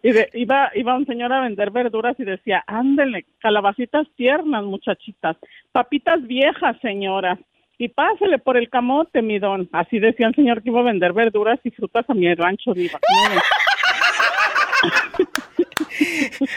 Y 0.03 0.11
de- 0.11 0.29
iba, 0.35 0.69
iba 0.75 0.97
un 0.97 1.07
señor 1.07 1.33
a 1.33 1.43
vender 1.43 1.71
verduras 1.71 2.17
y 2.19 2.25
decía, 2.25 2.65
ándele, 2.67 3.25
calabacitas 3.39 4.05
tiernas, 4.17 4.65
muchachitas, 4.65 5.37
papitas 5.71 6.21
viejas, 6.27 6.77
señora. 6.83 7.39
Y 7.79 7.87
pásele 7.91 8.41
por 8.41 8.57
el 8.57 8.69
camote, 8.69 9.23
mi 9.23 9.39
don. 9.39 9.69
Así 9.73 10.01
decía 10.01 10.27
el 10.27 10.35
señor 10.35 10.65
que 10.65 10.71
iba 10.71 10.81
a 10.81 10.85
vender 10.85 11.13
verduras 11.13 11.61
y 11.63 11.71
frutas 11.71 12.05
a 12.11 12.15
mi 12.15 12.35
rancho, 12.35 12.73
viva. 12.75 12.99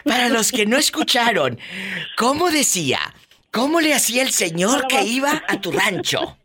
Para 0.05 0.29
los 0.29 0.51
que 0.51 0.65
no 0.65 0.77
escucharon, 0.77 1.59
¿cómo 2.17 2.49
decía? 2.49 2.99
¿Cómo 3.51 3.81
le 3.81 3.93
hacía 3.93 4.21
el 4.21 4.29
señor 4.29 4.87
que 4.87 5.03
iba 5.03 5.43
a 5.47 5.59
tu 5.59 5.71
rancho? 5.71 6.37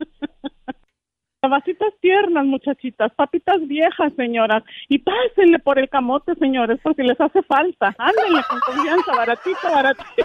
Calabacitas 1.41 1.93
tiernas, 2.01 2.47
muchachitas, 2.47 3.13
papitas 3.15 3.57
viejas, 3.69 4.11
señoras. 4.17 4.63
Y 4.89 4.99
pásenle 4.99 5.59
por 5.59 5.79
el 5.79 5.91
camote, 5.91 6.33
señores, 6.37 6.79
porque 6.83 7.03
les 7.03 7.21
hace 7.21 7.43
falta. 7.43 7.95
Ándenle 7.99 8.43
con 8.49 8.59
confianza, 8.61 9.13
baratito, 9.13 9.71
baratito. 9.71 10.25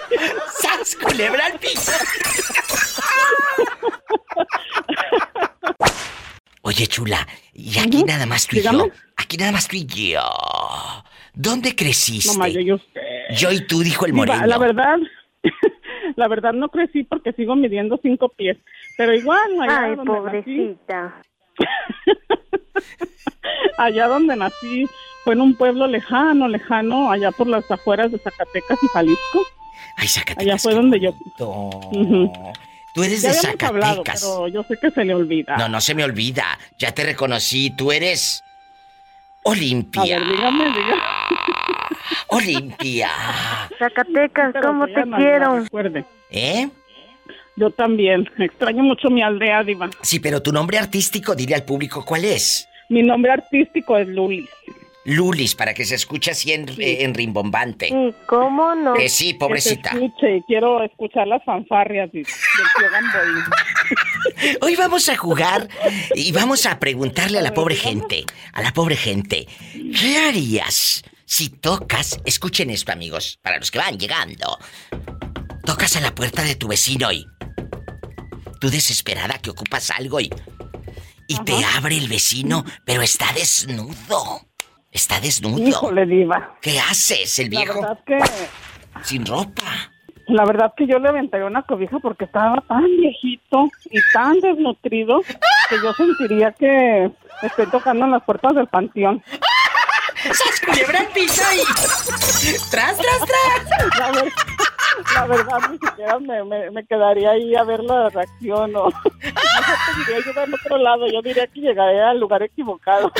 ¡Sas, 0.61 0.95
culebra 0.95 1.47
al 1.47 1.59
piso! 1.59 1.91
Oye, 6.61 6.87
chula, 6.87 7.27
y 7.53 7.77
aquí 7.79 8.03
nada 8.05 8.25
más 8.25 8.47
tú 8.47 8.55
y 8.55 8.61
yo. 8.61 8.87
Aquí 9.17 9.35
nada 9.35 9.51
más 9.51 9.67
tú 9.67 9.75
y 9.75 9.85
yo. 9.85 10.21
¿Dónde 11.41 11.73
creciste? 11.73 12.33
Mamá, 12.33 12.49
yo, 12.49 12.59
yo, 12.59 12.77
Yo 13.37 13.49
y 13.53 13.65
tú, 13.65 13.79
dijo 13.81 14.05
el 14.05 14.11
moreno. 14.11 14.45
La 14.45 14.57
verdad, 14.57 14.97
la 16.17 16.27
verdad 16.27 16.51
no 16.51 16.67
crecí 16.67 17.03
porque 17.03 17.31
sigo 17.31 17.55
midiendo 17.55 17.97
cinco 18.03 18.27
pies. 18.27 18.57
Pero 18.97 19.13
igual, 19.15 19.39
allá 19.61 19.83
Ay, 19.83 19.95
donde 19.95 20.11
pobrecita. 20.11 21.21
nací, 21.57 22.19
allá 23.77 24.07
donde 24.07 24.35
nací, 24.35 24.85
fue 25.23 25.33
en 25.33 25.39
un 25.39 25.55
pueblo 25.55 25.87
lejano, 25.87 26.49
lejano, 26.49 27.09
allá 27.09 27.31
por 27.31 27.47
las 27.47 27.69
afueras 27.71 28.11
de 28.11 28.19
Zacatecas 28.19 28.77
y 28.83 28.87
Jalisco. 28.87 29.45
Ay, 29.95 30.07
Zacatecas. 30.09 30.43
Allá 30.45 30.57
fue 30.57 30.73
donde 30.73 30.99
yo. 30.99 31.13
Tú 32.95 33.03
eres 33.03 33.21
Ya 33.21 33.31
de 33.31 33.37
habíamos 33.37 33.63
hablado, 33.63 33.95
Zacatecas. 34.03 34.21
pero 34.21 34.47
yo 34.49 34.63
sé 34.63 34.75
que 34.81 34.91
se 34.91 35.05
le 35.05 35.15
olvida. 35.15 35.55
No, 35.57 35.69
no 35.69 35.79
se 35.79 35.95
me 35.95 36.03
olvida. 36.03 36.59
Ya 36.77 36.91
te 36.93 37.05
reconocí. 37.05 37.69
Tú 37.77 37.93
eres. 37.93 38.43
Olimpia. 39.43 40.01
A 40.01 40.05
ver, 40.19 40.27
dígame, 40.27 40.65
dígame. 40.65 41.01
Olimpia. 42.27 43.09
Zacatecas, 43.77 44.53
¿cómo 44.61 44.85
te 44.87 45.05
no 45.05 45.17
quiero? 45.17 45.59
recuerde. 45.59 46.05
¿Eh? 46.29 46.69
Yo 47.55 47.71
también. 47.71 48.29
Extraño 48.37 48.83
mucho 48.83 49.09
mi 49.09 49.21
aldea, 49.21 49.63
Diva. 49.63 49.89
Sí, 50.01 50.19
pero 50.19 50.41
tu 50.41 50.51
nombre 50.51 50.77
artístico, 50.77 51.35
dile 51.35 51.55
al 51.55 51.63
público 51.65 52.05
cuál 52.05 52.25
es. 52.25 52.67
Mi 52.89 53.03
nombre 53.03 53.31
artístico 53.31 53.97
es 53.97 54.07
Luli. 54.07 54.47
Lulis, 55.05 55.55
para 55.55 55.73
que 55.73 55.85
se 55.85 55.95
escuche 55.95 56.31
así 56.31 56.51
en, 56.51 56.67
eh, 56.77 57.03
en 57.03 57.13
rimbombante. 57.13 57.87
¿Y 57.87 58.13
cómo 58.27 58.75
no? 58.75 58.93
Que 58.93 59.09
sí, 59.09 59.33
pobrecita. 59.33 59.91
Que 59.91 60.05
escuche, 60.05 60.43
quiero 60.45 60.83
escuchar 60.83 61.27
las 61.27 61.43
fanfarrias 61.43 62.11
del 62.11 62.25
tío. 62.25 62.35
Hoy 64.61 64.75
vamos 64.75 65.07
a 65.09 65.15
jugar 65.15 65.67
y 66.13 66.31
vamos 66.31 66.65
a 66.65 66.79
preguntarle 66.79 67.39
a 67.39 67.41
la 67.41 67.53
pobre 67.53 67.75
gente, 67.75 68.25
a 68.53 68.61
la 68.61 68.73
pobre 68.73 68.95
gente, 68.95 69.47
¿qué 69.71 70.17
harías 70.17 71.03
si 71.29 71.49
tocas, 71.49 72.19
escuchen 72.25 72.71
esto 72.71 72.91
amigos, 72.91 73.37
para 73.43 73.59
los 73.59 73.69
que 73.69 73.77
van 73.77 73.99
llegando, 73.99 74.57
tocas 75.63 75.95
a 75.95 76.01
la 76.01 76.15
puerta 76.15 76.43
de 76.43 76.55
tu 76.55 76.67
vecino 76.67 77.11
y 77.11 77.23
tú 78.59 78.71
desesperada 78.71 79.37
que 79.37 79.51
ocupas 79.51 79.91
algo 79.91 80.19
y, 80.19 80.29
y 81.27 81.37
te 81.43 81.63
abre 81.77 81.97
el 81.97 82.09
vecino, 82.09 82.65
pero 82.83 83.03
está 83.03 83.31
desnudo. 83.33 84.48
Está 84.91 85.19
desnudo. 85.19 85.59
Híjole, 85.59 86.05
diva. 86.05 86.55
¿Qué 86.61 86.79
haces, 86.79 87.37
el 87.39 87.49
viejo? 87.49 87.81
La 87.81 87.87
verdad 87.89 87.99
que... 88.05 88.19
Sin 89.03 89.25
ropa. 89.25 89.63
La 90.27 90.45
verdad 90.45 90.73
que 90.75 90.85
yo 90.87 90.99
le 90.99 91.09
aventaría 91.09 91.45
una 91.45 91.63
cobija 91.63 91.97
porque 91.99 92.25
estaba 92.25 92.61
tan 92.67 92.83
viejito 92.97 93.69
y 93.89 93.99
tan 94.13 94.39
desnutrido 94.39 95.21
que 95.69 95.75
yo 95.81 95.93
sentiría 95.93 96.51
que 96.51 97.09
estoy 97.41 97.65
tocando 97.67 98.05
en 98.05 98.11
las 98.11 98.23
puertas 98.23 98.53
del 98.55 98.67
panteón. 98.67 99.23
¡Sas 100.23 100.61
culebra 100.65 101.07
piso 101.13 101.41
y... 101.53 101.59
¡Tras, 102.69 102.97
tras, 102.97 103.19
tras! 103.19 103.99
La, 103.99 104.11
ver- 104.11 104.33
la 105.15 105.25
verdad, 105.27 105.59
ni 105.71 105.77
siquiera 105.77 106.19
me, 106.19 106.43
me, 106.43 106.71
me 106.71 106.85
quedaría 106.85 107.31
ahí 107.31 107.55
a 107.55 107.63
ver 107.63 107.79
la 107.83 108.09
reacción 108.09 108.75
o... 108.75 108.89
No 108.89 108.91
diría 110.05 110.25
yo 110.25 110.33
del 110.41 110.53
otro 110.53 110.77
lado, 110.77 111.07
yo 111.07 111.21
diría 111.21 111.47
que 111.47 111.61
llegaré 111.61 112.01
al 112.03 112.19
lugar 112.19 112.43
equivocado. 112.43 113.11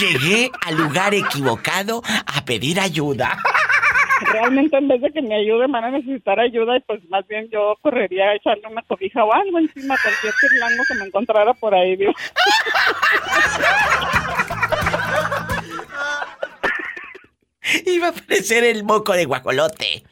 Llegué 0.00 0.50
al 0.66 0.76
lugar 0.76 1.14
equivocado 1.14 2.02
a 2.06 2.44
pedir 2.44 2.78
ayuda. 2.80 3.38
Realmente 4.20 4.76
en 4.76 4.88
vez 4.88 5.00
de 5.00 5.12
que 5.12 5.22
me 5.22 5.36
ayude 5.36 5.66
van 5.68 5.84
a 5.84 5.90
necesitar 5.90 6.40
ayuda 6.40 6.76
y 6.76 6.80
pues 6.80 7.00
más 7.08 7.26
bien 7.28 7.48
yo 7.50 7.76
correría 7.82 8.30
a 8.30 8.34
echarle 8.34 8.66
una 8.68 8.82
cobija 8.82 9.24
o 9.24 9.32
algo 9.32 9.58
encima 9.58 9.94
a 9.94 9.98
cualquier 10.02 10.34
tirlango 10.40 10.82
que 10.88 10.94
me 10.98 11.06
encontrara 11.06 11.54
por 11.54 11.74
ahí, 11.74 11.96
digo. 11.96 12.12
Iba 17.86 18.08
a 18.08 18.10
aparecer 18.10 18.64
el 18.64 18.84
moco 18.84 19.12
de 19.12 19.24
guajolote. 19.24 20.02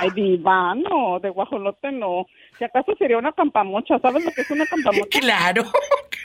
Ay, 0.00 0.10
diva, 0.14 0.74
no, 0.74 1.18
de 1.20 1.30
guajolote 1.30 1.90
no. 1.90 2.26
Si 2.58 2.64
acaso 2.64 2.92
sería 2.98 3.18
una 3.18 3.32
campamocha, 3.32 3.98
¿sabes 4.00 4.24
lo 4.24 4.32
que 4.32 4.40
es 4.40 4.50
una 4.50 4.66
campamocha? 4.66 5.06
Claro, 5.20 5.64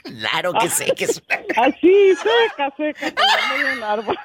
claro 0.02 0.52
que 0.54 0.68
sé 0.68 0.92
que 0.96 1.04
es 1.04 1.22
una... 1.28 1.36
Así, 1.66 2.14
seca, 2.16 2.72
seca, 2.76 3.12
un 3.76 3.82
árbol. 3.82 4.16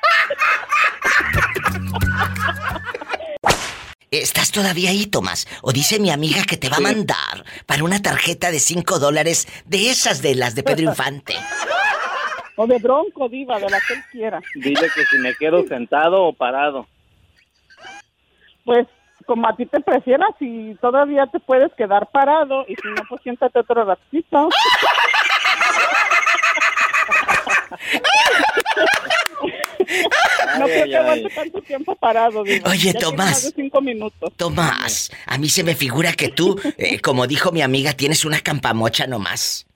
¿Estás 4.12 4.52
todavía 4.52 4.90
ahí, 4.90 5.06
Tomás? 5.06 5.48
O 5.62 5.72
dice 5.72 6.00
mi 6.00 6.10
amiga 6.10 6.44
que 6.44 6.58
te 6.58 6.70
va 6.70 6.78
a 6.78 6.82
mandar 6.82 7.46
para 7.68 7.84
una 7.84 8.02
tarjeta 8.02 8.50
de 8.50 8.60
5 8.60 8.98
dólares 8.98 9.48
de 9.66 9.92
esas 9.92 10.24
de 10.24 10.34
las 10.34 10.56
de 10.56 10.64
Pedro 10.64 10.90
Infante. 10.90 11.36
O 12.56 12.66
de 12.66 12.80
bronco, 12.80 13.30
diva, 13.30 13.60
de 13.60 13.70
la 13.70 13.80
que 13.88 13.94
él 13.94 14.04
quiera. 14.12 14.42
Dile 14.56 14.90
que 14.96 15.06
si 15.06 15.18
me 15.20 15.36
quedo 15.36 15.66
sentado 15.68 16.24
o 16.24 16.34
parado. 16.34 16.88
Pues, 18.66 18.88
como 19.30 19.48
a 19.48 19.56
ti 19.56 19.68
te 19.68 19.80
prefieras, 19.80 20.30
si 20.40 20.76
todavía 20.82 21.28
te 21.28 21.40
puedes 21.40 21.72
quedar 21.76 22.10
parado 22.12 22.66
y 22.68 22.74
si 22.74 22.88
no, 22.88 23.04
pues 23.08 23.22
siéntate 23.22 23.60
otro 23.60 23.86
ratito. 23.86 24.50
No 30.58 30.66
Ay, 30.66 30.72
creo 30.72 30.84
ay, 30.84 30.90
que 30.90 30.98
aguante 30.98 31.30
tanto 31.30 31.62
tiempo 31.62 31.96
parado, 31.96 32.44
diva. 32.44 32.72
Oye, 32.72 32.92
Ya 32.94 33.00
Tomás. 33.00 33.18
más 33.30 33.44
de 33.44 33.52
cinco 33.52 33.82
minutos. 33.82 34.34
Tomás, 34.36 35.12
a 35.28 35.38
mí 35.38 35.48
se 35.48 35.64
me 35.64 35.76
figura 35.76 36.14
que 36.14 36.30
tú, 36.30 36.60
eh, 36.78 37.00
como 37.00 37.28
dijo 37.28 37.52
mi 37.52 37.62
amiga, 37.62 37.94
tienes 37.94 38.26
una 38.26 38.40
campamocha 38.42 39.06
nomás. 39.06 39.68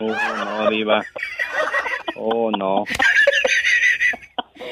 Oh, 0.00 0.06
no, 0.06 0.70
diva. 0.70 1.02
Oh, 2.16 2.50
no. 2.50 2.84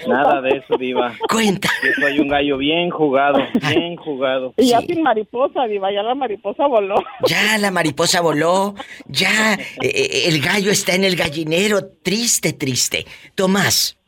Nada 0.07 0.41
de 0.41 0.51
eso, 0.59 0.77
diva. 0.79 1.15
Cuenta. 1.31 1.69
Yo 1.83 1.91
soy 2.01 2.21
un 2.21 2.29
gallo 2.29 2.57
bien 2.57 2.91
jugado, 2.91 3.39
bien 3.69 3.97
jugado. 3.97 4.55
Y 4.57 4.69
ya 4.69 4.81
sin 4.81 5.03
mariposa, 5.03 5.67
diva, 5.67 5.93
ya 5.93 6.03
la 6.03 6.15
mariposa 6.15 6.67
voló. 6.67 6.97
Ya 7.27 7.59
la 7.59 7.71
mariposa 7.71 8.21
voló, 8.21 8.75
ya 9.07 9.55
eh, 9.55 9.59
eh, 9.83 10.25
el 10.27 10.41
gallo 10.41 10.71
está 10.71 10.95
en 10.95 11.05
el 11.05 11.17
gallinero, 11.17 11.87
triste, 12.03 12.53
triste. 12.53 13.07
Tomás, 13.35 13.99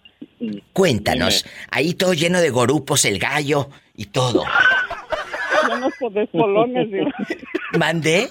cuéntanos, 0.72 1.44
ahí 1.70 1.94
todo 1.94 2.14
lleno 2.14 2.40
de 2.40 2.50
gorupos, 2.50 3.04
el 3.04 3.18
gallo 3.18 3.68
y 3.96 4.06
todo. 4.06 4.44
Llenos 5.68 5.92
de 6.14 6.22
espolones, 6.22 6.90
diva. 6.90 7.10
¿Mandé? 7.78 8.28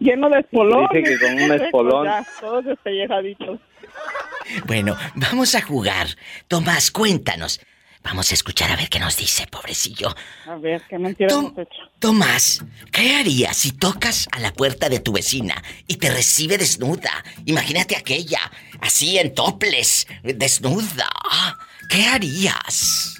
Lleno 0.00 0.28
de 0.28 0.40
espolones. 0.40 0.90
Dice 0.92 1.18
que 1.18 1.26
con 1.26 1.42
un 1.42 1.52
espolón. 1.52 2.04
ya, 2.04 2.26
todos 2.40 2.64
despellejaditos. 2.64 3.60
Bueno, 4.64 4.96
vamos 5.14 5.54
a 5.54 5.60
jugar. 5.62 6.06
Tomás, 6.48 6.90
cuéntanos. 6.90 7.60
Vamos 8.02 8.30
a 8.30 8.34
escuchar 8.34 8.70
a 8.70 8.76
ver 8.76 8.88
qué 8.88 9.00
nos 9.00 9.16
dice, 9.16 9.48
pobrecillo. 9.48 10.14
A 10.46 10.54
ver, 10.54 10.80
qué 10.88 10.96
mentira 10.96 11.32
hemos 11.34 11.58
hecho. 11.58 11.90
Tomás, 11.98 12.64
¿qué 12.92 13.16
harías 13.16 13.56
si 13.56 13.72
tocas 13.72 14.28
a 14.30 14.38
la 14.38 14.52
puerta 14.52 14.88
de 14.88 15.00
tu 15.00 15.12
vecina 15.12 15.60
y 15.88 15.96
te 15.96 16.08
recibe 16.10 16.56
desnuda? 16.56 17.10
Imagínate 17.46 17.96
aquella, 17.96 18.38
así 18.80 19.18
en 19.18 19.34
toples, 19.34 20.06
desnuda. 20.22 21.08
¿Qué 21.90 22.06
harías? 22.06 23.16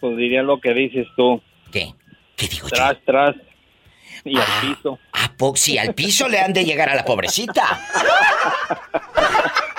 Pues 0.00 0.16
diría 0.16 0.44
lo 0.44 0.60
que 0.60 0.74
dices 0.74 1.08
tú. 1.16 1.42
¿Qué? 1.72 1.92
¿Qué 2.36 2.46
digo 2.46 2.68
tras, 2.68 2.96
Tras, 3.04 3.34
Y 4.24 4.38
Ah. 4.38 4.44
al 4.44 4.74
piso. 4.76 4.98
¿A 5.12 5.56
si 5.56 5.76
al 5.76 5.94
piso 5.94 6.28
le 6.28 6.38
han 6.38 6.52
de 6.52 6.64
llegar 6.64 6.88
a 6.88 6.94
la 6.94 7.04
pobrecita? 7.04 7.80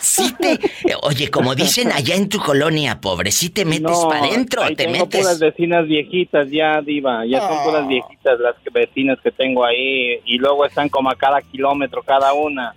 Sí 0.00 0.32
te... 0.38 0.58
Oye, 1.02 1.28
como 1.30 1.54
dicen 1.54 1.90
allá 1.92 2.14
en 2.14 2.28
tu 2.28 2.38
colonia, 2.38 3.00
pobre, 3.00 3.30
si 3.30 3.50
te 3.50 3.64
metes 3.64 3.82
No, 3.82 4.08
para 4.08 4.24
adentro, 4.26 4.66
te 4.68 4.76
tengo 4.76 4.92
metes... 4.92 5.20
puras 5.20 5.38
vecinas 5.38 5.86
viejitas 5.86 6.48
ya, 6.50 6.80
diva. 6.82 7.24
Ya 7.26 7.40
son 7.40 7.58
Oh. 7.58 7.64
puras 7.64 7.88
viejitas 7.88 8.38
las 8.40 8.54
que- 8.62 8.70
vecinas 8.70 9.18
que 9.22 9.30
tengo 9.30 9.64
ahí. 9.64 10.20
Y 10.26 10.38
luego 10.38 10.64
están 10.66 10.88
como 10.88 11.10
a 11.10 11.16
cada 11.16 11.40
kilómetro 11.42 12.02
cada 12.02 12.32
una. 12.32 12.74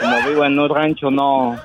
Como 0.00 0.28
vivo 0.28 0.44
en 0.44 0.58
un 0.58 0.68
rancho, 0.68 1.10
no. 1.10 1.56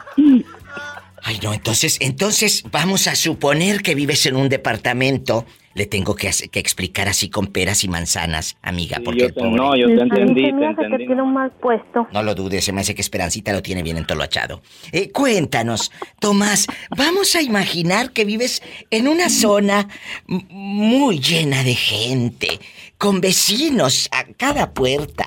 Ay, 1.23 1.39
no, 1.41 1.53
entonces, 1.53 1.97
entonces 2.01 2.63
vamos 2.71 3.07
a 3.07 3.15
suponer 3.15 3.81
que 3.81 3.95
vives 3.95 4.25
en 4.25 4.35
un 4.35 4.49
departamento. 4.49 5.45
Le 5.75 5.85
tengo 5.85 6.15
que, 6.15 6.27
explicar 6.29 7.09
así 7.09 7.29
con 7.29 7.47
peras 7.47 7.83
y 7.83 7.89
manzanas, 7.89 8.55
amiga, 8.61 8.99
porque 9.03 9.19
yo 9.19 9.25
el 9.27 9.33
te- 9.33 9.39
pobre... 9.41 9.55
no, 9.57 9.75
yo 9.75 9.87
te 9.87 10.01
entendí, 10.01 10.45
se 10.45 10.53
me 10.53 10.59
te 10.61 10.65
hace 10.67 10.75
que 10.77 10.83
entendí. 10.85 11.05
tiene 11.05 11.21
un 11.21 11.33
mal 11.33 11.51
puesto. 11.51 12.07
No 12.13 12.23
lo 12.23 12.33
dudes, 12.33 12.63
se 12.63 12.71
me 12.71 12.79
hace 12.79 12.95
que 12.95 13.01
Esperancita 13.01 13.51
lo 13.51 13.61
tiene 13.61 13.83
bien 13.83 13.97
entolochado. 13.97 14.61
Eh, 14.93 15.11
cuéntanos, 15.11 15.91
Tomás, 16.19 16.65
vamos 16.95 17.35
a 17.35 17.41
imaginar 17.41 18.11
que 18.11 18.23
vives 18.23 18.63
en 18.89 19.09
una 19.09 19.29
zona 19.29 19.89
muy 20.27 21.19
llena 21.19 21.61
de 21.63 21.75
gente, 21.75 22.59
con 22.97 23.19
vecinos 23.19 24.07
a 24.13 24.23
cada 24.37 24.73
puerta. 24.73 25.25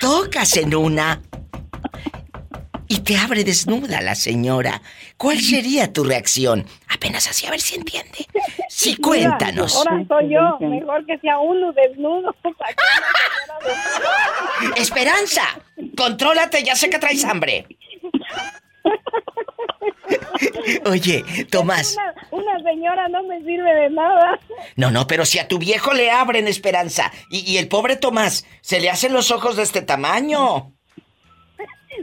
Tocas 0.00 0.58
en 0.58 0.74
una 0.74 1.22
y 2.86 2.98
te 2.98 3.16
abre 3.16 3.44
desnuda 3.44 4.00
la 4.02 4.14
señora. 4.14 4.82
¿Cuál 5.20 5.38
sería 5.38 5.92
tu 5.92 6.02
reacción? 6.02 6.64
Apenas 6.88 7.28
así, 7.28 7.46
a 7.46 7.50
ver 7.50 7.60
si 7.60 7.74
entiende. 7.74 8.26
Sí, 8.70 8.96
cuéntanos. 8.96 9.76
Ahora 9.76 10.02
soy 10.08 10.32
yo, 10.32 10.58
mejor 10.66 11.04
que 11.04 11.18
sea 11.18 11.38
uno 11.38 11.74
desnudo. 11.74 12.34
para 12.42 12.72
que 12.72 12.82
no 14.64 14.74
se 14.74 14.80
Esperanza, 14.80 15.42
contrólate, 15.94 16.62
ya 16.62 16.74
sé 16.74 16.88
que 16.88 16.98
traes 16.98 17.22
hambre. 17.26 17.66
Oye, 20.86 21.22
Tomás. 21.50 21.98
Una, 21.98 22.14
una 22.30 22.70
señora 22.70 23.08
no 23.08 23.22
me 23.24 23.40
sirve 23.40 23.74
de 23.74 23.90
nada. 23.90 24.40
No, 24.76 24.90
no, 24.90 25.06
pero 25.06 25.26
si 25.26 25.38
a 25.38 25.48
tu 25.48 25.58
viejo 25.58 25.92
le 25.92 26.10
abren 26.10 26.48
esperanza 26.48 27.12
y, 27.28 27.40
y 27.40 27.58
el 27.58 27.68
pobre 27.68 27.96
Tomás 27.96 28.46
se 28.62 28.80
le 28.80 28.88
hacen 28.88 29.12
los 29.12 29.30
ojos 29.30 29.56
de 29.56 29.64
este 29.64 29.82
tamaño. 29.82 30.72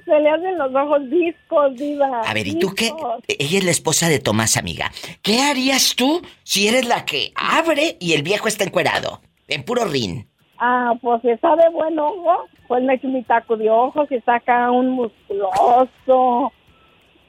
Se 0.05 0.19
le 0.19 0.29
hacen 0.29 0.57
los 0.57 0.73
ojos 0.73 1.09
discos, 1.09 1.75
diva. 1.75 2.21
A 2.21 2.33
ver, 2.33 2.47
¿y 2.47 2.57
tú 2.59 2.73
qué? 2.75 2.91
Ella 3.27 3.57
es 3.57 3.63
la 3.65 3.71
esposa 3.71 4.07
de 4.09 4.19
Tomás, 4.19 4.57
amiga. 4.57 4.91
¿Qué 5.21 5.41
harías 5.41 5.95
tú 5.95 6.21
si 6.43 6.67
eres 6.67 6.87
la 6.87 7.05
que 7.05 7.31
abre 7.35 7.97
y 7.99 8.13
el 8.13 8.23
viejo 8.23 8.47
está 8.47 8.63
encuerado? 8.63 9.21
En 9.47 9.63
puro 9.63 9.85
rin. 9.85 10.27
Ah, 10.59 10.93
pues 11.01 11.21
si 11.21 11.29
está 11.29 11.55
de 11.55 11.69
buen 11.69 11.97
ojo, 11.99 12.45
pues 12.67 12.83
me 12.83 12.95
echo 12.95 13.07
mi 13.07 13.23
taco 13.23 13.57
de 13.57 13.69
ojos 13.69 14.07
y 14.11 14.19
saca 14.21 14.71
un 14.71 14.89
musculoso. 14.91 16.51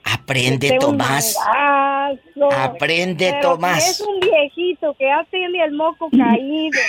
Aprende, 0.04 0.68
este, 0.68 0.78
Tomás. 0.78 1.36
mangazo. 1.38 2.52
Aprende, 2.62 3.30
Pero 3.32 3.52
Tomás. 3.54 3.84
si 3.84 3.90
es 3.90 4.00
un 4.00 4.20
viejito 4.20 4.94
que 4.98 5.04
ya 5.04 5.26
tiene 5.30 5.62
el 5.64 5.72
moco 5.72 6.08
caído, 6.10 6.80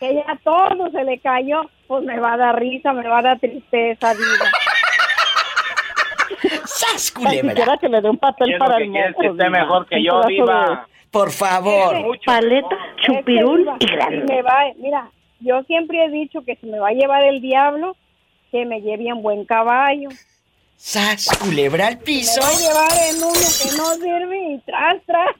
que 0.00 0.14
ya 0.14 0.38
todo 0.42 0.90
se 0.90 1.04
le 1.04 1.18
cayó, 1.18 1.68
pues 1.86 2.02
me 2.04 2.18
va 2.18 2.34
a 2.34 2.36
dar 2.38 2.58
risa, 2.58 2.92
me 2.92 3.06
va 3.06 3.18
a 3.18 3.22
dar 3.22 3.38
tristeza, 3.40 4.14
diva. 4.14 4.50
¡Sas, 6.64 7.12
Tan 7.12 7.30
siquiera 7.32 7.76
que 7.78 7.88
le 7.88 8.00
dé 8.00 8.10
un 8.10 8.18
papel 8.18 8.46
¿Quién 8.48 8.54
es 8.54 8.60
lo 8.60 8.66
para 8.66 8.78
que 8.78 8.84
el 8.84 8.90
moco. 8.90 9.20
que 9.20 9.26
esté 9.28 9.50
mejor 9.50 9.86
que 9.86 10.02
yo, 10.04 10.22
diva? 10.24 10.86
Por 11.10 11.30
favor. 11.30 12.18
Paleta, 12.26 12.76
chupirul 13.04 13.68
Es 13.68 13.78
que, 13.78 13.84
y 13.86 13.96
grande. 13.96 14.24
me 14.34 14.42
va, 14.42 14.58
mira, 14.78 15.10
yo 15.40 15.62
siempre 15.62 16.04
he 16.04 16.10
dicho 16.10 16.44
que 16.44 16.56
si 16.56 16.66
me 16.66 16.78
va 16.80 16.88
a 16.88 16.92
llevar 16.92 17.22
el 17.24 17.40
diablo, 17.40 17.96
que 18.50 18.64
me 18.66 18.80
lleve 18.80 19.08
en 19.08 19.22
buen 19.22 19.44
caballo. 19.44 20.08
¡Sas, 20.76 21.28
culebra 21.40 21.86
al 21.86 21.96
Me 21.98 22.02
piso! 22.02 22.40
va 22.40 22.48
a 22.48 22.52
llevar 22.52 22.92
en 23.10 23.16
uno 23.22 23.32
que 23.32 23.76
no 23.76 23.94
sirve 23.94 24.52
y 24.54 24.58
tras, 24.66 24.96
tras. 25.06 25.36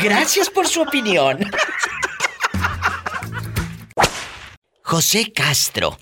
Gracias 0.00 0.50
por 0.50 0.66
su 0.66 0.82
opinión. 0.82 1.38
José 4.82 5.32
Castro, 5.32 5.96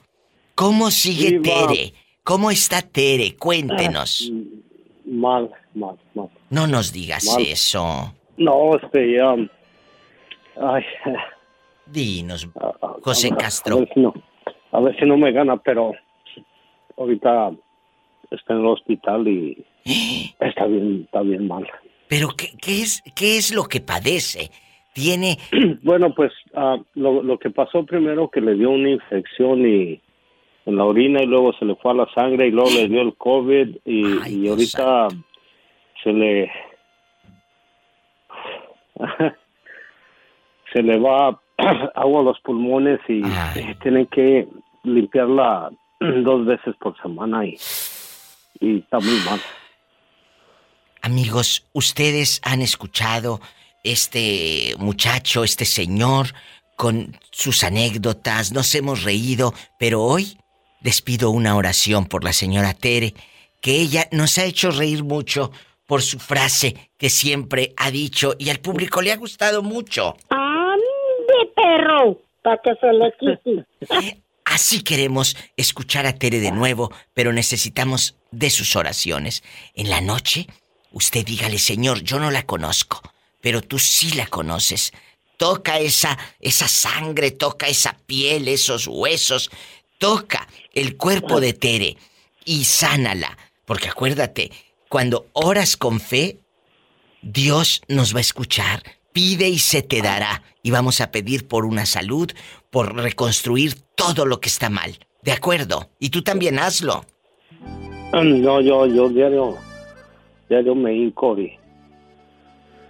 ¿cómo 0.55 0.91
sigue. 0.91 1.39
Tere? 1.41 1.93
¿Cómo 2.25 2.51
está 2.51 2.83
Tere? 2.83 3.37
Cuéntenos. 3.37 4.31
Mal, 5.05 5.51
mal, 5.75 5.97
mal. 6.15 6.29
No 6.51 6.67
nos 6.67 6.93
digas 6.93 7.25
Mal. 7.27 7.43
eso. 7.47 8.15
No, 8.37 8.77
este, 8.77 9.15
ya. 9.17 9.35
Ay. 10.61 10.83
Dinos, 11.87 12.49
a- 12.61 12.97
José 13.03 13.31
a- 13.33 13.37
Castro. 13.37 13.77
A 13.77 13.81
ver, 13.81 13.89
si 13.95 14.01
no, 14.01 14.15
a 14.73 14.81
ver 14.81 14.99
si 14.99 15.05
no 15.07 15.17
me 15.17 15.33
gana, 15.33 15.57
pero 15.57 15.93
ahorita 16.97 17.51
está 18.31 18.53
en 18.55 18.61
el 18.61 18.67
hospital 18.67 19.27
y 19.27 19.65
está 20.41 20.67
bien, 20.67 21.03
está 21.07 21.23
bien 21.23 21.49
mal. 21.49 21.67
¿Pero 22.09 22.29
qué, 22.37 22.49
qué 22.61 22.83
es, 22.83 23.03
qué 23.15 23.37
es 23.39 23.53
lo 23.55 23.65
que 23.65 23.81
padece? 23.81 24.51
Tiene... 24.93 25.39
Bueno, 25.83 26.15
pues 26.15 26.33
ah, 26.55 26.77
lo, 26.95 27.23
lo 27.23 27.39
que 27.39 27.51
pasó 27.51 27.85
primero 27.85 28.31
que 28.31 28.41
le 28.41 28.55
dio 28.55 28.71
una 28.71 28.91
infección 28.91 29.67
y 29.67 30.01
en 30.71 30.77
la 30.77 30.85
orina 30.85 31.23
y 31.23 31.27
luego 31.27 31.53
se 31.53 31.65
le 31.65 31.77
fue 31.77 31.93
a 31.93 31.95
la 31.95 32.09
sangre 32.15 32.47
y 32.47 32.51
luego 32.51 32.71
le 32.71 32.89
dio 32.89 33.03
el 33.03 33.15
COVID 33.17 33.77
y, 33.85 34.29
y 34.29 34.49
ahorita 34.49 35.09
se 36.03 36.13
le 36.13 36.51
se 40.73 40.83
le 40.83 40.99
va 40.99 41.41
agua 41.95 42.21
a 42.21 42.25
los 42.25 42.41
pulmones 42.41 43.01
y, 43.09 43.23
tienen 43.83 44.07
que 44.07 44.49
limpiarla 44.85 45.71
dos 46.01 46.47
veces 46.47 46.75
por 46.81 47.01
semana 47.03 47.45
y, 47.45 47.57
y 48.61 48.79
está 48.79 48.99
muy 48.99 49.19
mal. 49.27 49.41
Amigos, 51.03 51.67
ustedes 51.73 52.41
han 52.45 52.61
escuchado 52.61 53.41
este 53.83 54.75
muchacho, 54.79 55.45
este 55.45 55.65
señor, 55.65 56.29
con 56.77 57.17
sus 57.31 57.65
anécdotas, 57.65 58.53
nos 58.53 58.75
hemos 58.75 59.05
reído, 59.05 59.53
pero 59.79 60.03
hoy 60.03 60.40
les 60.83 61.03
pido 61.03 61.31
una 61.31 61.57
oración 61.57 62.07
por 62.07 62.25
la 62.25 62.33
señora 62.33 62.75
Tere, 62.75 63.15
que 63.61 63.81
ella 63.81 64.09
nos 64.13 64.39
ha 64.39 64.45
hecho 64.45 64.71
reír 64.71 65.05
mucho 65.05 65.51
por 65.87 66.03
su 66.03 66.19
frase 66.19 66.91
que 66.97 67.11
siempre 67.11 67.75
ha 67.77 67.91
dicho 67.91 68.35
y 68.39 68.51
al 68.51 68.61
público 68.61 69.03
le 69.03 69.13
ha 69.13 69.17
gustado 69.17 69.63
mucho. 69.63 70.17
¡Ande, 70.29 71.53
perro! 71.55 72.19
Para 72.43 72.61
que 72.63 72.71
se 72.81 72.93
le 72.93 73.13
quite. 73.19 74.23
Así 74.45 74.83
queremos 74.83 75.37
escuchar 75.57 76.07
a 76.07 76.15
Tere 76.15 76.41
de 76.41 76.51
nuevo, 76.51 76.93
pero 77.15 77.33
necesitamos 77.33 78.17
de 78.33 78.51
sus 78.51 78.75
oraciones. 78.75 79.45
En 79.75 79.91
la 79.91 80.01
noche, 80.01 80.47
usted 80.91 81.25
dígale, 81.25 81.59
Señor, 81.59 82.03
yo 82.03 82.19
no 82.19 82.33
la 82.33 82.45
conozco, 82.45 83.01
pero 83.41 83.63
tú 83.63 83.79
sí 83.79 84.13
la 84.15 84.27
conoces. 84.27 84.93
Toca 85.37 85.79
esa, 85.79 86.19
esa 86.41 86.67
sangre, 86.67 87.31
toca 87.31 87.69
esa 87.69 87.97
piel, 88.07 88.49
esos 88.49 88.89
huesos, 88.89 89.51
toca 90.01 90.49
el 90.73 90.97
cuerpo 90.97 91.41
de 91.41 91.53
Tere 91.53 91.97
y 92.45 92.65
sánala. 92.65 93.37
Porque 93.67 93.89
acuérdate, 93.89 94.51
cuando 94.89 95.27
oras 95.35 95.77
con 95.77 96.01
fe, 96.01 96.41
Dios 97.23 97.83
nos 97.87 98.13
va 98.15 98.19
a 98.19 98.23
escuchar. 98.23 98.83
Pide 99.13 99.49
y 99.49 99.59
se 99.59 99.83
te 99.83 100.01
dará. 100.03 100.43
Y 100.63 100.71
vamos 100.71 101.01
a 101.01 101.13
pedir 101.13 101.47
por 101.47 101.65
una 101.67 101.87
salud, 101.87 102.33
por 102.71 102.97
reconstruir 102.97 103.75
todo 103.95 104.25
lo 104.25 104.41
que 104.41 104.49
está 104.49 104.71
mal. 104.71 104.99
¿De 105.23 105.33
acuerdo? 105.33 105.91
Y 106.01 106.09
tú 106.09 106.23
también 106.23 106.59
hazlo. 106.59 107.05
No, 108.13 108.61
yo, 108.61 108.87
yo 108.87 109.09
diario, 109.11 109.57
diario 110.49 110.75
me 110.75 110.95
hinco 110.95 111.39
y 111.39 111.53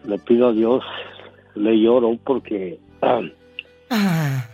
le 0.04 0.18
pido 0.20 0.48
a 0.48 0.52
Dios, 0.52 0.82
le 1.56 1.78
lloro 1.78 2.16
porque 2.24 2.78
ah, 3.02 3.20
ah, 3.90 4.46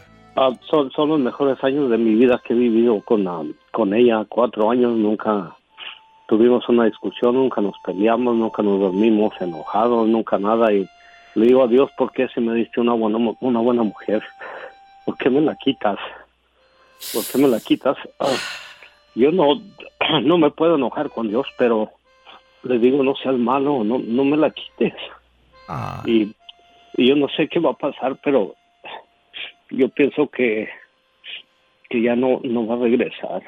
son, 0.69 0.91
son 0.93 1.09
los 1.09 1.21
mejores 1.21 1.63
años 1.65 1.91
de 1.91 1.99
mi 1.99 2.15
vida 2.15 2.41
que 2.45 2.53
he 2.53 2.57
vivido 2.57 3.01
con, 3.01 3.27
ah, 3.27 3.43
con 3.73 3.95
ella. 3.95 4.25
Cuatro 4.29 4.71
años, 4.71 4.97
nunca 4.97 5.57
tuvimos 6.29 6.69
una 6.69 6.85
discusión, 6.85 7.35
nunca 7.35 7.61
nos 7.61 7.79
peleamos, 7.85 8.37
nunca 8.37 8.63
nos 8.63 8.81
dormimos 8.81 9.33
enojados, 9.41 10.07
nunca 10.09 10.39
nada. 10.39 10.73
Y 10.73 10.87
le 11.35 11.47
digo 11.47 11.65
a 11.65 11.69
Dios, 11.69 11.91
¿por 11.97 12.13
qué 12.13 12.29
si 12.29 12.41
me 12.41 12.55
diste 12.55 12.81
una 12.81 12.93
buena, 12.93 13.19
una 13.41 13.61
buena 13.61 13.83
mujer? 13.83 14.23
¿Por 15.05 15.17
qué 15.17 15.31
me 15.31 15.41
la 15.41 15.57
quitas? 15.57 15.99
¿Por 17.13 17.25
qué 17.25 17.39
me 17.39 17.49
la 17.49 17.61
quitas? 17.61 17.97
Ah, 18.21 18.37
yo 19.15 19.33
no, 19.33 19.63
no 20.23 20.39
me 20.39 20.51
puedo 20.51 20.77
enojar 20.77 21.11
con 21.11 21.29
Dios, 21.29 21.47
pero 21.57 21.91
le 22.63 22.79
digo, 22.79 23.03
no 23.03 23.15
seas 23.17 23.37
malo, 23.37 23.85
no, 23.85 23.99
no 23.99 24.25
me 24.25 24.37
la 24.37 24.51
quites. 24.51 24.95
Y, 26.05 26.35
y 26.97 27.09
yo 27.09 27.17
no 27.17 27.29
sé 27.29 27.49
qué 27.49 27.59
va 27.59 27.71
a 27.71 27.75
pasar, 27.75 28.17
pero 28.23 28.55
yo 29.71 29.89
pienso 29.89 30.29
que, 30.29 30.69
que 31.89 32.03
ya 32.03 32.17
no, 32.17 32.41
no 32.45 32.67
va 32.67 32.77
a 32.77 32.79
regresar. 32.79 33.43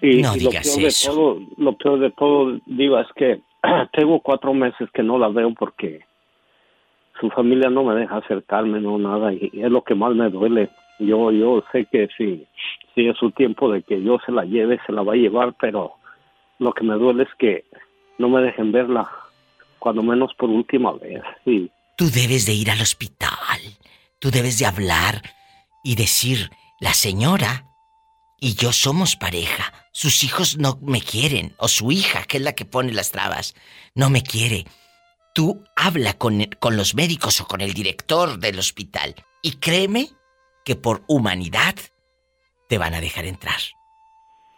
Y, 0.00 0.22
No 0.22 0.36
y 0.36 0.40
lo 0.40 0.50
peor 0.50 0.80
de 0.80 0.94
todo, 1.04 1.40
lo 1.56 1.76
peor 1.76 1.98
de 2.00 2.10
todo, 2.10 2.58
digo, 2.66 2.98
es 2.98 3.08
que 3.14 3.40
tengo 3.92 4.20
cuatro 4.20 4.52
meses 4.54 4.88
que 4.92 5.02
no 5.02 5.18
la 5.18 5.28
veo 5.28 5.52
porque 5.54 6.00
su 7.20 7.30
familia 7.30 7.70
no 7.70 7.84
me 7.84 7.94
deja 7.94 8.16
acercarme, 8.16 8.80
no 8.80 8.98
nada, 8.98 9.32
y, 9.32 9.50
y 9.52 9.62
es 9.62 9.70
lo 9.70 9.82
que 9.82 9.94
más 9.94 10.14
me 10.14 10.28
duele. 10.30 10.70
Yo, 10.98 11.30
yo 11.32 11.64
sé 11.72 11.86
que 11.86 12.08
si, 12.16 12.46
si 12.94 13.08
es 13.08 13.16
su 13.16 13.30
tiempo 13.30 13.70
de 13.70 13.82
que 13.82 14.02
yo 14.02 14.18
se 14.24 14.32
la 14.32 14.44
lleve, 14.44 14.80
se 14.86 14.92
la 14.92 15.02
va 15.02 15.14
a 15.14 15.16
llevar, 15.16 15.54
pero 15.60 15.94
lo 16.58 16.72
que 16.72 16.84
me 16.84 16.94
duele 16.94 17.24
es 17.24 17.34
que 17.38 17.64
no 18.18 18.28
me 18.28 18.42
dejen 18.42 18.72
verla, 18.72 19.10
cuando 19.78 20.02
menos 20.02 20.32
por 20.34 20.48
última 20.50 20.92
vez. 20.92 21.22
Y 21.44 21.70
Tú 21.96 22.06
debes 22.10 22.46
de 22.46 22.54
ir 22.54 22.70
al 22.70 22.80
hospital. 22.80 23.58
Tú 24.22 24.30
debes 24.30 24.60
de 24.60 24.66
hablar 24.66 25.20
y 25.82 25.96
decir, 25.96 26.50
la 26.78 26.94
señora 26.94 27.66
y 28.40 28.54
yo 28.54 28.70
somos 28.72 29.16
pareja. 29.16 29.72
Sus 29.92 30.22
hijos 30.22 30.58
no 30.58 30.78
me 30.80 31.00
quieren. 31.00 31.54
O 31.58 31.66
su 31.66 31.90
hija, 31.90 32.22
que 32.22 32.36
es 32.36 32.42
la 32.44 32.54
que 32.54 32.64
pone 32.64 32.92
las 32.92 33.10
trabas, 33.10 33.56
no 33.96 34.10
me 34.10 34.22
quiere. 34.22 34.64
Tú 35.34 35.64
habla 35.74 36.12
con, 36.14 36.40
con 36.60 36.76
los 36.76 36.94
médicos 36.94 37.40
o 37.40 37.46
con 37.48 37.60
el 37.62 37.74
director 37.74 38.38
del 38.38 38.60
hospital. 38.60 39.16
Y 39.42 39.58
créeme 39.58 40.06
que 40.64 40.76
por 40.76 41.02
humanidad 41.08 41.74
te 42.68 42.78
van 42.78 42.94
a 42.94 43.00
dejar 43.00 43.24
entrar. 43.24 43.58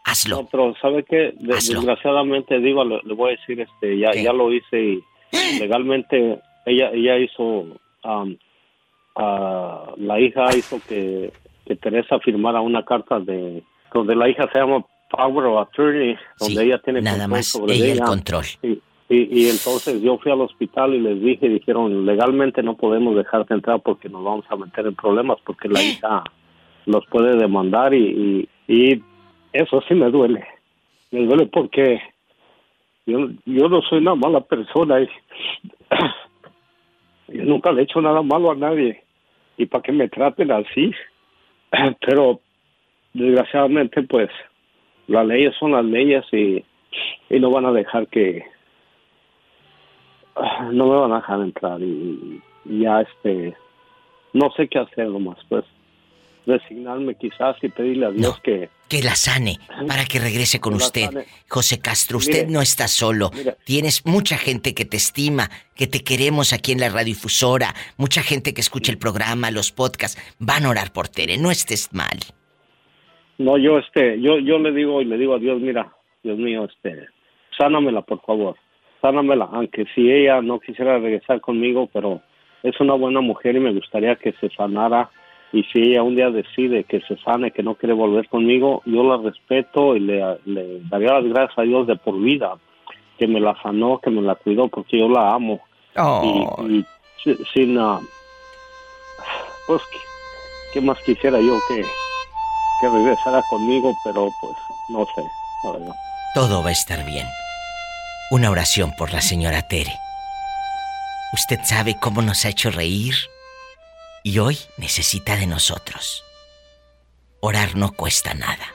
Hazlo. 0.04 0.42
No, 0.42 0.48
pero 0.50 0.74
¿sabe? 0.82 1.06
De- 1.08 1.54
Hazlo. 1.56 1.76
desgraciadamente, 1.80 2.58
digo, 2.58 2.84
le, 2.84 3.00
le 3.02 3.14
voy 3.14 3.32
a 3.32 3.36
decir, 3.38 3.60
este, 3.62 3.98
ya, 3.98 4.12
ya 4.12 4.34
lo 4.34 4.52
hice 4.52 4.78
y 4.78 5.04
legalmente 5.58 6.38
ella 6.66 6.90
ella 6.92 7.16
hizo, 7.16 7.64
am, 8.02 8.36
ah, 9.16 9.92
la 9.96 10.20
hija 10.20 10.56
hizo 10.56 10.80
que, 10.88 11.32
que 11.66 11.76
Teresa 11.76 12.18
firmara 12.20 12.60
una 12.60 12.84
carta 12.84 13.20
de, 13.20 13.62
donde 13.92 14.16
la 14.16 14.28
hija 14.28 14.48
se 14.52 14.58
llama 14.58 14.84
Power 15.10 15.46
of 15.46 15.68
Attorney, 15.68 16.16
donde 16.38 16.54
Sí, 16.54 16.66
ella 16.66 16.78
tiene 16.78 17.00
nada 17.00 17.18
control 17.18 17.38
más 17.38 17.46
sobre 17.46 17.74
ella 17.74 17.92
el 17.92 18.00
control. 18.00 18.44
Y, 18.62 18.80
y, 19.08 19.42
y 19.42 19.48
entonces 19.48 20.00
yo 20.02 20.18
fui 20.18 20.32
al 20.32 20.40
hospital 20.40 20.94
y 20.94 21.00
les 21.00 21.20
dije, 21.20 21.48
dijeron, 21.48 22.06
legalmente 22.06 22.62
no 22.62 22.76
podemos 22.76 23.14
dejarte 23.14 23.54
entrar 23.54 23.80
porque 23.82 24.08
nos 24.08 24.24
vamos 24.24 24.44
a 24.48 24.56
meter 24.56 24.86
en 24.86 24.94
problemas 24.94 25.38
porque 25.44 25.68
la 25.68 25.82
hija 25.82 26.24
los 26.86 27.06
puede 27.06 27.36
demandar 27.36 27.94
y, 27.94 28.48
y, 28.66 28.72
y 28.74 29.02
eso 29.52 29.82
sí 29.88 29.94
me 29.94 30.10
duele. 30.10 30.44
Me 31.10 31.26
duele 31.26 31.46
porque 31.46 32.00
yo, 33.06 33.28
yo 33.44 33.68
no 33.68 33.82
soy 33.82 33.98
una 33.98 34.14
mala 34.14 34.40
persona 34.40 35.00
y 35.00 35.08
yo 37.28 37.44
nunca 37.44 37.72
le 37.72 37.82
he 37.82 37.84
hecho 37.84 38.00
nada 38.00 38.22
malo 38.22 38.50
a 38.50 38.54
nadie. 38.54 39.02
Y 39.56 39.66
para 39.66 39.82
que 39.82 39.92
me 39.92 40.08
traten 40.08 40.50
así, 40.50 40.92
pero 42.00 42.40
desgraciadamente 43.12 44.02
pues 44.02 44.28
las 45.06 45.26
leyes 45.26 45.54
son 45.58 45.72
las 45.72 45.84
leyes 45.84 46.24
y, 46.32 46.64
y 47.30 47.40
no 47.40 47.50
van 47.50 47.66
a 47.66 47.72
dejar 47.72 48.08
que 48.08 48.44
ah, 50.36 50.68
no 50.72 50.86
me 50.86 50.96
van 50.96 51.12
a 51.12 51.16
dejar 51.16 51.40
entrar 51.40 51.80
y, 51.80 52.42
y 52.64 52.80
ya 52.80 53.02
este 53.02 53.54
no 54.32 54.50
sé 54.56 54.68
qué 54.68 54.80
hacer 54.80 55.08
nomás 55.08 55.38
pues 55.48 55.64
resignarme 56.46 57.14
quizás 57.14 57.56
y 57.62 57.68
pedirle 57.68 58.06
a 58.06 58.10
Dios 58.10 58.40
que... 58.40 58.68
Que 58.88 59.02
la 59.02 59.14
sane 59.14 59.58
para 59.88 60.04
que 60.04 60.18
regrese 60.18 60.60
con 60.60 60.76
Que 60.76 60.84
usted. 60.84 61.08
José 61.48 61.80
Castro, 61.80 62.18
usted 62.18 62.44
Mire, 62.46 62.52
no 62.52 62.60
está 62.60 62.86
solo. 62.86 63.30
mire. 63.34 63.56
Tienes 63.64 64.04
mucha 64.06 64.36
gente 64.36 64.74
que 64.74 64.84
te 64.84 64.96
estima, 64.96 65.48
que 65.74 65.86
te 65.86 66.04
queremos 66.04 66.52
aquí 66.52 66.72
en 66.72 66.80
la 66.80 66.90
radiodifusora, 66.90 67.74
mucha 67.96 68.22
gente 68.22 68.52
que 68.52 68.60
escucha 68.60 68.92
el 68.92 68.98
programa, 68.98 69.50
los 69.50 69.72
podcasts. 69.72 70.20
Van 70.38 70.64
a 70.66 70.70
orar 70.70 70.92
por 70.92 71.08
Tere, 71.08 71.38
no 71.38 71.50
estés 71.50 71.92
mal. 71.92 72.18
No, 73.38 73.56
yo 73.58 73.78
este, 73.78 74.20
yo, 74.20 74.38
yo 74.38 74.58
le 74.58 74.72
digo 74.72 75.00
y 75.00 75.06
le 75.06 75.18
digo 75.18 75.34
a 75.34 75.38
Dios, 75.38 75.60
mira, 75.60 75.92
Dios 76.22 76.38
mío, 76.38 76.64
este, 76.66 77.06
sánamela 77.58 78.02
por 78.02 78.20
favor, 78.22 78.56
sánamela, 79.00 79.48
aunque 79.50 79.86
si 79.94 80.10
ella 80.10 80.40
no 80.40 80.60
quisiera 80.60 80.98
regresar 80.98 81.40
conmigo, 81.40 81.88
pero 81.92 82.20
es 82.62 82.78
una 82.80 82.94
buena 82.94 83.20
mujer 83.20 83.56
y 83.56 83.60
me 83.60 83.72
gustaría 83.72 84.14
que 84.16 84.32
se 84.40 84.50
sanara 84.50 85.10
y 85.54 85.62
si 85.72 85.78
ella 85.78 86.02
un 86.02 86.16
día 86.16 86.30
decide 86.30 86.84
que 86.84 87.00
se 87.02 87.16
sane, 87.18 87.50
que 87.52 87.62
no 87.62 87.76
quiere 87.76 87.94
volver 87.94 88.28
conmigo, 88.28 88.82
yo 88.84 89.04
la 89.04 89.16
respeto 89.18 89.94
y 89.96 90.00
le, 90.00 90.38
le 90.44 90.80
daría 90.90 91.20
las 91.20 91.24
gracias 91.32 91.58
a 91.58 91.62
Dios 91.62 91.86
de 91.86 91.96
por 91.96 92.18
vida, 92.20 92.56
que 93.18 93.26
me 93.28 93.38
la 93.40 93.54
sanó, 93.62 94.00
que 94.02 94.10
me 94.10 94.20
la 94.20 94.34
cuidó, 94.34 94.68
porque 94.68 94.98
yo 94.98 95.08
la 95.08 95.32
amo. 95.32 95.60
Oh. 95.96 96.56
Y, 96.68 96.78
y 96.78 96.86
si- 97.22 97.38
sin, 97.54 97.78
ah, 97.78 98.00
pues, 99.66 99.80
¿qué, 99.92 99.98
qué 100.74 100.80
más 100.80 100.98
quisiera 101.06 101.38
yo 101.40 101.56
que, 101.68 101.82
que 102.80 102.88
regresara 102.88 103.40
conmigo, 103.48 103.94
pero 104.04 104.28
pues 104.40 104.52
no 104.90 105.04
sé, 105.14 105.22
la 105.64 105.72
verdad. 105.72 105.94
Todo 106.34 106.62
va 106.62 106.70
a 106.70 106.72
estar 106.72 107.04
bien. 107.06 107.26
Una 108.32 108.50
oración 108.50 108.92
por 108.98 109.12
la 109.12 109.20
señora 109.20 109.62
Tere. 109.62 109.92
Usted 111.32 111.60
sabe 111.64 111.96
cómo 112.00 112.22
nos 112.22 112.44
ha 112.44 112.48
hecho 112.48 112.70
reír 112.70 113.14
y 114.24 114.38
hoy 114.38 114.58
necesita 114.78 115.36
de 115.36 115.46
nosotros. 115.46 116.24
Orar 117.40 117.76
no 117.76 117.92
cuesta 117.92 118.32
nada. 118.32 118.66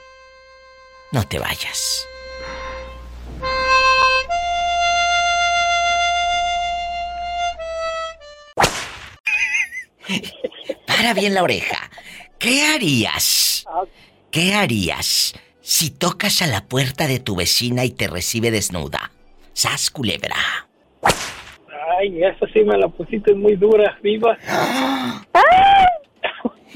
No 1.11 1.27
te 1.27 1.39
vayas. 1.39 2.05
Para 10.85 11.13
bien 11.15 11.33
la 11.33 11.41
oreja. 11.41 11.89
¿Qué 12.37 12.63
harías? 12.63 13.65
¿Qué 14.31 14.53
harías 14.53 15.33
si 15.61 15.89
tocas 15.89 16.43
a 16.43 16.47
la 16.47 16.67
puerta 16.67 17.07
de 17.07 17.19
tu 17.19 17.35
vecina 17.35 17.85
y 17.85 17.89
te 17.89 18.07
recibe 18.07 18.51
desnuda? 18.51 19.11
Sas 19.53 19.89
culebra. 19.89 20.68
Ay, 21.99 22.23
esa 22.23 22.47
sí 22.53 22.61
me 22.63 22.77
la 22.77 22.87
pusiste 22.87 23.33
muy 23.33 23.57
dura, 23.57 23.97
viva. 24.01 24.37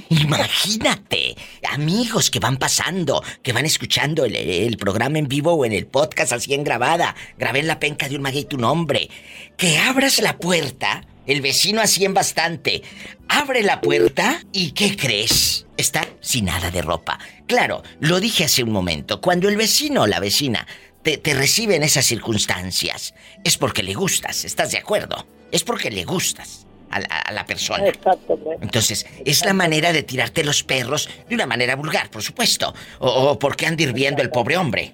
Imagínate, 0.09 1.35
amigos 1.71 2.29
que 2.29 2.39
van 2.39 2.57
pasando, 2.57 3.23
que 3.41 3.53
van 3.53 3.65
escuchando 3.65 4.25
el, 4.25 4.35
el 4.35 4.75
programa 4.75 5.19
en 5.19 5.29
vivo 5.29 5.53
o 5.53 5.65
en 5.65 5.71
el 5.71 5.85
podcast 5.85 6.33
así 6.33 6.53
en 6.53 6.65
grabada. 6.65 7.15
Grabé 7.37 7.59
en 7.59 7.67
la 7.67 7.79
penca 7.79 8.09
de 8.09 8.17
un 8.17 8.21
maguey 8.21 8.43
tu 8.43 8.57
nombre. 8.57 9.09
Que 9.55 9.77
abras 9.77 10.21
la 10.21 10.37
puerta, 10.37 11.05
el 11.25 11.41
vecino 11.41 11.79
así 11.79 12.03
en 12.03 12.13
bastante. 12.13 12.81
Abre 13.29 13.63
la 13.63 13.79
puerta 13.79 14.41
y 14.51 14.71
¿qué 14.71 14.97
crees? 14.97 15.67
Está 15.77 16.05
sin 16.19 16.45
nada 16.45 16.69
de 16.69 16.81
ropa. 16.81 17.17
Claro, 17.47 17.81
lo 18.01 18.19
dije 18.19 18.43
hace 18.43 18.63
un 18.63 18.71
momento. 18.71 19.21
Cuando 19.21 19.47
el 19.47 19.55
vecino 19.55 20.01
o 20.01 20.07
la 20.07 20.19
vecina 20.19 20.67
te, 21.03 21.17
te 21.17 21.33
recibe 21.33 21.75
en 21.75 21.83
esas 21.83 22.05
circunstancias, 22.05 23.13
es 23.43 23.57
porque 23.57 23.83
le 23.83 23.93
gustas, 23.93 24.45
¿estás 24.45 24.71
de 24.71 24.79
acuerdo? 24.79 25.27
Es 25.51 25.63
porque 25.63 25.91
le 25.91 26.03
gustas 26.05 26.65
a 26.89 26.99
la, 26.99 27.05
a 27.07 27.31
la 27.31 27.45
persona. 27.45 27.87
Exactamente. 27.87 28.57
Entonces, 28.61 29.05
es 29.25 29.45
la 29.45 29.53
manera 29.53 29.93
de 29.93 30.03
tirarte 30.03 30.43
los 30.43 30.63
perros 30.63 31.09
de 31.29 31.35
una 31.35 31.45
manera 31.45 31.75
vulgar, 31.75 32.09
por 32.09 32.23
supuesto. 32.23 32.73
O, 32.99 33.09
o 33.09 33.39
porque 33.39 33.67
anda 33.67 33.83
hirviendo 33.83 34.21
el 34.21 34.29
pobre 34.29 34.57
hombre. 34.57 34.93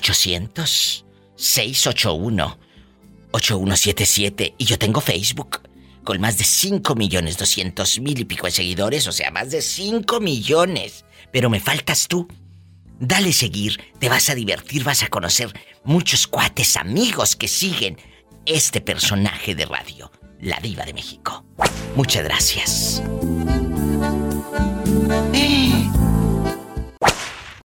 800-681-8177. 3.37 4.55
Y 4.59 4.64
yo 4.64 4.78
tengo 4.78 5.01
Facebook 5.01 5.61
con 6.05 6.20
más 6.20 6.39
de 6.39 6.45
5 6.45 6.95
millones 6.95 7.37
200 7.37 7.99
mil 8.01 8.20
y 8.20 8.24
pico 8.24 8.47
de 8.47 8.53
seguidores, 8.53 9.09
o 9.09 9.12
sea, 9.12 9.30
más 9.30 9.51
de 9.51 9.61
5 9.61 10.20
millones. 10.20 11.05
Pero 11.32 11.51
me 11.51 11.61
faltas 11.61 12.07
tú. 12.09 12.28
Dale 12.99 13.32
seguir, 13.32 13.78
te 13.99 14.09
vas 14.09 14.30
a 14.30 14.34
divertir, 14.34 14.82
vas 14.82 15.03
a 15.03 15.09
conocer 15.09 15.53
muchos 15.84 16.26
cuates, 16.26 16.76
amigos 16.76 17.37
que 17.37 17.47
siguen 17.47 17.99
este 18.47 18.80
personaje 18.80 19.55
de 19.55 19.66
radio, 19.66 20.11
la 20.41 20.59
diva 20.61 20.84
de 20.87 20.95
México. 20.95 21.45
Muchas 21.95 22.24
gracias. 22.24 23.03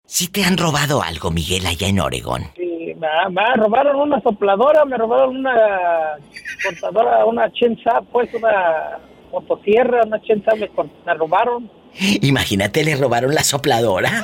Si 0.05 0.27
te 0.27 0.43
han 0.43 0.57
robado 0.57 1.01
algo, 1.01 1.31
Miguel, 1.31 1.65
allá 1.65 1.87
en 1.87 1.99
Oregón. 1.99 2.51
Sí, 2.55 2.70
me, 3.01 3.07
me 3.31 3.55
robaron 3.55 3.95
una 3.99 4.21
sopladora, 4.21 4.85
me 4.85 4.97
robaron 4.97 5.37
una 5.37 6.17
cortadora, 6.63 7.25
una 7.25 7.51
chenza, 7.51 8.01
pues 8.11 8.33
una 8.33 8.99
motosierra, 9.31 10.01
una 10.05 10.21
chenza 10.21 10.53
me, 10.55 10.69
me 11.05 11.13
robaron. 11.15 11.69
Imagínate, 12.21 12.83
le 12.83 12.95
robaron 12.95 13.33
la 13.33 13.43
sopladora. 13.43 14.23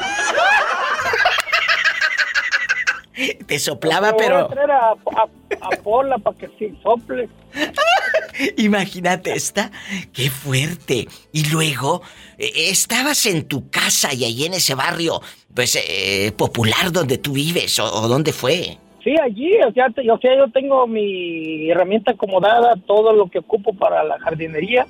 Te 3.45 3.59
soplaba, 3.59 4.11
Me 4.11 4.13
voy 4.13 4.23
a 4.23 4.27
pero... 4.27 4.47
traer 4.47 4.71
a, 4.71 4.89
a- 4.91 5.27
a 5.61 5.69
Pola 5.83 6.17
para 6.19 6.37
que 6.37 6.47
sí 6.59 6.77
sople. 6.83 7.27
Imagínate 8.57 9.33
esta. 9.33 9.71
¡Qué 10.13 10.29
fuerte! 10.29 11.07
Y 11.31 11.49
luego, 11.51 12.01
eh, 12.37 12.51
estabas 12.69 13.25
en 13.25 13.47
tu 13.47 13.69
casa 13.69 14.13
y 14.13 14.23
ahí 14.25 14.45
en 14.45 14.53
ese 14.53 14.75
barrio, 14.75 15.21
pues, 15.53 15.75
eh, 15.75 16.31
popular 16.37 16.91
donde 16.91 17.17
tú 17.17 17.33
vives, 17.33 17.79
o, 17.79 17.85
o 17.85 18.07
dónde 18.07 18.31
fue. 18.33 18.77
Sí, 19.03 19.15
allí, 19.23 19.53
o 19.67 19.71
sea, 19.71 19.89
te- 19.89 20.09
o 20.11 20.17
sea, 20.19 20.35
yo 20.37 20.51
tengo 20.51 20.85
mi 20.85 21.69
herramienta 21.71 22.11
acomodada, 22.11 22.75
todo 22.85 23.13
lo 23.13 23.27
que 23.29 23.39
ocupo 23.39 23.73
para 23.73 24.03
la 24.03 24.19
jardinería. 24.19 24.85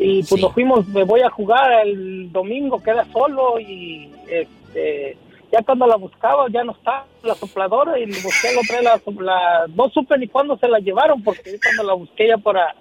Y 0.00 0.22
pues 0.22 0.40
nos 0.40 0.52
fuimos, 0.54 0.86
me 0.88 1.02
voy 1.04 1.20
a 1.22 1.30
jugar 1.30 1.86
el 1.86 2.30
domingo, 2.32 2.80
queda 2.82 3.04
solo 3.12 3.58
y 3.58 4.10
este, 4.30 5.16
ya 5.52 5.62
cuando 5.64 5.86
la 5.86 5.96
buscaba 5.96 6.46
ya 6.52 6.62
no 6.64 6.72
estaba 6.72 7.06
la 7.22 7.34
sopladora 7.34 7.98
y 7.98 8.06
busqué 8.22 8.52
la 8.54 8.60
otra, 8.60 8.82
la, 8.82 9.00
la- 9.24 9.66
no 9.74 9.88
supe 9.90 10.16
ni 10.18 10.28
cuándo 10.28 10.56
se 10.58 10.68
la 10.68 10.78
llevaron 10.78 11.22
porque 11.22 11.52
yo 11.52 11.58
cuando 11.62 11.82
la 11.84 11.94
busqué 11.94 12.28
ya 12.28 12.36
para, 12.38 12.74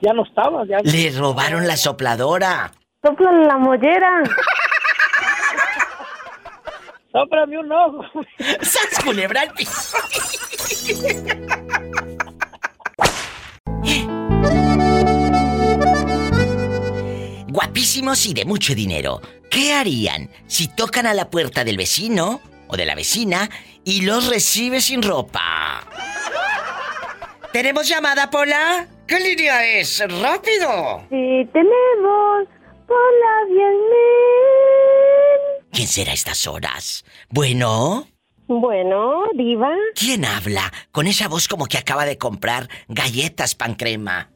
ya 0.00 0.12
no 0.12 0.24
estaba. 0.24 0.64
Ya, 0.66 0.78
Le 0.82 1.10
robaron 1.18 1.66
la 1.66 1.76
sopladora. 1.76 2.70
Sopla 3.02 3.32
la 3.32 3.56
mollera. 3.58 4.22
Sóprame 7.12 7.58
un 7.58 7.72
ojo. 7.72 8.04
¡Sas 8.60 9.02
culebra! 9.04 9.42
Guapísimos 17.50 18.26
y 18.26 18.34
de 18.34 18.44
mucho 18.44 18.76
dinero. 18.76 19.20
¿Qué 19.50 19.72
harían 19.72 20.30
si 20.46 20.68
tocan 20.68 21.06
a 21.06 21.14
la 21.14 21.30
puerta 21.30 21.64
del 21.64 21.76
vecino 21.76 22.40
o 22.68 22.76
de 22.76 22.86
la 22.86 22.94
vecina 22.94 23.50
y 23.84 24.02
los 24.02 24.28
recibe 24.28 24.80
sin 24.80 25.02
ropa? 25.02 25.84
¿Tenemos 27.52 27.88
llamada, 27.88 28.30
Pola? 28.30 28.86
¿Qué 29.08 29.18
línea 29.18 29.66
es? 29.66 29.98
¡Rápido! 29.98 31.00
Sí, 31.10 31.44
tenemos 31.52 32.46
Pola 32.86 33.32
10.000. 33.48 35.66
¿Quién 35.72 35.88
será 35.88 36.12
a 36.12 36.14
estas 36.14 36.46
horas? 36.46 37.04
Bueno. 37.30 38.06
Bueno, 38.46 39.24
diva. 39.34 39.74
¿Quién 39.96 40.24
habla? 40.24 40.72
Con 40.92 41.08
esa 41.08 41.26
voz 41.26 41.48
como 41.48 41.66
que 41.66 41.78
acaba 41.78 42.04
de 42.04 42.16
comprar 42.16 42.68
galletas 42.86 43.56
pan 43.56 43.74
crema. 43.74 44.30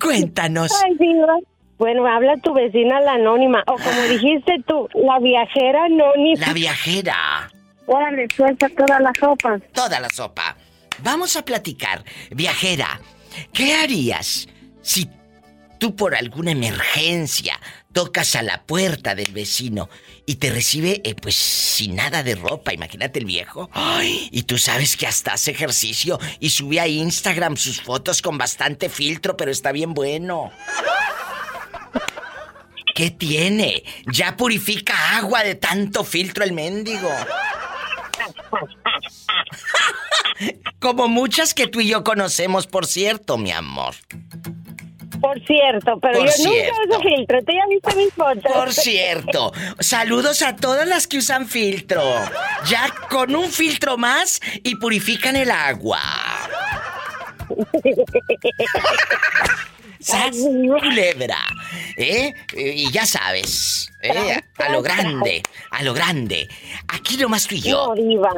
Cuéntanos. 0.00 0.70
Ay, 0.84 0.96
diva. 0.98 1.38
Bueno, 1.78 2.06
habla 2.06 2.36
tu 2.36 2.52
vecina 2.54 3.00
la 3.00 3.14
anónima. 3.14 3.64
O 3.66 3.74
como 3.74 4.02
dijiste 4.02 4.56
tú, 4.66 4.88
la 4.94 5.18
viajera 5.18 5.86
anónima. 5.86 6.46
La 6.46 6.52
viajera. 6.52 7.50
Órale, 7.86 8.28
suelta 8.34 8.68
toda 8.68 9.00
la 9.00 9.12
sopa. 9.18 9.58
Toda 9.72 9.98
la 9.98 10.08
sopa. 10.08 10.56
Vamos 11.02 11.34
a 11.36 11.44
platicar. 11.44 12.04
Viajera, 12.30 13.00
¿qué 13.52 13.74
harías 13.74 14.48
si 14.80 15.08
tú 15.78 15.96
por 15.96 16.14
alguna 16.14 16.52
emergencia 16.52 17.58
tocas 17.92 18.36
a 18.36 18.42
la 18.42 18.62
puerta 18.62 19.16
del 19.16 19.32
vecino 19.32 19.88
y 20.26 20.36
te 20.36 20.50
recibe 20.50 21.00
eh, 21.04 21.14
pues 21.14 21.34
sin 21.34 21.96
nada 21.96 22.22
de 22.22 22.34
ropa, 22.34 22.72
imagínate 22.72 23.18
el 23.18 23.24
viejo. 23.24 23.70
Ay, 23.72 24.28
y 24.30 24.42
tú 24.42 24.58
sabes 24.58 24.96
que 24.96 25.06
hasta 25.06 25.34
hace 25.34 25.50
ejercicio 25.50 26.18
y 26.40 26.50
sube 26.50 26.80
a 26.80 26.86
Instagram 26.86 27.56
sus 27.56 27.80
fotos 27.80 28.22
con 28.22 28.38
bastante 28.38 28.88
filtro, 28.88 29.36
pero 29.36 29.50
está 29.50 29.72
bien 29.72 29.94
bueno. 29.94 30.52
¿Qué 32.94 33.10
tiene? 33.10 33.84
Ya 34.06 34.36
purifica 34.36 35.16
agua 35.16 35.42
de 35.42 35.54
tanto 35.54 36.04
filtro 36.04 36.44
el 36.44 36.52
mendigo. 36.52 37.10
Como 40.78 41.08
muchas 41.08 41.54
que 41.54 41.66
tú 41.66 41.80
y 41.80 41.88
yo 41.88 42.04
conocemos, 42.04 42.66
por 42.66 42.86
cierto, 42.86 43.38
mi 43.38 43.50
amor. 43.50 43.94
Por 45.22 45.40
cierto, 45.46 45.98
pero 46.00 46.18
Por 46.18 46.26
yo 46.26 46.32
cierto. 46.32 46.74
nunca 46.82 46.96
uso 46.96 47.02
filtro. 47.08 47.38
¿Tú 47.44 47.52
ya 47.52 47.66
viste 47.68 47.94
mis 47.96 48.12
fotos? 48.12 48.52
Por 48.52 48.72
cierto, 48.72 49.52
saludos 49.78 50.42
a 50.42 50.56
todas 50.56 50.86
las 50.86 51.06
que 51.06 51.18
usan 51.18 51.48
filtro. 51.48 52.02
Ya 52.66 52.90
con 53.08 53.34
un 53.36 53.50
filtro 53.50 53.96
más 53.96 54.40
y 54.64 54.74
purifican 54.76 55.36
el 55.36 55.50
agua. 55.50 56.00
¡Sas, 60.02 60.36
culebra! 60.36 61.38
¿Eh? 61.96 62.34
Y 62.56 62.90
ya 62.90 63.06
sabes, 63.06 63.90
¿eh? 64.02 64.40
A 64.58 64.72
lo 64.72 64.82
grande, 64.82 65.42
a 65.70 65.82
lo 65.82 65.94
grande. 65.94 66.48
Aquí 66.88 67.16
nomás 67.16 67.46
tú 67.46 67.54
y 67.54 67.62
yo. 67.62 67.88
No, 67.88 67.94
diva. 67.94 68.30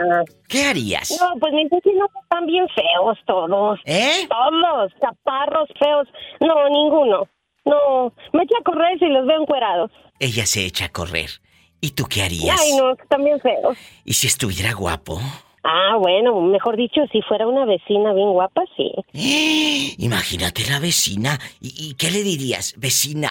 ¿Qué 0.48 0.66
harías? 0.66 1.10
No, 1.20 1.38
pues 1.40 1.52
mis 1.52 1.70
vecinos 1.70 2.10
están 2.22 2.46
bien 2.46 2.66
feos 2.68 3.18
todos. 3.26 3.80
¿Eh? 3.84 4.28
Todos, 4.28 4.92
chaparros 5.00 5.68
feos. 5.78 6.08
No, 6.40 6.68
ninguno. 6.68 7.28
No, 7.64 8.12
me 8.32 8.42
echo 8.42 8.56
a 8.60 8.62
correr 8.62 8.98
si 8.98 9.06
los 9.06 9.26
veo 9.26 9.40
encuerados. 9.40 9.90
Ella 10.20 10.46
se 10.46 10.64
echa 10.66 10.86
a 10.86 10.88
correr. 10.90 11.30
¿Y 11.80 11.90
tú 11.90 12.04
qué 12.06 12.22
harías? 12.22 12.60
Ay, 12.60 12.76
no, 12.76 12.92
están 12.92 13.24
bien 13.24 13.40
feos. 13.40 13.76
¿Y 14.04 14.14
si 14.14 14.26
estuviera 14.26 14.72
guapo? 14.72 15.20
Ah, 15.64 15.96
bueno, 15.98 16.38
mejor 16.42 16.76
dicho, 16.76 17.00
si 17.10 17.22
fuera 17.22 17.46
una 17.46 17.64
vecina 17.64 18.12
bien 18.12 18.32
guapa, 18.32 18.62
sí. 18.76 18.92
Imagínate 19.98 20.62
la 20.70 20.78
vecina. 20.78 21.38
¿Y, 21.60 21.90
y 21.90 21.94
qué 21.94 22.10
le 22.10 22.22
dirías? 22.22 22.74
Vecina. 22.76 23.30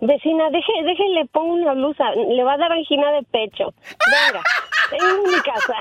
Vecina, 0.00 0.48
deje, 0.50 0.72
deje, 0.84 1.08
le 1.14 1.26
pongo 1.26 1.54
una 1.54 1.72
blusa. 1.72 2.04
Le 2.14 2.44
va 2.44 2.54
a 2.54 2.58
dar 2.58 2.72
angina 2.72 3.12
de 3.12 3.22
pecho. 3.22 3.72
Venga, 4.06 4.40
a 4.92 5.28
mi 5.28 5.40
casa. 5.40 5.74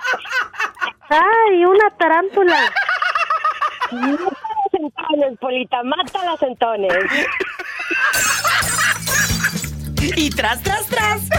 ¡Ay, 1.10 1.66
una 1.66 1.90
tarántula! 1.98 2.60
Mata 3.92 4.32
las 4.64 4.74
entones, 4.74 5.40
Polita, 5.40 5.84
mata 5.84 6.24
las 6.26 6.42
entones. 6.44 6.94
Y 10.16 10.30
tras, 10.30 10.62
tras, 10.64 10.86
tras. 10.88 11.30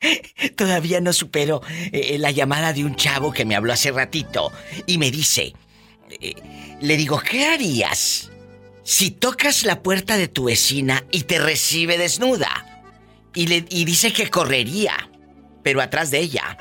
Todavía 0.56 1.00
no 1.00 1.12
supero 1.12 1.62
eh, 1.92 2.16
la 2.18 2.30
llamada 2.30 2.72
de 2.72 2.84
un 2.84 2.96
chavo 2.96 3.32
que 3.32 3.44
me 3.44 3.56
habló 3.56 3.72
hace 3.72 3.90
ratito 3.90 4.52
y 4.86 4.98
me 4.98 5.10
dice, 5.10 5.54
eh, 6.20 6.34
le 6.80 6.96
digo, 6.96 7.20
¿qué 7.20 7.46
harías 7.46 8.30
si 8.82 9.10
tocas 9.10 9.64
la 9.64 9.82
puerta 9.82 10.16
de 10.16 10.28
tu 10.28 10.44
vecina 10.44 11.04
y 11.10 11.22
te 11.24 11.38
recibe 11.38 11.98
desnuda? 11.98 12.66
Y, 13.34 13.46
le, 13.46 13.64
y 13.68 13.84
dice 13.84 14.12
que 14.12 14.28
correría, 14.28 15.08
pero 15.62 15.80
atrás 15.80 16.10
de 16.10 16.18
ella. 16.18 16.58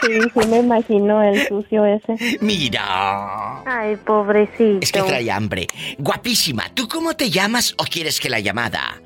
Sí, 0.00 0.18
sí 0.34 0.48
me 0.48 0.58
imagino 0.58 1.22
el 1.22 1.46
sucio 1.46 1.84
ese. 1.84 2.38
Mira. 2.40 3.62
Ay, 3.64 3.96
pobrecito. 3.96 4.78
Es 4.80 4.90
que 4.90 5.02
trae 5.02 5.30
hambre. 5.30 5.68
Guapísima, 5.98 6.70
¿tú 6.74 6.88
cómo 6.88 7.14
te 7.14 7.30
llamas 7.30 7.74
o 7.76 7.84
quieres 7.84 8.18
que 8.18 8.30
la 8.30 8.40
llamada 8.40 9.00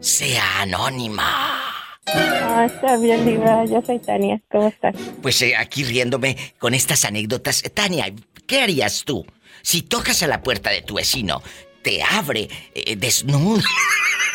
sea 0.00 0.62
anónima? 0.62 1.83
Ah, 2.06 2.66
está 2.66 2.96
bien, 2.96 3.24
Diva. 3.24 3.64
Yo 3.64 3.82
soy 3.84 3.98
Tania. 3.98 4.40
¿Cómo 4.50 4.68
estás? 4.68 4.94
Pues 5.22 5.40
eh, 5.42 5.56
aquí 5.56 5.84
riéndome 5.84 6.36
con 6.58 6.74
estas 6.74 7.04
anécdotas. 7.04 7.62
Tania, 7.74 8.12
¿qué 8.46 8.60
harías 8.60 9.04
tú 9.04 9.26
si 9.62 9.82
tocas 9.82 10.22
a 10.22 10.26
la 10.26 10.42
puerta 10.42 10.70
de 10.70 10.82
tu 10.82 10.94
vecino, 10.94 11.42
te 11.82 12.02
abre 12.02 12.48
eh, 12.74 12.96
desnudo? 12.96 13.62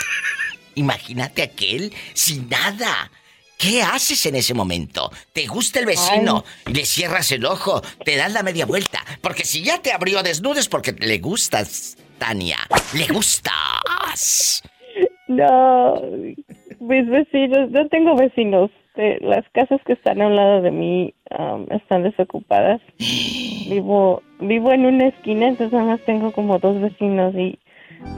Imagínate 0.75 1.43
aquel 1.43 1.93
sin 2.13 2.49
nada. 2.49 3.11
¿Qué 3.57 3.83
haces 3.83 4.25
en 4.25 4.35
ese 4.35 4.53
momento? 4.53 5.11
¿Te 5.33 5.45
gusta 5.45 5.79
el 5.79 5.85
vecino? 5.85 6.45
Le 6.65 6.85
cierras 6.85 7.29
el 7.33 7.45
ojo, 7.45 7.81
te 8.05 8.15
das 8.15 8.31
la 8.31 8.41
media 8.41 8.65
vuelta. 8.65 9.05
Porque 9.21 9.43
si 9.43 9.61
ya 9.61 9.81
te 9.81 9.91
abrió 9.91 10.23
desnudo 10.23 10.61
es 10.61 10.69
porque 10.69 10.93
le 10.93 11.17
gustas, 11.17 11.97
Tania. 12.17 12.57
Le 12.93 13.07
gustas. 13.07 14.63
No, 15.29 16.01
mis 16.79 17.07
vecinos, 17.07 17.69
no 17.71 17.87
tengo 17.87 18.15
vecinos. 18.15 18.71
Eh, 18.95 19.19
Las 19.21 19.45
casas 19.53 19.79
que 19.85 19.93
están 19.93 20.21
a 20.21 20.27
un 20.27 20.35
lado 20.35 20.61
de 20.61 20.71
mí 20.71 21.13
am, 21.29 21.67
están 21.71 22.03
desocupadas. 22.03 22.81
Vivo, 23.69 24.23
vivo 24.39 24.71
en 24.73 24.87
una 24.87 25.07
esquina, 25.09 25.47
entonces 25.47 25.71
nada 25.73 25.91
más 25.91 26.01
tengo 26.03 26.31
como 26.31 26.57
dos 26.57 26.81
vecinos 26.81 27.35
y 27.35 27.59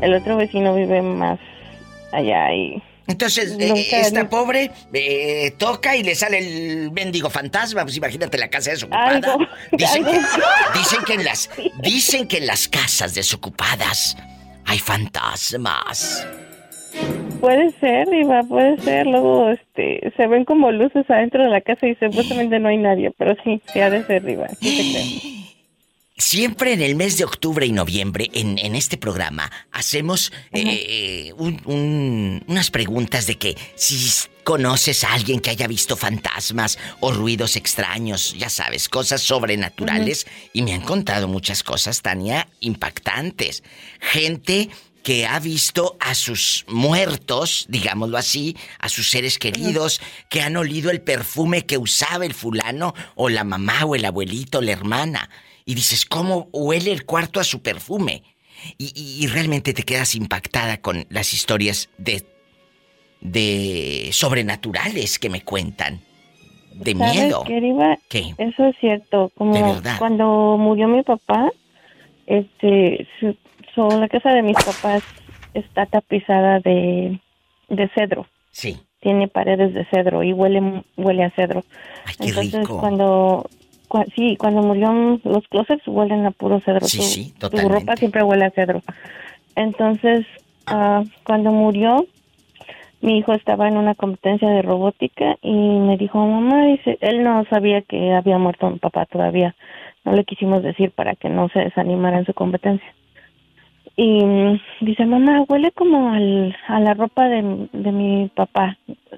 el 0.01 0.13
otro 0.13 0.37
vecino 0.37 0.73
vive 0.73 1.01
más 1.01 1.37
allá 2.13 2.53
y 2.53 2.81
Entonces, 3.07 3.57
eh, 3.59 3.67
Nunca- 3.67 3.99
esta 3.99 4.29
pobre 4.29 4.71
eh, 4.93 5.51
toca 5.57 5.97
y 5.97 6.03
le 6.03 6.15
sale 6.15 6.37
el 6.37 6.91
mendigo 6.91 7.29
fantasma. 7.29 7.81
Pues 7.83 7.97
imagínate 7.97 8.37
la 8.37 8.47
casa 8.49 8.71
desocupada. 8.71 9.09
Algo, 9.09 9.45
dicen, 9.73 10.05
algo. 10.05 10.19
dicen 10.73 10.99
que 11.05 11.13
en 11.15 11.25
las 11.25 11.49
dicen 11.83 12.27
que 12.29 12.37
en 12.37 12.47
las 12.47 12.69
casas 12.69 13.13
desocupadas 13.13 14.15
hay 14.65 14.79
fantasmas. 14.79 16.25
Puede 17.39 17.71
ser, 17.79 18.07
Diva, 18.09 18.43
puede 18.43 18.77
ser. 18.81 19.07
Luego, 19.07 19.49
este, 19.49 20.13
se 20.15 20.27
ven 20.27 20.45
como 20.45 20.71
luces 20.71 21.09
adentro 21.09 21.43
de 21.43 21.49
la 21.49 21.61
casa 21.61 21.87
y 21.87 21.95
supuestamente 21.95 22.59
no 22.59 22.69
hay 22.69 22.77
nadie, 22.77 23.11
pero 23.17 23.35
sí, 23.43 23.61
sí 23.73 23.79
ha 23.79 23.89
de 23.89 24.03
ser, 24.05 24.23
Diva. 24.23 24.47
Sí. 24.61 25.37
Siempre 26.17 26.73
en 26.73 26.83
el 26.83 26.93
mes 26.95 27.17
de 27.17 27.23
octubre 27.23 27.65
y 27.65 27.71
noviembre, 27.71 28.29
en, 28.33 28.59
en 28.59 28.75
este 28.75 28.95
programa, 28.95 29.51
hacemos 29.71 30.31
eh, 30.53 30.61
eh, 31.29 31.33
un- 31.35 31.59
un- 31.65 32.43
unas 32.47 32.69
preguntas 32.69 33.25
de 33.25 33.39
que 33.39 33.55
si 33.73 34.27
conoces 34.43 35.03
a 35.03 35.13
alguien 35.13 35.39
que 35.39 35.49
haya 35.49 35.65
visto 35.65 35.97
fantasmas 35.97 36.77
o 36.99 37.11
ruidos 37.11 37.55
extraños, 37.55 38.35
ya 38.37 38.49
sabes, 38.49 38.87
cosas 38.87 39.21
sobrenaturales. 39.21 40.27
Y 40.53 40.61
me 40.61 40.73
han 40.73 40.81
contado 40.81 41.27
muchas 41.27 41.63
cosas, 41.63 42.03
Tania, 42.03 42.47
impactantes. 42.59 43.63
Gente 43.99 44.69
que 45.03 45.25
ha 45.25 45.39
visto 45.39 45.97
a 45.99 46.13
sus 46.13 46.63
muertos, 46.67 47.65
digámoslo 47.69 48.17
así, 48.17 48.55
a 48.79 48.87
sus 48.89 49.09
seres 49.09 49.39
queridos, 49.39 49.99
que 50.29 50.41
han 50.41 50.55
olido 50.57 50.91
el 50.91 51.01
perfume 51.01 51.65
que 51.65 51.77
usaba 51.77 52.25
el 52.25 52.33
fulano, 52.35 52.93
o 53.15 53.29
la 53.29 53.43
mamá, 53.43 53.85
o 53.85 53.95
el 53.95 54.05
abuelito, 54.05 54.59
o 54.59 54.61
la 54.61 54.71
hermana. 54.73 55.29
Y 55.65 55.73
dices, 55.75 56.05
¿cómo 56.05 56.49
huele 56.53 56.91
el 56.91 57.05
cuarto 57.05 57.39
a 57.39 57.43
su 57.43 57.61
perfume? 57.61 58.23
Y, 58.77 58.91
y- 58.95 59.23
y 59.23 59.27
realmente 59.27 59.73
te 59.73 59.83
quedas 59.83 60.13
impactada 60.13 60.81
con 60.81 61.07
las 61.09 61.33
historias 61.33 61.89
de, 61.97 62.23
de 63.21 64.09
sobrenaturales 64.11 65.17
que 65.19 65.29
me 65.29 65.41
cuentan. 65.41 66.01
De 66.75 66.93
¿Sabes 66.95 67.13
miedo. 67.15 67.43
qué. 68.09 68.33
Eso 68.37 68.65
es 68.65 68.75
cierto. 68.79 69.31
Como 69.35 69.53
De 69.53 69.61
verdad. 69.61 69.97
cuando 69.99 70.57
murió 70.57 70.87
mi 70.87 71.03
papá, 71.03 71.49
este, 72.27 73.07
su- 73.19 73.35
so- 73.75 73.99
la 73.99 74.07
casa 74.07 74.31
de 74.31 74.41
mis 74.41 74.55
papás 74.57 75.03
está 75.53 75.85
tapizada 75.85 76.59
de, 76.59 77.19
de 77.69 77.87
cedro. 77.89 78.25
Sí. 78.51 78.79
Tiene 78.99 79.27
paredes 79.27 79.73
de 79.73 79.85
cedro 79.85 80.23
y 80.23 80.31
huele, 80.33 80.83
huele 80.97 81.23
a 81.23 81.31
cedro. 81.31 81.63
Ay, 82.05 82.15
qué 82.19 82.27
Entonces, 82.29 82.59
rico. 82.61 82.79
cuando, 82.79 83.45
cua- 83.89 84.05
sí, 84.15 84.37
cuando 84.37 84.61
murió 84.61 85.19
los 85.23 85.47
closets 85.47 85.87
huelen 85.87 86.25
a 86.25 86.31
puro 86.31 86.59
cedro. 86.61 86.85
Sí, 86.85 86.97
Tu- 86.97 87.03
sí, 87.03 87.33
Tu 87.39 87.67
ropa 87.69 87.95
siempre 87.97 88.23
huele 88.23 88.45
a 88.45 88.51
cedro. 88.51 88.81
Entonces, 89.55 90.25
ah, 90.67 91.03
cuando 91.25 91.51
murió, 91.51 92.05
mi 93.01 93.17
hijo 93.17 93.33
estaba 93.33 93.67
en 93.67 93.77
una 93.77 93.95
competencia 93.95 94.47
de 94.49 94.61
robótica 94.61 95.37
y 95.41 95.51
me 95.51 95.97
dijo, 95.97 96.19
mamá, 96.25 96.65
dice, 96.67 96.97
él 97.01 97.23
no 97.23 97.43
sabía 97.49 97.81
que 97.81 98.13
había 98.13 98.37
muerto 98.37 98.69
mi 98.69 98.77
papá 98.77 99.05
todavía. 99.07 99.55
No 100.05 100.13
le 100.13 100.23
quisimos 100.23 100.61
decir 100.63 100.91
para 100.91 101.15
que 101.15 101.29
no 101.29 101.49
se 101.49 101.59
desanimara 101.59 102.19
en 102.19 102.25
su 102.25 102.33
competencia. 102.33 102.93
Y 104.01 104.25
mm, 104.25 104.59
dice, 104.81 105.05
mamá, 105.05 105.45
huele 105.47 105.71
como 105.73 106.11
al, 106.11 106.57
a 106.67 106.79
la 106.79 106.95
ropa 106.95 107.29
de, 107.29 107.67
de 107.71 107.91
mi 107.91 108.29
papá, 108.29 108.75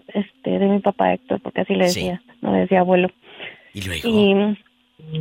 este, 0.08 0.60
de 0.60 0.68
mi 0.68 0.80
papá 0.80 1.14
Héctor, 1.14 1.40
porque 1.40 1.62
así 1.62 1.74
le 1.74 1.86
decía, 1.86 2.22
no 2.42 2.52
le 2.52 2.60
decía 2.60 2.82
abuelo. 2.82 3.10
Y 3.74 3.82
luego. 3.84 4.10
Y, 4.10 4.58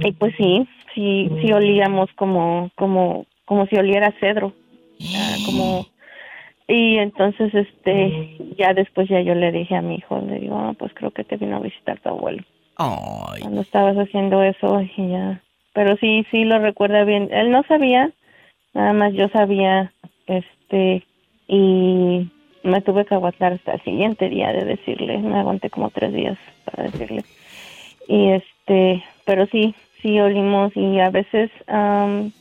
y 0.04 0.12
pues 0.14 0.34
sí, 0.36 0.66
sí, 0.96 1.30
sí 1.40 1.52
olíamos 1.52 2.10
como, 2.16 2.72
como, 2.74 3.26
como 3.44 3.66
si 3.66 3.76
oliera 3.76 4.12
cedro, 4.18 4.52
como 5.46 5.86
y 6.66 6.98
entonces 6.98 7.54
este 7.54 8.36
ya 8.58 8.74
después 8.74 9.08
ya 9.08 9.20
yo 9.20 9.36
le 9.36 9.52
dije 9.52 9.76
a 9.76 9.82
mi 9.82 9.96
hijo, 9.96 10.20
le 10.26 10.40
digo, 10.40 10.56
ah, 10.56 10.74
pues 10.76 10.92
creo 10.94 11.12
que 11.12 11.22
te 11.22 11.36
vino 11.36 11.56
a 11.56 11.60
visitar 11.60 12.00
tu 12.00 12.08
abuelo. 12.08 12.42
Ay. 12.78 13.42
Cuando 13.42 13.60
estabas 13.60 13.96
haciendo 13.96 14.42
eso 14.42 14.80
y 14.96 15.10
ya, 15.10 15.40
pero 15.72 15.96
sí, 15.98 16.26
sí 16.32 16.44
lo 16.44 16.58
recuerda 16.58 17.04
bien. 17.04 17.28
Él 17.30 17.52
no 17.52 17.62
sabía, 17.68 18.10
nada 18.74 18.92
más 18.92 19.12
yo 19.14 19.28
sabía, 19.28 19.92
este, 20.26 21.04
y 21.48 22.30
me 22.62 22.80
tuve 22.80 23.04
que 23.04 23.14
aguantar 23.14 23.54
hasta 23.54 23.74
el 23.74 23.82
siguiente 23.82 24.28
día 24.28 24.52
de 24.52 24.64
decirle, 24.64 25.18
me 25.18 25.38
aguanté 25.38 25.70
como 25.70 25.90
tres 25.90 26.12
días 26.12 26.38
para 26.64 26.84
decirle. 26.84 27.24
Y 28.08 28.30
este, 28.30 29.04
pero 29.24 29.46
sí, 29.46 29.74
sí 30.00 30.18
olimos 30.20 30.72
y 30.76 30.98
a 31.00 31.10
veces, 31.10 31.50
am, 31.66 32.32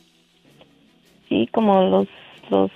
sí, 1.28 1.48
como 1.52 1.82
los, 1.82 2.08
los 2.50 2.70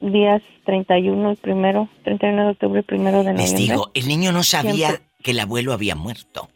días 0.00 0.42
31 0.64 1.32
y 1.32 1.36
primero, 1.36 1.88
31 2.04 2.44
de 2.44 2.50
octubre 2.50 2.80
y 2.80 2.82
primero 2.84 3.18
de 3.24 3.32
noviembre. 3.32 3.42
Les 3.42 3.56
digo, 3.56 3.90
el 3.94 4.08
niño 4.08 4.32
no 4.32 4.42
sabía 4.42 4.88
Siempre. 4.88 5.06
que 5.22 5.30
el 5.32 5.40
abuelo 5.40 5.72
había 5.72 5.94
muerto. 5.94 6.48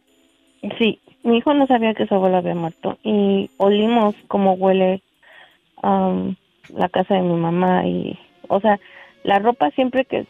Sí, 0.78 1.00
mi 1.22 1.38
hijo 1.38 1.52
no 1.54 1.66
sabía 1.66 1.94
que 1.94 2.06
su 2.06 2.14
abuelo 2.14 2.38
había 2.38 2.54
muerto 2.54 2.98
y 3.02 3.50
olimos 3.58 4.14
cómo 4.28 4.54
huele 4.54 5.02
am, 5.82 6.36
la 6.68 6.88
casa 6.88 7.14
de 7.14 7.22
mi 7.22 7.34
mamá 7.34 7.86
y, 7.86 8.18
o 8.48 8.60
sea, 8.60 8.78
la 9.22 9.38
ropa 9.38 9.70
siempre 9.70 10.04
que 10.04 10.26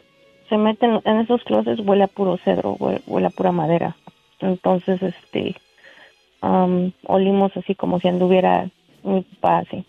se 0.49 0.57
mete 0.57 0.85
en, 0.85 1.19
esos 1.19 1.43
closets 1.43 1.81
huele 1.81 2.03
a 2.03 2.07
puro 2.07 2.37
cedro, 2.37 2.73
huele, 2.73 3.27
a 3.27 3.29
pura 3.29 3.51
madera. 3.51 3.95
Entonces, 4.39 5.01
este, 5.01 5.55
olimos 7.07 7.55
así 7.55 7.75
como 7.75 7.99
si 7.99 8.07
anduviera 8.07 8.69
mi 9.03 9.21
papá 9.21 9.59
así. 9.59 9.85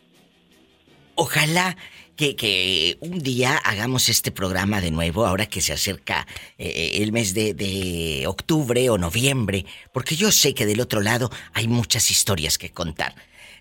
Ojalá 1.14 1.76
que, 2.16 2.96
un 3.00 3.18
día 3.18 3.56
hagamos 3.58 4.08
este 4.08 4.30
programa 4.30 4.80
de 4.80 4.90
nuevo, 4.90 5.26
ahora 5.26 5.46
que 5.46 5.60
se 5.60 5.72
acerca 5.72 6.26
eh, 6.58 6.98
el 7.02 7.12
mes 7.12 7.34
de 7.34 8.24
octubre 8.26 8.88
o 8.90 8.98
noviembre, 8.98 9.66
porque 9.92 10.16
yo 10.16 10.30
sé 10.30 10.54
que 10.54 10.66
del 10.66 10.80
otro 10.80 11.00
lado 11.00 11.30
hay 11.52 11.68
muchas 11.68 12.10
historias 12.10 12.58
que 12.58 12.70
contar. 12.70 13.14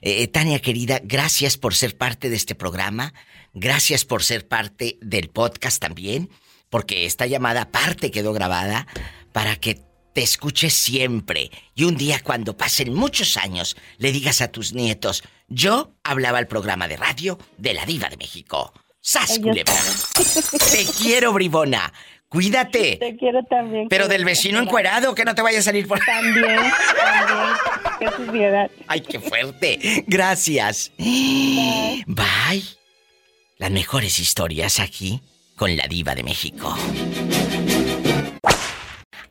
Eh, 0.07 0.27
Tania 0.27 0.61
querida, 0.61 1.01
gracias 1.03 1.57
por 1.57 1.73
ser 1.73 1.97
parte 1.97 2.29
de 2.29 2.35
este 2.35 2.53
programa, 2.53 3.15
gracias 3.55 4.05
por 4.05 4.21
ser 4.21 4.47
parte 4.47 4.99
del 5.01 5.31
podcast 5.31 5.81
también, 5.81 6.29
porque 6.69 7.07
esta 7.07 7.25
llamada 7.25 7.63
aparte 7.63 8.11
quedó 8.11 8.31
grabada 8.31 8.85
para 9.31 9.55
que 9.55 9.81
te 10.13 10.21
escuches 10.21 10.75
siempre 10.75 11.49
y 11.73 11.85
un 11.85 11.97
día 11.97 12.21
cuando 12.23 12.55
pasen 12.55 12.93
muchos 12.93 13.35
años 13.35 13.77
le 13.97 14.11
digas 14.11 14.41
a 14.41 14.49
tus 14.49 14.73
nietos, 14.73 15.23
yo 15.47 15.95
hablaba 16.03 16.37
al 16.37 16.45
programa 16.45 16.87
de 16.87 16.97
radio 16.97 17.39
de 17.57 17.73
la 17.73 17.87
diva 17.87 18.07
de 18.07 18.17
México. 18.17 18.73
¡Sas, 19.01 19.39
culebra! 19.39 19.73
Te 20.71 20.85
quiero, 20.99 21.33
bribona. 21.33 21.91
Cuídate. 22.35 22.97
Te 22.97 23.15
quiero 23.15 23.43
también. 23.43 23.87
Pero 23.87 24.09
del 24.09 24.25
vecino 24.25 24.59
encuerado, 24.59 25.15
que 25.15 25.23
no 25.23 25.33
te 25.33 25.41
vaya 25.41 25.59
a 25.59 25.61
salir 25.61 25.87
por... 25.87 25.99
También, 25.99 26.43
también. 26.43 27.55
Qué 27.97 28.09
suciedad. 28.11 28.69
¡Ay, 28.87 28.99
qué 28.99 29.21
fuerte! 29.21 30.03
Gracias. 30.05 30.91
Bye. 30.97 32.63
Las 33.57 33.71
mejores 33.71 34.19
historias 34.19 34.81
aquí 34.81 35.21
con 35.55 35.77
la 35.77 35.87
diva 35.87 36.13
de 36.13 36.23
México. 36.23 36.75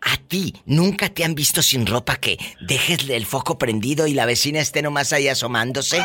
A 0.00 0.16
ti, 0.26 0.54
¿nunca 0.64 1.10
te 1.10 1.24
han 1.24 1.34
visto 1.34 1.60
sin 1.60 1.84
ropa 1.84 2.16
que 2.16 2.38
dejes 2.62 3.06
el 3.10 3.26
foco 3.26 3.58
prendido 3.58 4.06
y 4.06 4.14
la 4.14 4.24
vecina 4.24 4.60
esté 4.60 4.80
nomás 4.80 5.12
ahí 5.12 5.28
asomándose? 5.28 6.02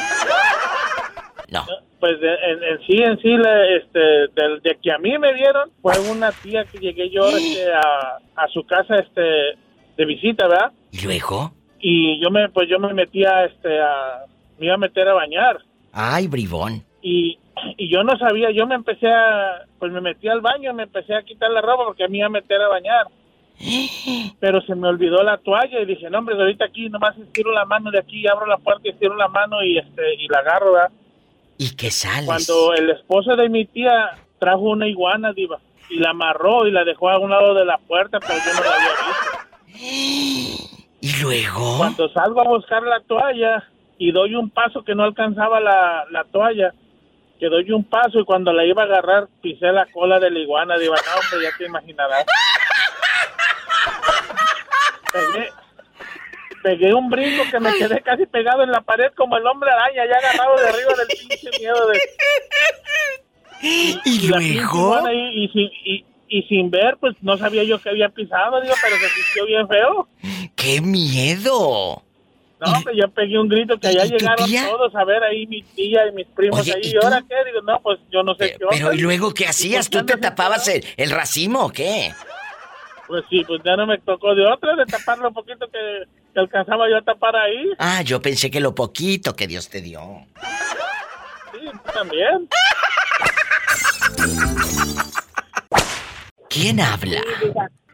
No. 1.48 1.66
Pues 2.00 2.16
en, 2.22 2.64
en 2.64 2.80
sí, 2.88 2.98
en 3.04 3.18
sí, 3.20 3.36
le- 3.38 3.78
este, 3.78 4.00
del, 4.34 4.62
de 4.62 4.78
que 4.82 4.92
a 4.92 4.98
mí 4.98 5.18
me 5.18 5.34
dieron, 5.34 5.70
fue 5.82 5.94
una 6.12 6.32
tía 6.32 6.64
que 6.66 6.78
llegué 6.80 7.10
yo 7.10 7.28
este, 7.28 7.72
a, 7.74 8.18
a 8.36 8.48
su 8.54 8.64
casa 8.66 8.96
este, 8.96 9.22
de 9.98 10.06
visita, 10.06 10.48
¿verdad? 10.48 10.72
¿Y 10.92 11.04
luego? 11.06 11.52
Y 11.80 12.22
yo 12.22 12.30
me, 12.30 12.48
pues 12.50 12.70
yo 12.70 12.80
me 12.80 12.94
metía, 12.94 13.46
este, 13.46 13.80
a, 13.82 14.24
me 14.58 14.68
iba 14.68 14.76
a 14.76 14.80
meter 14.80 15.08
a 15.10 15.14
bañar. 15.14 15.58
Ay, 15.92 16.28
bribón. 16.28 16.84
Y, 17.02 17.38
y 17.78 17.90
yo 17.92 18.04
no 18.04 18.18
sabía, 18.18 18.52
yo 18.52 18.66
me 18.66 18.76
empecé 18.76 19.08
a, 19.10 19.66
pues 19.78 19.92
me 19.92 20.00
metí 20.02 20.28
al 20.30 20.40
baño, 20.42 20.74
me 20.74 20.84
empecé 20.84 21.14
a 21.16 21.24
quitar 21.24 21.50
la 21.52 21.62
ropa 21.62 21.84
porque 21.86 22.08
me 22.08 22.18
iba 22.20 22.28
a 22.28 22.30
meter 22.30 22.62
a 22.62 22.68
bañar. 22.70 23.08
Pero 24.40 24.62
se 24.62 24.74
me 24.76 24.88
olvidó 24.88 25.22
la 25.24 25.38
toalla 25.38 25.82
y 25.82 25.86
dije, 25.86 26.10
no 26.10 26.20
hombre, 26.20 26.36
de 26.36 26.42
ahorita 26.44 26.66
aquí 26.66 26.88
nomás 26.90 27.18
estiro 27.18 27.52
la 27.52 27.66
mano 27.66 27.92
de 27.92 28.00
aquí, 28.00 28.26
abro 28.28 28.46
la 28.46 28.58
puerta 28.58 28.82
y 28.86 28.92
estiro 28.92 29.16
la 29.16 29.28
mano 29.28 29.62
y 29.64 29.78
este 29.78 30.16
y 30.16 30.28
la 30.30 30.40
agarro, 30.40 30.74
¿verdad? 30.74 30.92
¿Y 31.60 31.76
qué 31.76 31.92
sales? 31.92 32.26
Cuando 32.26 32.74
el 32.74 32.90
esposo 32.90 33.36
de 33.36 33.48
mi 33.50 33.66
tía 33.66 34.18
trajo 34.40 34.62
una 34.62 34.88
iguana, 34.88 35.34
diva, 35.34 35.60
y 35.90 35.98
la 35.98 36.12
amarró 36.12 36.66
y 36.66 36.72
la 36.72 36.86
dejó 36.86 37.10
a 37.10 37.20
un 37.20 37.32
lado 37.32 37.54
de 37.54 37.66
la 37.66 37.78
puerta, 37.80 38.18
pero 38.22 38.34
yo 38.34 38.54
no 38.54 38.62
la 38.64 38.76
había 38.76 38.92
visto. 39.68 40.80
¿Y 41.02 41.22
luego? 41.22 41.78
Cuando 41.78 42.08
salgo 42.14 42.40
a 42.40 42.48
buscar 42.48 42.82
la 42.84 43.02
toalla 43.02 43.68
y 43.98 44.14
doy 44.14 44.36
un 44.36 44.50
paso 44.50 44.86
que 44.86 44.96
no 44.96 45.04
alcanzaba 45.04 45.60
la, 45.60 46.06
la 46.12 46.24
toalla, 46.24 46.74
que 47.40 47.48
doy 47.48 47.70
un 47.72 47.84
paso 47.84 48.20
y 48.20 48.26
cuando 48.26 48.54
la 48.54 48.64
iba 48.66 48.84
a 48.84 48.86
agarrar 48.86 49.28
pisé 49.42 49.74
la 49.74 49.86
cola 49.88 50.18
de 50.20 50.32
la 50.32 50.40
iguana, 50.40 50.78
diva, 50.78 50.96
no, 50.96 51.12
hombre, 51.20 51.42
ya 51.46 51.52
te 51.58 51.66
imaginarás. 51.66 52.26
Pegué, 55.12 55.50
pegué 56.64 56.94
un 56.94 57.10
brinco 57.10 57.44
que 57.50 57.60
me 57.60 57.74
quedé 57.78 58.02
casi 58.02 58.26
pegado 58.26 58.64
en 58.64 58.72
la 58.72 58.82
pared 58.82 59.12
como 59.16 59.38
el 59.38 59.46
hombre 59.48 59.72
araña, 59.72 60.04
ya 60.10 60.18
agarrado 60.18 60.58
de 60.58 60.68
arriba 60.70 60.94
del 60.98 61.08
pinche 61.08 61.50
miedo 61.60 61.88
de... 61.88 62.00
¿Y 63.62 64.00
pinche 64.04 64.28
luego? 64.28 65.10
Y, 65.12 65.44
y 65.44 65.48
sin, 65.50 65.70
y, 65.84 66.06
y 66.30 66.44
sin 66.44 66.70
ver, 66.72 66.98
pues 67.00 67.16
no 67.22 67.38
sabía 67.38 67.64
yo 67.64 67.80
que 67.82 67.90
había 67.90 68.10
pisado, 68.10 68.62
digo, 68.62 68.74
pero 68.82 68.96
se 68.98 69.10
sintió 69.10 69.46
bien 69.46 69.68
feo. 69.68 70.08
¡Qué 70.56 70.82
miedo! 70.82 72.04
No, 72.62 72.74
pues 72.84 72.96
yo 72.98 73.10
pegué 73.12 73.40
un 73.40 73.48
grito 73.48 73.80
que 73.80 73.88
allá 73.88 74.06
¿Y 74.06 74.10
llegaron 74.10 74.46
tía? 74.46 74.68
todos 74.68 74.94
a 74.94 75.06
ver 75.06 75.24
ahí 75.24 75.48
mi 75.48 75.62
tía 75.62 76.06
y 76.08 76.12
mis 76.12 76.28
primos 76.28 76.60
Oye, 76.60 76.74
ahí. 76.76 76.82
¿y 76.84 76.90
¿Y 76.92 76.96
ahora 77.02 77.24
qué? 77.28 77.36
Digo, 77.46 77.62
no, 77.62 77.80
pues 77.82 78.00
yo 78.12 78.22
no 78.22 78.36
sé 78.36 78.50
qué 78.58 78.66
onda. 78.66 78.76
Pero 78.78 78.94
¿y 78.94 78.98
luego 78.98 79.34
qué 79.34 79.46
¿Y 79.46 79.48
hacías? 79.48 79.88
qué 79.88 80.00
¿Tú 80.00 80.06
te 80.06 80.18
tapabas 80.18 80.68
el, 80.68 80.84
el 80.98 81.10
racimo 81.10 81.68
o 81.68 81.70
qué? 81.70 82.12
Pues 83.10 83.26
sí, 83.28 83.44
pues 83.44 83.60
ya 83.66 83.76
no 83.76 83.88
me 83.88 83.98
tocó 83.98 84.36
de 84.36 84.46
otra, 84.46 84.76
de 84.76 84.86
tapar 84.86 85.18
lo 85.18 85.34
poquito 85.34 85.68
que, 85.68 86.04
que 86.32 86.40
alcanzaba 86.40 86.88
yo 86.88 86.98
a 86.98 87.02
tapar 87.02 87.36
ahí. 87.36 87.72
Ah, 87.80 88.04
yo 88.04 88.22
pensé 88.22 88.52
que 88.52 88.60
lo 88.60 88.76
poquito 88.76 89.36
que 89.36 89.48
Dios 89.48 89.68
te 89.68 89.82
dio. 89.82 90.28
Sí, 91.52 91.72
también. 91.92 92.48
¿Quién 96.50 96.80
habla? 96.80 97.22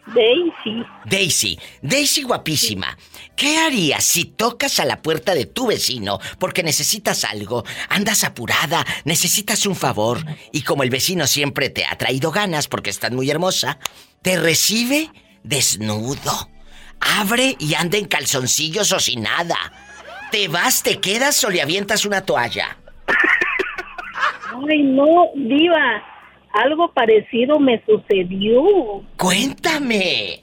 Daisy. 0.07 0.85
Daisy, 1.05 1.59
Daisy 1.81 2.23
guapísima. 2.23 2.97
¿Qué 3.35 3.57
harías 3.57 4.03
si 4.03 4.25
tocas 4.25 4.79
a 4.79 4.85
la 4.85 5.01
puerta 5.01 5.33
de 5.33 5.45
tu 5.45 5.67
vecino 5.67 6.19
porque 6.39 6.61
necesitas 6.61 7.23
algo, 7.23 7.63
andas 7.89 8.23
apurada, 8.23 8.85
necesitas 9.03 9.65
un 9.65 9.75
favor 9.75 10.19
y 10.51 10.61
como 10.61 10.83
el 10.83 10.91
vecino 10.91 11.25
siempre 11.25 11.69
te 11.69 11.85
ha 11.85 11.97
traído 11.97 12.31
ganas 12.31 12.67
porque 12.67 12.91
estás 12.91 13.11
muy 13.11 13.31
hermosa, 13.31 13.79
te 14.21 14.39
recibe 14.39 15.09
desnudo, 15.43 16.49
abre 16.99 17.55
y 17.59 17.73
anda 17.73 17.97
en 17.97 18.05
calzoncillos 18.05 18.91
o 18.91 18.99
sin 18.99 19.23
nada? 19.23 19.57
¿Te 20.31 20.47
vas, 20.47 20.83
te 20.83 20.99
quedas 20.99 21.43
o 21.43 21.49
le 21.49 21.61
avientas 21.61 22.05
una 22.05 22.21
toalla? 22.21 22.77
Ay, 24.69 24.83
no, 24.83 25.29
diva. 25.35 26.14
Algo 26.63 26.91
parecido 26.93 27.59
me 27.59 27.81
sucedió. 27.85 28.63
Cuéntame. 29.17 30.39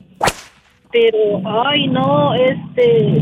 Pero, 0.91 1.41
ay, 1.65 1.87
no, 1.89 2.35
este, 2.35 3.13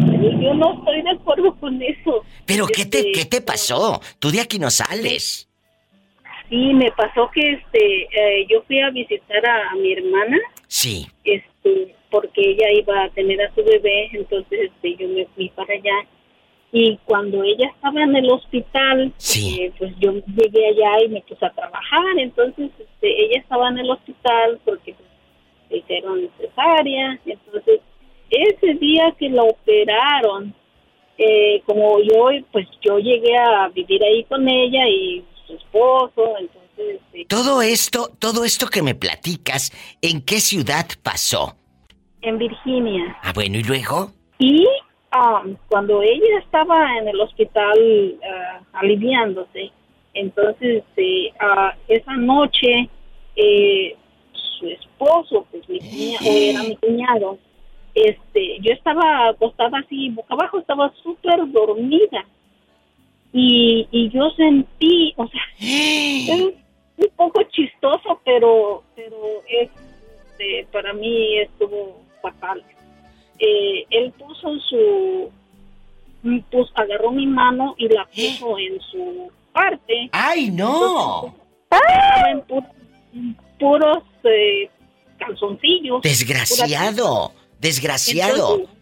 yo 0.41 0.55
no 0.55 0.75
estoy 0.79 1.03
de 1.03 1.11
acuerdo 1.11 1.55
con 1.61 1.81
eso. 1.81 2.25
¿Pero 2.45 2.67
qué 2.67 2.85
te, 2.85 2.99
Este, 2.99 3.13
qué 3.13 3.25
te 3.27 3.41
pasó? 3.41 4.01
Tú 4.19 4.31
de 4.33 4.41
aquí 4.41 4.59
no 4.59 4.71
sales. 4.71 5.49
Sí, 6.49 6.75
me 6.75 6.91
pasó 6.91 7.31
que, 7.33 7.53
este, 7.53 8.03
eh, 8.13 8.47
yo 8.51 8.63
fui 8.67 8.81
a 8.81 8.91
visitar 8.91 9.47
a, 9.49 9.71
a 9.71 9.77
mi 9.77 9.93
hermana, 9.93 10.37
Sí. 10.67 11.07
este, 11.23 11.95
porque 12.11 12.41
ella 12.41 12.73
iba 12.73 13.05
a 13.05 13.11
tener 13.11 13.41
a 13.41 13.55
su 13.55 13.63
bebé, 13.63 14.11
entonces, 14.15 14.69
este, 14.69 14.97
yo 14.97 15.09
me 15.11 15.27
fui 15.37 15.49
para 15.51 15.73
allá 15.73 15.93
Y 16.73 16.99
cuando 17.05 17.43
ella 17.43 17.69
estaba 17.75 18.03
en 18.03 18.15
el 18.15 18.31
hospital, 18.31 19.13
eh, 19.37 19.73
pues 19.79 19.93
yo 19.99 20.13
llegué 20.13 20.69
allá 20.69 21.05
y 21.05 21.09
me 21.09 21.21
puse 21.23 21.45
a 21.45 21.51
trabajar. 21.51 22.19
Entonces, 22.19 22.71
este, 22.79 23.25
ella 23.25 23.41
estaba 23.41 23.69
en 23.69 23.79
el 23.79 23.91
hospital 23.91 24.61
porque 24.65 24.95
pues, 24.95 25.09
le 25.71 25.79
hicieron 25.79 26.31
cesárea. 26.39 27.19
Entonces, 27.27 27.81
ese 28.31 28.75
día 28.75 29.13
que 29.19 29.29
la 29.29 29.43
operaron, 29.43 30.55
eh, 31.19 31.61
como 31.67 31.99
yo, 32.03 32.29
pues 32.53 32.69
yo 32.83 32.99
llegué 32.99 33.37
a 33.37 33.69
vivir 33.69 34.03
ahí 34.05 34.25
con 34.25 34.49
ella 34.49 34.87
y 34.89 35.25
su 35.47 35.55
esposo, 35.55 36.37
entonces... 36.39 37.01
este, 37.13 37.25
Todo 37.27 37.63
esto, 37.63 38.11
todo 38.19 38.45
esto 38.45 38.69
que 38.69 38.83
me 38.83 38.95
platicas, 38.95 39.73
¿en 40.01 40.23
qué 40.25 40.39
ciudad 40.39 40.87
pasó? 41.03 41.57
en 42.23 42.39
Virginia. 42.39 43.17
Ah, 43.23 43.33
bueno, 43.35 43.59
¿y 43.59 43.63
luego? 43.63 44.13
Y 44.39 44.67
um, 45.15 45.57
cuando 45.69 46.03
ella 46.03 46.39
estaba 46.39 46.97
en 46.99 47.09
el 47.09 47.21
hospital 47.21 48.19
ah, 48.25 48.61
aliviándose, 48.75 49.71
entonces 50.15 50.85
este, 50.85 51.33
ah, 51.41 51.75
esa 51.89 52.17
noche 52.17 52.89
eh, 53.37 53.97
su 54.59 54.67
esposo, 54.67 55.47
pues 55.51 55.69
mi 55.69 55.79
cuñado, 55.79 56.37
era 56.37 56.63
mi 56.63 56.77
cuñado, 56.77 57.39
este, 57.95 58.59
yo 58.61 58.73
estaba 58.73 59.29
acostada 59.29 59.79
así, 59.79 60.11
boca 60.11 60.35
abajo, 60.35 60.59
estaba 60.59 60.93
súper 61.03 61.51
dormida. 61.51 62.25
Y, 63.33 63.87
y 63.93 64.11
yo 64.11 64.29
sentí, 64.31 65.15
o 65.17 65.27
sea, 65.29 65.41
es 65.61 66.41
un 66.97 67.11
poco 67.17 67.43
chistoso, 67.45 68.21
pero, 68.25 68.83
pero 68.97 69.17
es, 69.49 69.71
este, 70.41 70.67
para 70.73 70.93
mí 70.93 71.39
estuvo 71.39 72.01
fatal. 72.23 72.63
Eh, 73.41 73.87
él 73.91 74.13
puso 74.19 74.51
en 74.53 74.61
su, 74.61 75.31
pues 76.51 76.69
agarró 76.75 77.11
mi 77.11 77.27
mano 77.27 77.75
y 77.79 77.89
la 77.89 78.05
puso 78.07 78.59
en 78.59 78.79
su 78.81 79.33
parte. 79.53 80.09
¡Ay, 80.13 80.51
no! 80.51 81.35
Estaba 81.71 82.31
en 82.31 82.41
pu- 82.47 82.69
en 83.15 83.37
puros 83.59 83.99
eh, 84.25 84.69
calzoncillos. 85.19 86.03
Desgraciado, 86.03 87.33
desgraciado. 87.61 88.53
Entonces, 88.61 88.77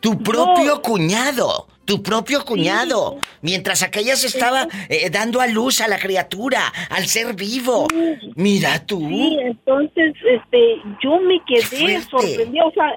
Tu 0.00 0.16
propio 0.22 0.80
cuñado, 0.82 1.66
tu 1.84 2.02
propio 2.02 2.44
cuñado. 2.44 3.16
Mientras 3.42 3.82
aquella 3.82 4.14
se 4.16 4.28
estaba 4.28 4.68
eh, 4.88 5.10
dando 5.10 5.40
a 5.40 5.46
luz 5.48 5.80
a 5.80 5.88
la 5.88 5.98
criatura, 5.98 6.60
al 6.90 7.06
ser 7.06 7.34
vivo. 7.34 7.88
Mira 8.36 8.84
tú. 8.86 9.00
Sí, 9.08 9.36
entonces, 9.40 10.14
este, 10.24 10.76
yo 11.02 11.18
me 11.20 11.40
quedé 11.46 12.00
sorprendida, 12.02 12.64
o 12.66 12.70
sea, 12.72 12.92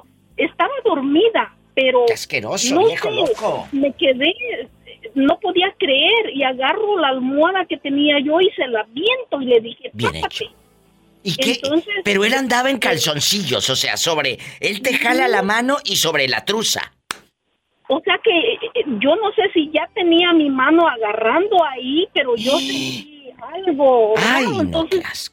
estaba 0.45 0.73
dormida, 0.83 1.55
pero 1.73 2.05
asqueroso, 2.11 2.75
no 2.75 2.87
viejo 2.87 3.09
sé, 3.09 3.15
loco. 3.15 3.67
me 3.71 3.93
quedé, 3.93 4.33
no 5.15 5.39
podía 5.39 5.73
creer 5.77 6.31
y 6.33 6.43
agarro 6.43 6.99
la 6.99 7.09
almohada 7.09 7.65
que 7.65 7.77
tenía 7.77 8.19
yo 8.19 8.39
y 8.41 8.49
se 8.51 8.67
la 8.67 8.83
viento 8.89 9.41
y 9.41 9.45
le 9.45 9.59
dije, 9.61 9.91
Bien. 9.93 10.21
¿Y 11.23 11.35
qué? 11.35 11.51
Entonces, 11.53 11.93
Pero 12.03 12.25
él 12.25 12.33
andaba 12.33 12.69
en 12.69 12.79
calzoncillos, 12.79 13.69
o 13.69 13.75
sea, 13.75 13.95
sobre. 13.95 14.39
Él 14.59 14.81
te 14.81 14.97
jala 14.97 15.27
la 15.27 15.43
mano 15.43 15.77
y 15.83 15.95
sobre 15.95 16.27
la 16.27 16.43
truza. 16.45 16.91
O 17.87 17.99
sea 18.03 18.19
que 18.23 18.31
eh, 18.31 18.59
eh, 18.73 18.83
yo 18.99 19.15
no 19.17 19.31
sé 19.33 19.43
si 19.53 19.69
ya 19.71 19.87
tenía 19.93 20.33
mi 20.33 20.49
mano 20.49 20.87
agarrando 20.87 21.63
ahí, 21.65 22.07
pero 22.13 22.35
yo 22.35 22.57
sentí 22.57 23.29
algo. 23.53 24.13
Ay, 24.17 24.45
no, 24.45 24.61
entonces, 24.61 25.31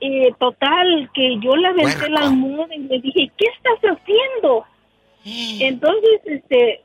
eh, 0.00 0.32
total, 0.38 1.10
que 1.14 1.38
yo 1.40 1.56
le 1.56 1.68
aventé 1.68 2.08
la 2.10 2.20
almohada 2.20 2.74
y 2.74 2.80
le 2.80 3.00
dije, 3.00 3.30
¿qué 3.36 3.46
estás 3.56 3.98
haciendo? 3.98 4.64
Entonces, 5.60 6.20
este, 6.24 6.82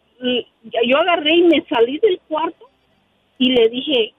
yo 0.87 0.97
agarré 0.97 1.35
y 1.35 1.43
me 1.43 1.63
salí 1.69 1.99
del 1.99 2.19
cuarto 2.27 2.69
y 3.37 3.51
le 3.51 3.69
dije, 3.69 4.13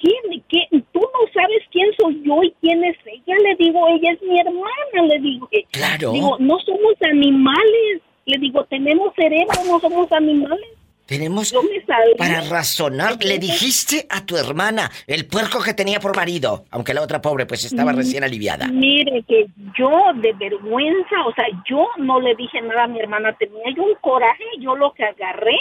¿quién, 0.00 0.42
qué? 0.48 0.60
Tú 0.92 1.00
no 1.00 1.32
sabes 1.32 1.62
quién 1.70 1.88
soy 1.98 2.22
yo 2.24 2.42
y 2.42 2.54
quién 2.60 2.84
es 2.84 2.96
ella. 3.06 3.36
Le 3.42 3.54
digo, 3.56 3.86
ella 3.88 4.12
es 4.12 4.22
mi 4.22 4.38
hermana. 4.38 5.08
Le 5.08 5.18
digo, 5.18 5.48
eh, 5.50 5.64
Claro. 5.70 6.12
Digo, 6.12 6.36
no 6.38 6.58
somos 6.60 6.94
animales. 7.02 8.02
Le 8.26 8.38
digo, 8.38 8.64
tenemos 8.64 9.14
cerebro, 9.14 9.54
no 9.66 9.80
somos 9.80 10.10
animales. 10.12 10.68
Tenemos 11.06 11.52
me 11.52 12.16
para 12.16 12.40
razonar. 12.40 13.22
Le 13.22 13.38
dijiste 13.38 14.06
a 14.08 14.24
tu 14.24 14.36
hermana 14.36 14.90
el 15.06 15.26
puerco 15.26 15.62
que 15.62 15.74
tenía 15.74 16.00
por 16.00 16.16
marido, 16.16 16.64
aunque 16.70 16.94
la 16.94 17.02
otra 17.02 17.20
pobre 17.20 17.44
pues 17.44 17.64
estaba 17.64 17.92
Mm, 17.92 17.96
recién 17.96 18.24
aliviada. 18.24 18.68
Mire 18.68 19.22
que 19.28 19.46
yo 19.78 19.90
de 20.14 20.32
vergüenza, 20.32 21.26
o 21.26 21.34
sea, 21.34 21.44
yo 21.68 21.86
no 21.98 22.20
le 22.20 22.34
dije 22.34 22.60
nada 22.62 22.84
a 22.84 22.88
mi 22.88 23.00
hermana, 23.00 23.36
tenía 23.36 23.64
yo 23.76 23.82
un 23.82 23.94
coraje, 24.00 24.44
yo 24.60 24.74
lo 24.76 24.94
que 24.94 25.04
agarré 25.04 25.58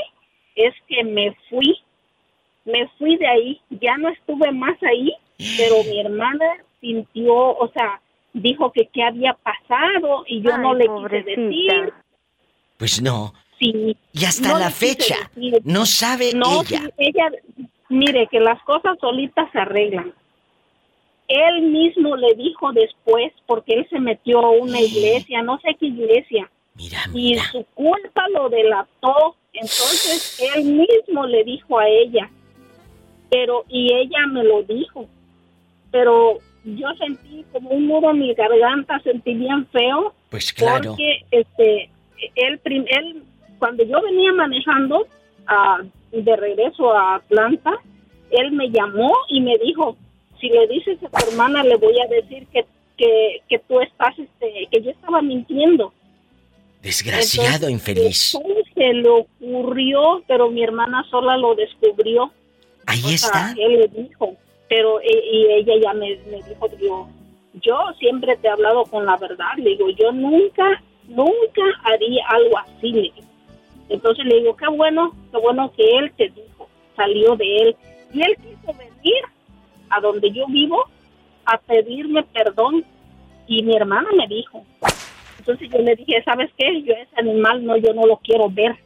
es 0.55 0.73
que 0.87 1.03
me 1.03 1.35
fui, 1.49 1.77
me 2.63 2.87
fui 2.97 3.17
de 3.17 3.27
ahí, 3.27 3.61
ya 3.69 3.97
no 3.97 4.09
estuve 4.09 4.51
más 4.53 4.81
ahí, 4.83 5.13
pero 5.57 5.83
mi 5.83 5.99
hermana 5.99 6.45
sintió, 6.79 7.33
o 7.35 7.69
sea, 7.73 7.99
dijo 8.31 8.71
que 8.71 8.87
qué 8.93 9.03
había 9.03 9.33
pasado 9.33 10.23
y 10.25 10.41
yo 10.41 10.57
no 10.57 10.73
le 10.73 10.85
pobrecita. 10.85 11.31
quise 11.35 11.41
decir. 11.41 11.93
Pues 12.77 13.01
no. 13.01 13.33
Sí. 13.71 13.97
Y 14.13 14.25
hasta 14.25 14.49
No 14.49 14.59
la 14.59 14.69
fecha 14.69 15.15
decir. 15.35 15.61
no 15.63 15.85
sabe 15.85 16.33
No, 16.33 16.63
ella. 16.97 17.31
mire, 17.89 18.27
que 18.31 18.39
las 18.39 18.61
cosas 18.63 18.97
solitas 18.99 19.49
se 19.51 19.59
arreglan. 19.59 20.13
Él 21.27 21.61
mismo 21.63 22.15
le 22.17 22.33
dijo 22.35 22.71
después, 22.73 23.31
porque 23.45 23.73
él 23.73 23.87
se 23.89 23.99
metió 23.99 24.39
a 24.39 24.49
una 24.51 24.79
iglesia, 24.81 25.41
no 25.41 25.57
sé 25.59 25.75
qué 25.79 25.87
iglesia, 25.87 26.49
y 27.13 27.35
su 27.51 27.65
culpa 27.73 28.27
lo 28.33 28.49
delató. 28.49 29.35
Entonces 29.53 30.39
él 30.55 30.63
mismo 30.65 31.25
le 31.27 31.43
dijo 31.43 31.79
a 31.79 31.87
ella, 31.87 32.29
pero 33.29 33.63
y 33.69 33.93
ella 33.93 34.27
me 34.31 34.43
lo 34.43 34.63
dijo, 34.63 35.07
pero 35.91 36.39
yo 36.65 36.87
sentí 36.99 37.45
como 37.51 37.69
un 37.69 37.87
nudo 37.87 38.11
en 38.11 38.19
mi 38.19 38.33
garganta, 38.33 38.99
sentí 39.03 39.33
bien 39.33 39.65
feo. 39.67 40.13
Pues 40.29 40.51
claro. 40.51 40.89
Porque 40.91 41.21
este, 41.31 41.89
él, 42.35 42.59
él 42.65 43.23
cuando 43.63 43.85
yo 43.85 44.01
venía 44.01 44.33
manejando 44.33 45.07
ah, 45.47 45.79
de 46.11 46.35
regreso 46.35 46.91
a 46.93 47.15
Atlanta, 47.15 47.71
él 48.29 48.51
me 48.51 48.69
llamó 48.69 49.13
y 49.29 49.39
me 49.39 49.57
dijo, 49.57 49.95
si 50.41 50.49
le 50.49 50.67
dices 50.67 50.97
a 51.01 51.07
tu 51.09 51.29
hermana 51.29 51.63
le 51.63 51.77
voy 51.77 51.95
a 52.01 52.07
decir 52.07 52.45
que, 52.47 52.65
que, 52.97 53.39
que 53.47 53.59
tú 53.59 53.79
estás, 53.79 54.19
este, 54.19 54.67
que 54.69 54.81
yo 54.81 54.91
estaba 54.91 55.21
mintiendo. 55.21 55.93
Desgraciado, 56.81 57.69
infeliz. 57.69 58.37
Se 58.75 58.93
le 58.93 59.07
ocurrió, 59.07 60.21
pero 60.27 60.51
mi 60.51 60.61
hermana 60.61 61.05
sola 61.09 61.37
lo 61.37 61.55
descubrió. 61.55 62.33
Ahí 62.85 62.99
O 62.99 63.07
sea, 63.17 63.51
está. 63.51 63.55
él 63.57 63.79
le 63.79 63.87
dijo, 63.87 64.35
pero 64.67 64.99
e- 64.99 65.25
y 65.31 65.45
ella 65.53 65.73
ya 65.81 65.93
me, 65.93 66.17
me 66.29 66.43
dijo, 66.49 66.67
yo, 66.81 67.07
yo 67.61 67.77
siempre 67.97 68.35
te 68.35 68.49
he 68.49 68.51
hablado 68.51 68.83
con 68.83 69.05
la 69.05 69.15
verdad. 69.15 69.53
Le 69.55 69.69
digo, 69.69 69.89
yo 69.91 70.11
nunca, 70.11 70.83
nunca 71.07 71.63
haría 71.85 72.25
algo 72.27 72.57
así. 72.57 72.91
Le 72.91 73.01
digo. 73.03 73.32
Entonces 73.89 74.25
le 74.25 74.39
digo, 74.39 74.55
qué 74.55 74.67
bueno, 74.67 75.15
qué 75.31 75.37
bueno 75.37 75.71
que 75.75 75.97
él 75.97 76.11
te 76.17 76.29
dijo, 76.29 76.69
salió 76.95 77.35
de 77.35 77.57
él. 77.57 77.75
Y 78.13 78.21
él 78.21 78.35
quiso 78.37 78.77
venir 78.77 79.23
a 79.89 79.99
donde 79.99 80.31
yo 80.31 80.45
vivo 80.47 80.83
a 81.45 81.57
pedirme 81.57 82.23
perdón. 82.23 82.85
Y 83.47 83.61
mi 83.63 83.75
hermana 83.75 84.09
me 84.15 84.27
dijo. 84.27 84.63
Entonces 85.39 85.69
yo 85.69 85.79
le 85.79 85.95
dije, 85.95 86.23
¿sabes 86.23 86.49
qué? 86.57 86.81
Yo 86.83 86.93
ese 86.93 87.15
animal 87.17 87.65
no, 87.65 87.75
yo 87.75 87.93
no 87.93 88.05
lo 88.05 88.17
quiero 88.17 88.49
ver. 88.49 88.77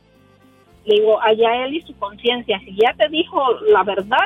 Le 0.86 0.96
digo, 0.96 1.22
allá 1.22 1.66
él 1.66 1.76
y 1.76 1.82
su 1.82 1.96
conciencia. 1.98 2.60
Si 2.60 2.76
ya 2.76 2.94
te 2.98 3.08
dijo 3.10 3.40
la 3.68 3.84
verdad, 3.84 4.26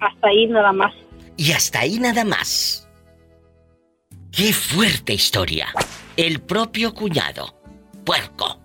hasta 0.00 0.28
ahí 0.28 0.46
nada 0.46 0.72
más. 0.72 0.92
Y 1.36 1.52
hasta 1.52 1.80
ahí 1.80 1.98
nada 1.98 2.24
más. 2.24 2.88
Qué 4.32 4.52
fuerte 4.52 5.14
historia. 5.14 5.68
El 6.16 6.40
propio 6.40 6.92
cuñado. 6.94 7.54
Puerco. 8.04 8.60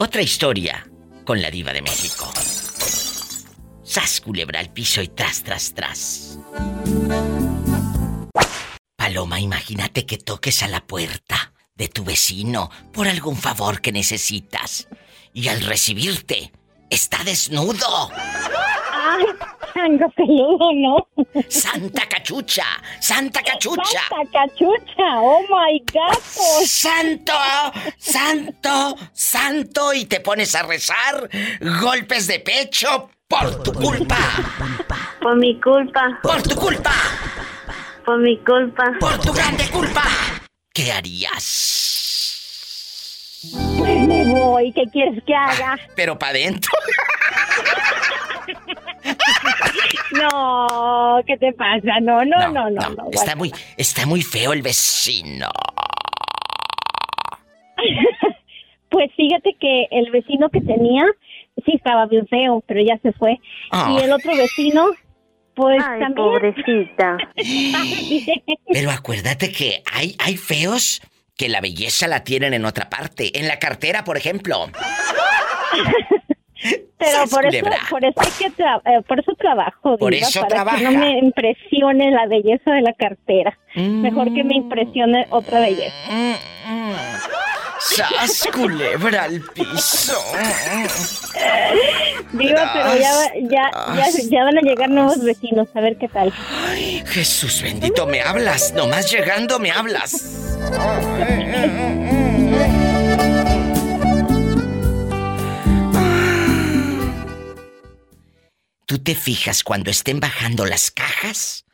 Otra 0.00 0.22
historia 0.22 0.88
con 1.24 1.42
la 1.42 1.50
diva 1.50 1.72
de 1.72 1.82
México. 1.82 2.32
Sas 3.82 4.20
culebra 4.20 4.60
al 4.60 4.72
piso 4.72 5.02
y 5.02 5.08
tras, 5.08 5.42
tras, 5.42 5.74
tras. 5.74 6.38
Paloma, 8.94 9.40
imagínate 9.40 10.06
que 10.06 10.16
toques 10.18 10.62
a 10.62 10.68
la 10.68 10.86
puerta 10.86 11.52
de 11.74 11.88
tu 11.88 12.04
vecino 12.04 12.70
por 12.92 13.08
algún 13.08 13.36
favor 13.36 13.80
que 13.80 13.90
necesitas. 13.90 14.86
Y 15.32 15.48
al 15.48 15.62
recibirte, 15.62 16.52
está 16.90 17.24
desnudo. 17.24 18.12
Chango 19.78 20.10
peludo, 20.10 20.72
¿no? 20.74 21.06
¡Santa 21.48 22.08
cachucha! 22.08 22.64
¡Santa 23.00 23.42
cachucha! 23.42 24.00
¡Santa 24.08 24.32
cachucha! 24.32 25.20
¡Oh, 25.20 25.40
my 25.42 25.80
God! 25.92 26.18
¡Santo! 26.66 27.32
¡Santo! 27.96 28.96
¡Santo! 29.12 29.94
Y 29.94 30.06
te 30.06 30.18
pones 30.18 30.56
a 30.56 30.64
rezar 30.64 31.30
golpes 31.80 32.26
de 32.26 32.40
pecho 32.40 33.08
por 33.28 33.62
tu 33.62 33.72
culpa. 33.72 34.18
Por 35.20 35.36
mi 35.36 35.60
culpa. 35.60 36.18
Por 36.22 36.42
tu 36.42 36.56
culpa. 36.56 36.94
Por 38.04 38.18
mi 38.18 38.36
culpa. 38.38 38.84
Por 38.98 39.16
tu 39.20 39.32
grande 39.32 39.68
culpa. 39.70 40.02
¿Qué 40.74 40.90
harías? 40.90 41.78
Me 43.54 44.24
voy, 44.24 44.72
¿qué 44.72 44.82
quieres 44.92 45.22
que 45.24 45.34
haga? 45.34 45.78
Pero 45.94 46.18
para 46.18 46.30
adentro. 46.30 46.72
No, 50.22 51.20
¿qué 51.26 51.36
te 51.36 51.52
pasa? 51.52 52.00
No, 52.00 52.24
no, 52.24 52.48
no, 52.52 52.70
no. 52.70 52.90
no, 52.90 53.10
Está 53.12 53.36
muy, 53.36 53.52
está 53.76 54.06
muy 54.06 54.22
feo 54.22 54.52
el 54.52 54.62
vecino. 54.62 55.48
Pues 58.90 59.10
fíjate 59.16 59.54
que 59.60 59.86
el 59.90 60.10
vecino 60.10 60.48
que 60.48 60.62
tenía 60.62 61.04
sí 61.64 61.72
estaba 61.74 62.06
bien 62.06 62.26
feo, 62.26 62.64
pero 62.66 62.80
ya 62.80 62.98
se 63.02 63.12
fue. 63.12 63.38
Ah. 63.70 63.90
Y 63.92 64.02
el 64.02 64.10
otro 64.10 64.34
vecino, 64.34 64.86
pues 65.54 65.76
Ay, 65.86 66.00
también. 66.00 66.14
pobrecita. 66.14 67.18
Pero 68.72 68.90
acuérdate 68.90 69.52
que 69.52 69.82
hay, 69.92 70.16
hay 70.18 70.38
feos 70.38 71.02
que 71.36 71.50
la 71.50 71.60
belleza 71.60 72.08
la 72.08 72.24
tienen 72.24 72.54
en 72.54 72.64
otra 72.64 72.88
parte. 72.88 73.38
En 73.38 73.46
la 73.46 73.58
cartera, 73.58 74.04
por 74.04 74.16
ejemplo. 74.16 74.66
Pero 76.98 77.12
¡Sas, 77.12 77.30
por 77.30 77.46
eso, 77.46 77.64
por 77.88 78.04
eso, 78.04 78.20
hay 78.20 78.30
que 78.38 78.50
tra- 78.50 78.82
eh, 78.84 79.00
por 79.06 79.20
eso 79.20 79.32
trabajo, 79.38 79.96
Por 79.96 80.12
Diva, 80.12 80.26
eso 80.26 80.40
para 80.40 80.54
trabaja. 80.54 80.78
que 80.78 80.84
no 80.84 80.90
me 80.92 81.18
impresione 81.18 82.10
la 82.10 82.26
belleza 82.26 82.72
de 82.72 82.82
la 82.82 82.92
cartera. 82.94 83.56
Mejor 83.76 84.34
que 84.34 84.42
me 84.42 84.56
impresione 84.56 85.26
otra 85.30 85.60
belleza. 85.60 85.94
¡Sas, 87.80 88.48
culebra 88.52 89.22
al 89.24 89.40
piso! 89.54 90.20
Diva, 92.32 92.70
pero 92.74 92.96
ya, 92.98 93.12
va- 93.14 93.32
ya, 93.48 93.70
ya, 93.96 94.04
ya 94.30 94.44
van 94.44 94.58
a 94.58 94.60
llegar 94.60 94.90
nuevos 94.90 95.22
vecinos, 95.22 95.68
a 95.74 95.80
ver 95.80 95.96
qué 95.96 96.08
tal. 96.08 96.32
Jesús 97.06 97.62
bendito, 97.62 98.04
me 98.06 98.20
hablas. 98.20 98.72
Nomás 98.74 99.10
llegando 99.12 99.60
me 99.60 99.70
hablas. 99.70 100.12
¿Tú 108.88 108.98
te 108.98 109.14
fijas 109.14 109.64
cuando 109.64 109.90
estén 109.90 110.18
bajando 110.18 110.64
las 110.64 110.90
cajas? 110.90 111.66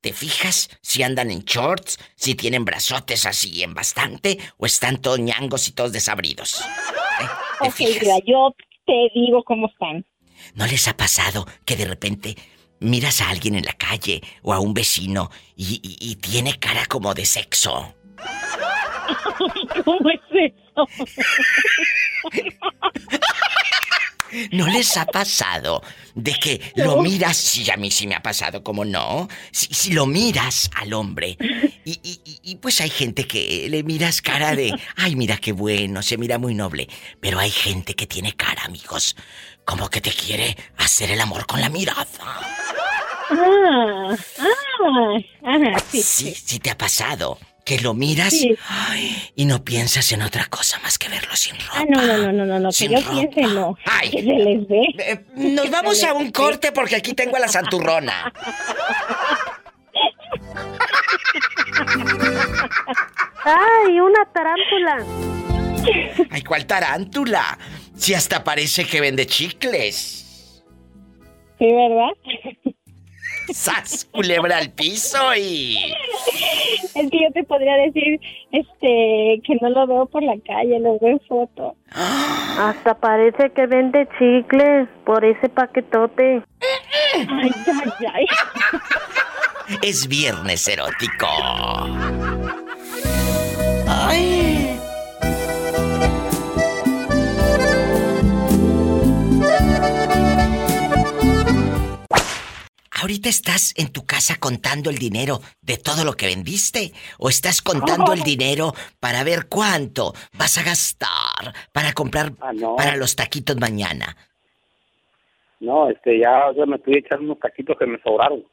¿Te 0.00 0.14
fijas 0.14 0.70
si 0.80 1.02
andan 1.02 1.30
en 1.30 1.40
shorts, 1.40 1.98
si 2.16 2.34
tienen 2.34 2.64
brazotes 2.64 3.26
así 3.26 3.62
en 3.62 3.74
bastante 3.74 4.38
o 4.56 4.64
están 4.64 4.96
todos 4.96 5.18
ñangos 5.18 5.68
y 5.68 5.72
todos 5.72 5.92
desabridos? 5.92 6.62
¿Eh? 7.20 7.26
¿Te 7.60 7.68
Ok, 7.68 7.74
fijas? 7.74 8.20
Yo 8.26 8.54
te 8.86 9.10
digo 9.14 9.44
cómo 9.44 9.68
están. 9.68 10.06
¿No 10.54 10.66
les 10.66 10.88
ha 10.88 10.96
pasado 10.96 11.46
que 11.66 11.76
de 11.76 11.84
repente 11.84 12.36
miras 12.80 13.20
a 13.20 13.28
alguien 13.28 13.54
en 13.54 13.66
la 13.66 13.74
calle 13.74 14.22
o 14.40 14.54
a 14.54 14.58
un 14.58 14.72
vecino 14.72 15.30
y, 15.54 15.74
y- 15.84 15.98
y 16.00 16.16
tiene 16.16 16.58
cara 16.58 16.86
como 16.86 17.12
de 17.12 17.26
sexo? 17.26 17.94
¿Cómo 19.84 20.08
es 20.08 20.20
eso? 20.32 20.88
¿No 24.52 24.66
les 24.68 24.96
ha 24.96 25.04
pasado 25.06 25.82
de 26.14 26.32
que 26.34 26.60
lo 26.76 27.02
miras? 27.02 27.36
Sí, 27.36 27.70
a 27.70 27.76
mí 27.76 27.90
sí 27.90 28.06
me 28.06 28.14
ha 28.14 28.22
pasado, 28.22 28.62
¿cómo 28.62 28.84
no? 28.84 29.28
Si, 29.50 29.66
si 29.72 29.92
lo 29.92 30.06
miras 30.06 30.70
al 30.74 30.92
hombre 30.94 31.36
y, 31.84 32.00
y- 32.42 32.56
pues 32.56 32.80
hay 32.80 32.90
gente 32.90 33.26
que 33.26 33.66
le 33.68 33.82
miras 33.82 34.22
cara 34.22 34.54
de, 34.54 34.72
ay, 34.96 35.16
mira 35.16 35.36
qué 35.36 35.52
bueno, 35.52 36.02
se 36.02 36.16
mira 36.16 36.38
muy 36.38 36.54
noble. 36.54 36.88
Pero 37.20 37.38
hay 37.38 37.50
gente 37.50 37.94
que 37.94 38.06
tiene 38.06 38.34
cara, 38.34 38.62
amigos, 38.64 39.16
como 39.64 39.88
que 39.90 40.00
te 40.00 40.12
quiere 40.12 40.56
hacer 40.78 41.10
el 41.10 41.20
amor 41.20 41.46
con 41.46 41.60
la 41.60 41.68
mirada. 41.68 42.06
Ah, 43.30 44.16
ah, 44.38 45.18
ah, 45.44 45.78
sí. 45.90 46.02
Sí, 46.02 46.34
sí 46.34 46.58
te 46.58 46.70
ha 46.70 46.78
pasado. 46.78 47.38
Que 47.64 47.78
lo 47.78 47.94
miras 47.94 48.30
Sí. 48.30 48.56
ay, 48.68 49.30
y 49.36 49.44
no 49.44 49.62
piensas 49.64 50.10
en 50.12 50.22
otra 50.22 50.46
cosa 50.46 50.80
más 50.80 50.98
que 50.98 51.08
verlo 51.08 51.34
sin 51.36 51.54
ropa. 51.60 51.78
Ah, 51.78 51.84
no, 51.88 52.02
no, 52.02 52.16
no, 52.18 52.32
no, 52.32 52.44
no, 52.44 52.58
no, 52.58 52.70
que 52.70 52.88
yo 52.88 52.98
ropa. 52.98 53.10
piense 53.12 53.40
no. 53.54 53.76
Ay. 53.84 54.10
Que 54.10 54.18
se 54.18 54.26
les 54.26 54.66
ve. 54.68 54.82
Eh, 54.98 55.24
Nos 55.36 55.70
vamos 55.70 56.02
a 56.02 56.12
un 56.12 56.30
corte 56.32 56.72
porque 56.72 56.96
aquí 56.96 57.14
tengo 57.14 57.36
a 57.36 57.40
la 57.40 57.48
santurrona. 57.48 58.32
¡Ay, 63.44 64.00
una 64.00 64.24
tarántula! 64.32 65.06
Ay, 66.30 66.42
¿cuál 66.42 66.66
tarántula? 66.66 67.58
Si 67.96 68.14
hasta 68.14 68.44
parece 68.44 68.84
que 68.86 69.00
vende 69.00 69.26
chicles. 69.26 70.62
Sí, 71.58 71.66
¿verdad? 71.66 72.10
¡Sas! 73.52 74.06
Culebra 74.10 74.58
al 74.58 74.70
piso 74.70 75.18
y. 75.36 75.94
Es 76.94 77.10
que 77.10 77.22
yo 77.22 77.30
te 77.32 77.44
podría 77.44 77.74
decir, 77.76 78.20
este, 78.50 79.40
que 79.44 79.56
no 79.60 79.70
lo 79.70 79.86
veo 79.86 80.06
por 80.06 80.22
la 80.22 80.34
calle, 80.46 80.78
lo 80.80 80.98
veo 80.98 81.12
en 81.12 81.20
foto. 81.28 81.76
Hasta 81.90 82.94
parece 82.94 83.50
que 83.50 83.66
vende 83.66 84.08
chicles 84.18 84.88
por 85.04 85.24
ese 85.24 85.48
paquetote. 85.48 86.42
Ay, 87.14 87.50
ay, 87.66 88.06
ay. 88.14 88.26
Es 89.82 90.06
viernes 90.08 90.66
erótico. 90.68 91.28
Ay. 93.88 94.51
¿Ahorita 103.02 103.28
estás 103.28 103.74
en 103.76 103.90
tu 103.90 104.06
casa 104.06 104.36
contando 104.38 104.88
el 104.88 104.96
dinero 104.96 105.40
de 105.60 105.76
todo 105.76 106.04
lo 106.04 106.12
que 106.12 106.26
vendiste? 106.26 106.92
¿O 107.18 107.30
estás 107.30 107.60
contando 107.60 108.12
el 108.12 108.22
dinero 108.22 108.74
para 109.00 109.24
ver 109.24 109.48
cuánto 109.48 110.12
vas 110.38 110.56
a 110.58 110.62
gastar 110.62 111.52
para 111.72 111.94
comprar 111.94 112.30
para 112.76 112.96
los 112.96 113.16
taquitos 113.16 113.56
mañana? 113.56 114.16
No, 115.58 115.90
este, 115.90 116.20
ya 116.20 116.52
yo 116.56 116.64
me 116.64 116.76
estoy 116.76 116.98
echando 116.98 117.24
unos 117.24 117.40
taquitos 117.40 117.76
que 117.76 117.86
me 117.86 118.00
sobraron. 118.02 118.44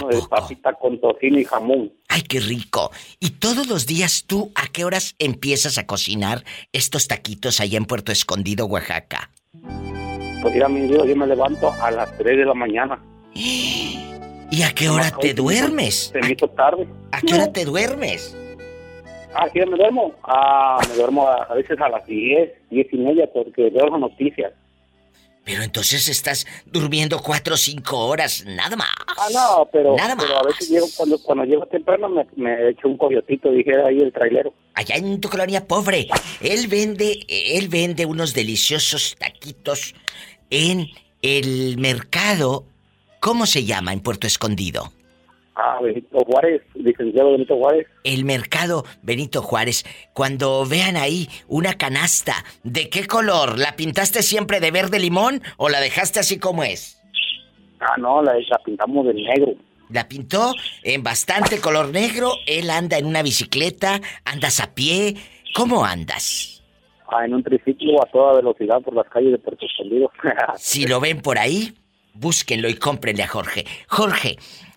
Uno 0.00 0.08
de 0.08 0.22
papita 0.26 0.72
con 0.72 0.98
tocino 0.98 1.38
y 1.38 1.44
jamón. 1.44 1.92
¡Ay, 2.08 2.22
qué 2.22 2.40
rico! 2.40 2.92
¿Y 3.20 3.32
todos 3.32 3.66
los 3.66 3.86
días 3.86 4.24
tú 4.26 4.52
a 4.54 4.68
qué 4.68 4.86
horas 4.86 5.16
empiezas 5.18 5.76
a 5.76 5.86
cocinar 5.86 6.44
estos 6.72 7.08
taquitos 7.08 7.60
allá 7.60 7.76
en 7.76 7.84
Puerto 7.84 8.10
Escondido, 8.10 8.64
Oaxaca? 8.64 9.28
Pues 10.40 10.54
mira, 10.54 10.70
mi 10.70 10.88
Dios, 10.88 11.06
yo 11.06 11.14
me 11.14 11.26
levanto 11.26 11.70
a 11.70 11.90
las 11.90 12.16
3 12.16 12.38
de 12.38 12.46
la 12.46 12.54
mañana. 12.54 12.98
¿Y 13.34 14.62
a 14.62 14.72
qué 14.74 14.88
hora 14.88 15.10
te 15.10 15.34
duermes? 15.34 16.10
Se 16.12 16.20
me 16.20 16.32
hizo 16.32 16.48
tarde. 16.48 16.86
¿A 17.12 17.20
qué 17.20 17.34
hora 17.34 17.52
te 17.52 17.64
duermes? 17.64 18.36
Ah, 19.34 19.48
¿sí 19.52 19.60
me 19.60 19.76
duermo? 19.76 20.14
Ah, 20.22 20.78
me 20.88 20.94
duermo 20.94 21.26
a, 21.26 21.44
a 21.44 21.54
veces 21.54 21.80
a 21.80 21.88
las 21.88 22.06
10, 22.06 22.50
10 22.70 22.86
y 22.92 22.96
media 22.98 23.30
porque 23.32 23.70
veo 23.70 23.86
las 23.86 24.00
noticias. 24.00 24.52
Pero 25.44 25.62
entonces 25.62 26.08
estás 26.08 26.46
durmiendo 26.66 27.18
cuatro 27.18 27.54
o 27.54 27.56
cinco 27.56 27.98
horas, 28.06 28.44
nada 28.46 28.76
más. 28.76 28.94
Ah, 29.08 29.26
no, 29.32 29.68
pero, 29.72 29.96
Nada 29.96 30.16
pero 30.16 30.38
a 30.38 30.42
veces 30.44 30.68
llego, 30.68 30.86
cuando, 30.96 31.18
cuando 31.20 31.44
llego 31.44 31.66
temprano 31.66 32.08
me, 32.08 32.26
me 32.36 32.68
echo 32.68 32.86
un 32.86 32.96
coyotito, 32.96 33.50
dijera 33.50 33.88
ahí 33.88 33.98
el 33.98 34.12
trailero. 34.12 34.54
Allá 34.74 34.96
en 34.96 35.20
tu 35.20 35.28
colonia 35.28 35.66
pobre, 35.66 36.06
él 36.40 36.68
vende, 36.68 37.20
él 37.28 37.68
vende 37.68 38.06
unos 38.06 38.34
deliciosos 38.34 39.16
taquitos 39.18 39.94
en 40.50 40.86
el 41.22 41.76
mercado. 41.78 42.66
¿Cómo 43.22 43.46
se 43.46 43.64
llama 43.64 43.92
en 43.92 44.00
Puerto 44.00 44.26
Escondido? 44.26 44.92
Ah, 45.54 45.78
Benito 45.80 46.18
Juárez, 46.26 46.60
licenciado 46.74 47.30
Benito 47.30 47.54
Juárez. 47.56 47.86
El 48.02 48.24
mercado 48.24 48.84
Benito 49.00 49.42
Juárez. 49.42 49.84
Cuando 50.12 50.66
vean 50.66 50.96
ahí 50.96 51.28
una 51.46 51.74
canasta, 51.74 52.34
¿de 52.64 52.90
qué 52.90 53.06
color? 53.06 53.60
¿La 53.60 53.76
pintaste 53.76 54.22
siempre 54.22 54.58
de 54.58 54.72
verde 54.72 54.98
limón 54.98 55.40
o 55.56 55.68
la 55.68 55.78
dejaste 55.78 56.18
así 56.18 56.40
como 56.40 56.64
es? 56.64 57.00
Ah, 57.78 57.94
no, 57.96 58.24
la, 58.24 58.32
la 58.34 58.58
pintamos 58.58 59.06
de 59.06 59.14
negro. 59.14 59.52
La 59.90 60.08
pintó 60.08 60.52
en 60.82 61.04
bastante 61.04 61.60
color 61.60 61.90
negro. 61.90 62.32
Él 62.48 62.70
anda 62.70 62.98
en 62.98 63.06
una 63.06 63.22
bicicleta, 63.22 64.00
andas 64.24 64.58
a 64.58 64.74
pie. 64.74 65.14
¿Cómo 65.54 65.84
andas? 65.84 66.60
Ah, 67.06 67.24
en 67.24 67.34
un 67.34 67.44
triciclo 67.44 68.02
a 68.02 68.06
toda 68.06 68.34
velocidad 68.34 68.80
por 68.80 68.96
las 68.96 69.08
calles 69.08 69.30
de 69.30 69.38
Puerto 69.38 69.64
Escondido. 69.64 70.10
Si 70.56 70.88
lo 70.88 70.98
ven 70.98 71.20
por 71.20 71.38
ahí, 71.38 71.72
búsquenlo 72.14 72.68
y 72.68 72.74
cómprenle 72.74 73.22
a 73.22 73.28
Jorge. 73.28 73.64
Jorge, 73.88 74.36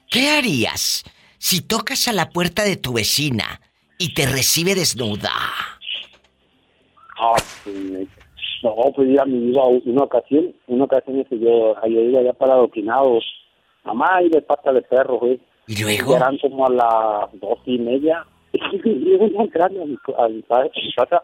¿qué 0.09 0.29
harías 0.29 1.03
si 1.37 1.61
tocas 1.61 2.07
a 2.07 2.13
la 2.13 2.29
puerta 2.29 2.63
de 2.63 2.77
tu 2.77 2.93
vecina 2.93 3.61
y 3.97 4.13
te 4.13 4.25
recibe 4.25 4.75
desnuda? 4.75 5.31
Ah, 7.17 7.35
no, 8.63 8.75
pues 8.95 9.07
ya 9.15 9.25
me 9.25 9.37
iba 9.51 9.65
una 9.67 10.03
ocasión, 10.03 10.53
una 10.67 10.85
ocasión 10.85 11.23
que 11.25 11.39
yo, 11.39 11.75
yo 11.87 12.01
iba 12.01 12.21
ya 12.21 12.33
para 12.33 12.53
adoquinados. 12.53 13.23
Mamá, 13.83 14.21
y 14.23 14.29
de 14.29 14.41
pata 14.41 14.73
de 14.73 14.81
perro, 14.81 15.19
güey. 15.19 15.39
¿Y 15.67 15.81
luego? 15.81 16.15
Eran 16.15 16.37
como 16.39 16.65
a 16.67 16.69
las 16.71 17.39
dos 17.39 17.59
y 17.65 17.77
media. 17.77 18.25
Y 18.83 19.11
yo 19.11 19.41
entrando 19.41 19.83
a 19.83 19.85
mi, 19.85 19.97
a 20.17 20.27
mi 20.27 20.41
pa- 20.41 20.61
a 20.61 20.63
mi 20.63 20.93
casa. 20.95 21.23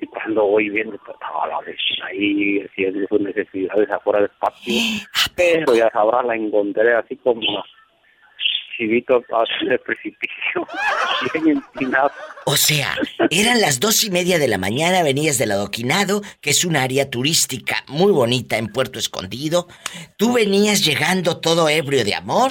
Y 0.00 0.06
cuando 0.06 0.46
voy 0.46 0.68
viendo, 0.70 0.96
pues, 1.04 1.14
estaba 1.14 1.46
la 1.48 1.60
vecina 1.60 2.06
ahí 2.06 2.60
haciendo 2.60 3.06
sus 3.08 3.20
necesidades 3.20 3.90
afuera 3.90 4.20
del 4.20 4.30
patio. 4.40 4.74
Pero 5.36 5.74
ya 5.74 5.90
sabrás, 5.90 6.24
la 6.24 6.36
encontré 6.36 6.94
así 6.94 7.16
como 7.16 7.40
chivito 8.76 9.22
hacia 9.30 9.72
el 9.72 9.78
precipicio, 9.80 10.66
bien 11.34 11.58
empinado. 11.58 12.10
O 12.46 12.56
sea, 12.56 12.94
eran 13.30 13.60
las 13.60 13.80
dos 13.80 14.04
y 14.04 14.10
media 14.10 14.38
de 14.38 14.48
la 14.48 14.58
mañana, 14.58 15.02
venías 15.02 15.38
del 15.38 15.52
adoquinado, 15.52 16.22
que 16.40 16.50
es 16.50 16.64
un 16.64 16.76
área 16.76 17.10
turística 17.10 17.76
muy 17.88 18.12
bonita 18.12 18.56
en 18.58 18.68
Puerto 18.68 18.98
Escondido. 18.98 19.66
Tú 20.16 20.32
venías 20.32 20.84
llegando 20.84 21.40
todo 21.40 21.68
ebrio 21.68 22.04
de 22.04 22.14
amor. 22.14 22.50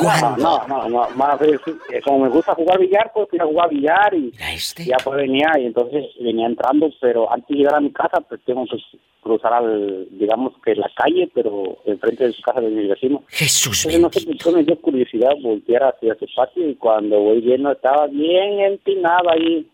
No, 0.00 0.36
no, 0.36 0.66
no, 0.66 0.88
no, 0.88 1.10
más 1.10 1.40
eh, 1.42 2.00
como 2.04 2.20
me 2.20 2.28
gusta 2.30 2.54
jugar 2.54 2.78
billar, 2.78 3.10
pues 3.12 3.28
fui 3.28 3.38
a 3.38 3.44
jugar 3.44 3.68
billar 3.68 4.14
y 4.14 4.32
este? 4.54 4.86
ya 4.86 4.96
pues 5.02 5.16
venía 5.16 5.50
y 5.58 5.66
entonces 5.66 6.06
venía 6.20 6.46
entrando, 6.46 6.90
pero 7.00 7.30
antes 7.30 7.48
de 7.48 7.56
llegar 7.56 7.74
a 7.74 7.80
mi 7.80 7.92
casa 7.92 8.20
pues 8.20 8.40
tengo 8.46 8.64
que 8.66 8.78
cruzar 9.22 9.52
al, 9.52 10.08
digamos 10.12 10.52
que 10.64 10.74
la 10.74 10.90
calle, 10.96 11.30
pero 11.34 11.78
enfrente 11.84 12.24
de 12.26 12.32
su 12.32 12.42
casa 12.42 12.60
de 12.60 12.68
mi 12.70 12.86
vecino. 12.88 13.22
Jesús. 13.28 13.84
Entonces 13.86 14.00
no 14.26 14.36
sé 14.36 14.44
por 14.44 14.54
me 14.56 14.64
dio 14.64 14.80
curiosidad 14.80 15.32
voltear 15.42 15.84
hacia 15.84 16.12
ese 16.14 16.26
patio 16.34 16.68
y 16.68 16.74
cuando 16.76 17.18
voy 17.20 17.40
viendo 17.40 17.70
estaba 17.72 18.06
bien 18.06 18.60
empinado 18.60 19.30
ahí, 19.30 19.66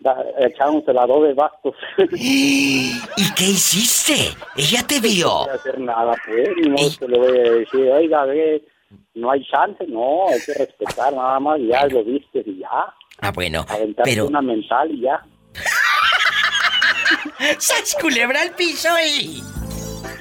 da- 0.00 0.24
echándose 0.38 0.92
la 0.92 1.06
de 1.06 1.34
bastos. 1.34 1.74
¿Y 2.12 3.34
qué 3.36 3.44
hiciste? 3.44 4.14
Ella 4.56 4.86
te 4.86 5.00
vio. 5.00 5.26
No 5.46 5.52
hacer 5.52 5.78
nada, 5.80 6.14
pues, 6.26 6.48
modo 6.68 6.90
que 6.98 7.08
le 7.08 7.18
voy 7.18 7.38
a 7.38 7.50
decir, 7.52 7.80
oiga, 7.90 8.24
ve, 8.24 8.64
no 9.14 9.30
hay 9.30 9.44
chance, 9.44 9.84
no, 9.86 10.28
hay 10.28 10.40
que 10.44 10.54
respetar 10.54 11.12
nada 11.12 11.38
más, 11.40 11.60
ya 11.60 11.86
lo 11.86 12.02
viste 12.04 12.42
y 12.46 12.58
ya. 12.58 12.94
Ah, 13.20 13.32
bueno, 13.34 13.64
Aventarte 13.68 14.10
pero... 14.10 14.26
una 14.26 14.40
mental 14.40 14.90
y 14.92 15.00
ya. 15.00 15.24
¡Sas 17.58 17.96
culebra 18.00 18.42
al 18.42 18.50
piso 18.54 18.88
y... 19.06 19.42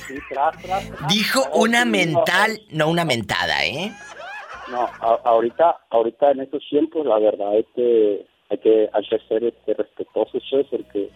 Sí, 0.07 0.15
tras, 0.29 0.57
tras, 0.61 0.89
tras. 0.89 1.07
Dijo 1.09 1.43
una 1.53 1.85
mental, 1.85 2.61
no 2.69 2.89
una 2.89 3.05
mentada, 3.05 3.65
¿eh? 3.65 3.91
No, 4.69 4.81
a- 4.81 5.19
ahorita, 5.25 5.77
ahorita 5.89 6.31
en 6.31 6.41
estos 6.41 6.63
tiempos, 6.69 7.05
la 7.05 7.19
verdad 7.19 7.57
es 7.57 7.65
que 7.75 8.25
hay 8.49 8.57
que, 8.59 8.89
hay 8.93 9.07
que 9.07 9.19
ser 9.27 9.43
este, 9.43 9.73
respetuosos, 9.73 10.43
pues, 10.49 10.65
porque 10.69 11.09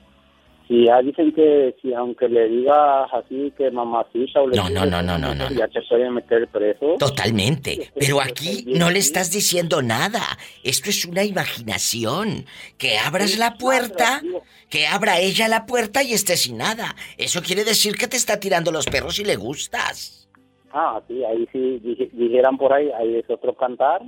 si 0.71 0.85
ya 0.85 1.01
dicen 1.01 1.33
que 1.33 1.75
si 1.81 1.93
aunque 1.93 2.29
le 2.29 2.47
digas 2.47 3.09
así 3.11 3.51
que 3.57 3.69
mamacita 3.71 4.39
o 4.41 4.47
le 4.47 4.55
No, 4.55 4.69
no, 4.69 4.85
no, 4.85 5.01
no, 5.01 5.17
no, 5.17 5.35
no, 5.35 5.49
ya 5.51 5.67
te 5.67 5.81
pueden 5.81 6.13
meter 6.13 6.47
preso. 6.47 6.95
Totalmente. 6.97 7.91
Pero 7.99 8.21
aquí 8.21 8.63
no 8.67 8.89
le 8.89 8.99
estás 8.99 9.31
diciendo 9.33 9.81
nada. 9.81 10.21
Esto 10.63 10.89
es 10.89 11.03
una 11.03 11.25
imaginación. 11.25 12.45
Que 12.77 12.97
abras 12.97 13.37
la 13.37 13.55
puerta, 13.55 14.21
que 14.69 14.87
abra 14.87 15.19
ella 15.19 15.49
la 15.49 15.65
puerta 15.65 16.03
y 16.03 16.13
esté 16.13 16.37
sin 16.37 16.57
nada. 16.57 16.95
Eso 17.17 17.41
quiere 17.41 17.65
decir 17.65 17.95
que 17.97 18.07
te 18.07 18.15
está 18.15 18.39
tirando 18.39 18.71
los 18.71 18.85
perros 18.85 19.19
y 19.19 19.25
le 19.25 19.35
gustas. 19.35 20.29
Ah, 20.71 21.01
sí, 21.05 21.21
ahí 21.25 21.45
sí, 21.51 21.81
dije- 21.83 22.09
dijeran 22.13 22.57
por 22.57 22.71
ahí, 22.71 22.89
ahí 22.97 23.17
es 23.17 23.29
otro 23.29 23.53
cantar. 23.57 24.03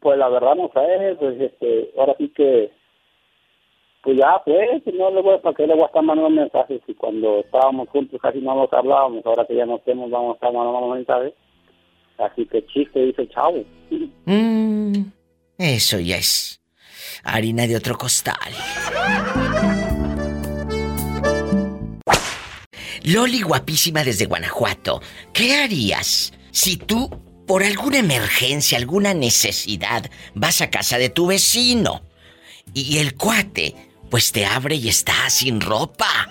Pues 0.00 0.18
la 0.18 0.28
verdad 0.28 0.54
no 0.54 0.70
sé, 0.72 1.16
pues 1.18 1.40
este, 1.40 1.90
ahora 1.98 2.14
sí 2.18 2.32
que, 2.34 2.70
pues 4.02 4.18
ya 4.18 4.40
pues, 4.44 4.82
no 4.94 5.10
le 5.10 5.22
voy, 5.22 5.38
¿para 5.38 5.54
qué 5.54 5.66
le 5.66 5.74
voy 5.74 5.82
a 5.82 5.86
estar 5.86 6.02
mandando 6.02 6.30
mensajes? 6.30 6.80
Y 6.86 6.94
cuando 6.94 7.40
estábamos 7.40 7.88
juntos 7.88 8.20
casi 8.20 8.40
no 8.40 8.54
nos 8.54 8.72
hablábamos, 8.72 9.24
ahora 9.26 9.46
que 9.46 9.56
ya 9.56 9.66
no 9.66 9.76
estemos 9.76 10.10
vamos 10.10 10.32
a 10.32 10.34
estar 10.34 10.52
mandando 10.52 10.94
mensajes. 10.94 11.34
Así 12.18 12.46
que 12.46 12.66
chiste, 12.66 13.00
dice 13.00 13.28
chavo. 13.28 13.64
Mm, 14.26 15.04
eso 15.58 15.98
ya 15.98 16.16
es 16.16 16.60
harina 17.24 17.66
de 17.66 17.76
otro 17.76 17.96
costal. 17.96 18.52
Loli 23.04 23.42
guapísima 23.42 24.04
desde 24.04 24.26
Guanajuato, 24.26 25.00
¿qué 25.32 25.56
harías 25.56 26.32
si 26.50 26.76
tú, 26.76 27.10
por 27.46 27.62
alguna 27.62 27.98
emergencia, 27.98 28.78
alguna 28.78 29.14
necesidad, 29.14 30.10
vas 30.34 30.60
a 30.60 30.70
casa 30.70 30.98
de 30.98 31.08
tu 31.08 31.26
vecino 31.26 32.02
y 32.74 32.98
el 32.98 33.14
cuate, 33.14 33.74
pues 34.10 34.32
te 34.32 34.44
abre 34.44 34.76
y 34.76 34.88
está 34.88 35.30
sin 35.30 35.60
ropa? 35.60 36.28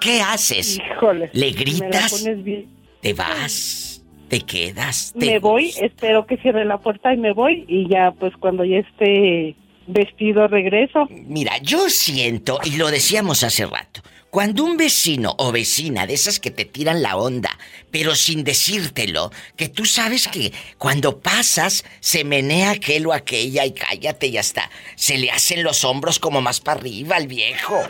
¿Qué 0.00 0.20
haces? 0.20 0.78
Híjole. 0.78 1.30
¿Le 1.32 1.50
gritas? 1.50 2.24
bien. 2.42 2.68
¿Te 3.00 3.12
vas? 3.12 4.02
¿Te 4.28 4.40
quedas? 4.40 5.14
¿Te 5.18 5.26
Me 5.26 5.38
voy, 5.38 5.72
espero 5.80 6.26
que 6.26 6.36
cierre 6.36 6.64
la 6.64 6.78
puerta 6.78 7.14
y 7.14 7.16
me 7.16 7.32
voy 7.32 7.64
y 7.66 7.88
ya 7.88 8.12
pues 8.12 8.36
cuando 8.36 8.64
ya 8.64 8.78
esté 8.78 9.56
vestido 9.88 10.46
regreso. 10.48 11.06
Mira, 11.10 11.58
yo 11.58 11.88
siento, 11.88 12.60
y 12.64 12.76
lo 12.76 12.90
decíamos 12.90 13.42
hace 13.42 13.66
rato, 13.66 14.02
cuando 14.30 14.62
un 14.62 14.76
vecino 14.76 15.34
o 15.38 15.52
vecina 15.52 16.06
de 16.06 16.12
esas 16.12 16.38
que 16.38 16.50
te 16.50 16.66
tiran 16.66 17.00
la 17.00 17.16
onda, 17.16 17.56
pero 17.90 18.14
sin 18.14 18.44
decírtelo, 18.44 19.32
que 19.56 19.70
tú 19.70 19.86
sabes 19.86 20.28
que 20.28 20.52
cuando 20.76 21.18
pasas 21.20 21.82
se 22.00 22.24
menea 22.24 22.72
aquel 22.72 23.06
o 23.06 23.14
aquella 23.14 23.64
y 23.64 23.72
cállate 23.72 24.26
y 24.26 24.36
hasta 24.36 24.70
se 24.96 25.16
le 25.16 25.30
hacen 25.30 25.62
los 25.62 25.82
hombros 25.84 26.18
como 26.18 26.42
más 26.42 26.60
para 26.60 26.78
arriba 26.78 27.16
al 27.16 27.26
viejo. 27.26 27.80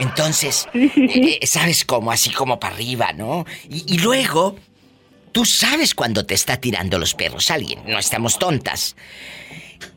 Entonces, 0.00 0.66
eh, 0.74 1.38
eh, 1.40 1.46
¿sabes 1.46 1.84
cómo? 1.84 2.10
Así 2.10 2.30
como 2.30 2.58
para 2.58 2.74
arriba, 2.74 3.12
¿no? 3.12 3.46
Y, 3.70 3.94
y 3.94 3.98
luego, 3.98 4.56
tú 5.30 5.44
sabes 5.44 5.94
cuando 5.94 6.26
te 6.26 6.34
está 6.34 6.56
tirando 6.56 6.98
los 6.98 7.14
perros 7.14 7.52
alguien, 7.52 7.80
no 7.86 8.00
estamos 8.00 8.40
tontas. 8.40 8.96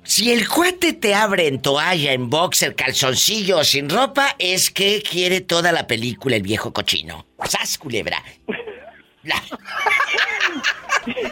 Si 0.04 0.32
el 0.32 0.48
cuate 0.48 0.94
te 0.94 1.14
abre 1.14 1.48
en 1.48 1.62
toalla, 1.62 2.14
en 2.14 2.30
boxer, 2.30 2.76
calzoncillo 2.76 3.60
o 3.60 3.64
sin 3.64 3.90
ropa, 3.90 4.36
es 4.40 4.72
que 4.72 5.02
quiere 5.02 5.42
toda 5.42 5.72
la 5.72 5.86
película 5.88 6.36
el 6.38 6.44
viejo 6.44 6.72
cochino. 6.74 7.26
¡Sas, 7.48 7.78
culebra! 7.78 8.24
La- 9.24 9.44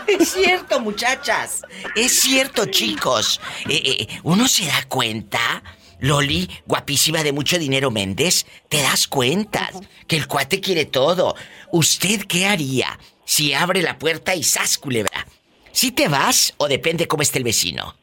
Es 0.07 0.29
cierto, 0.33 0.79
muchachas. 0.79 1.61
Es 1.95 2.19
cierto, 2.19 2.65
chicos. 2.65 3.39
Eh, 3.69 3.81
eh, 3.85 4.19
uno 4.23 4.47
se 4.47 4.65
da 4.65 4.83
cuenta, 4.87 5.63
Loli, 5.99 6.49
guapísima 6.65 7.23
de 7.23 7.31
mucho 7.33 7.57
dinero 7.57 7.91
Méndez, 7.91 8.45
te 8.69 8.81
das 8.81 9.07
cuenta 9.07 9.69
que 10.07 10.17
el 10.17 10.27
cuate 10.27 10.59
quiere 10.61 10.85
todo. 10.85 11.35
¿Usted 11.71 12.25
qué 12.25 12.45
haría 12.45 12.99
si 13.25 13.53
abre 13.53 13.81
la 13.81 13.97
puerta 13.97 14.35
y 14.35 14.43
sas, 14.43 14.77
culebra? 14.77 15.25
¿Si 15.71 15.91
te 15.91 16.07
vas 16.07 16.53
o 16.57 16.67
depende 16.67 17.07
cómo 17.07 17.23
esté 17.23 17.37
el 17.39 17.43
vecino? 17.45 17.95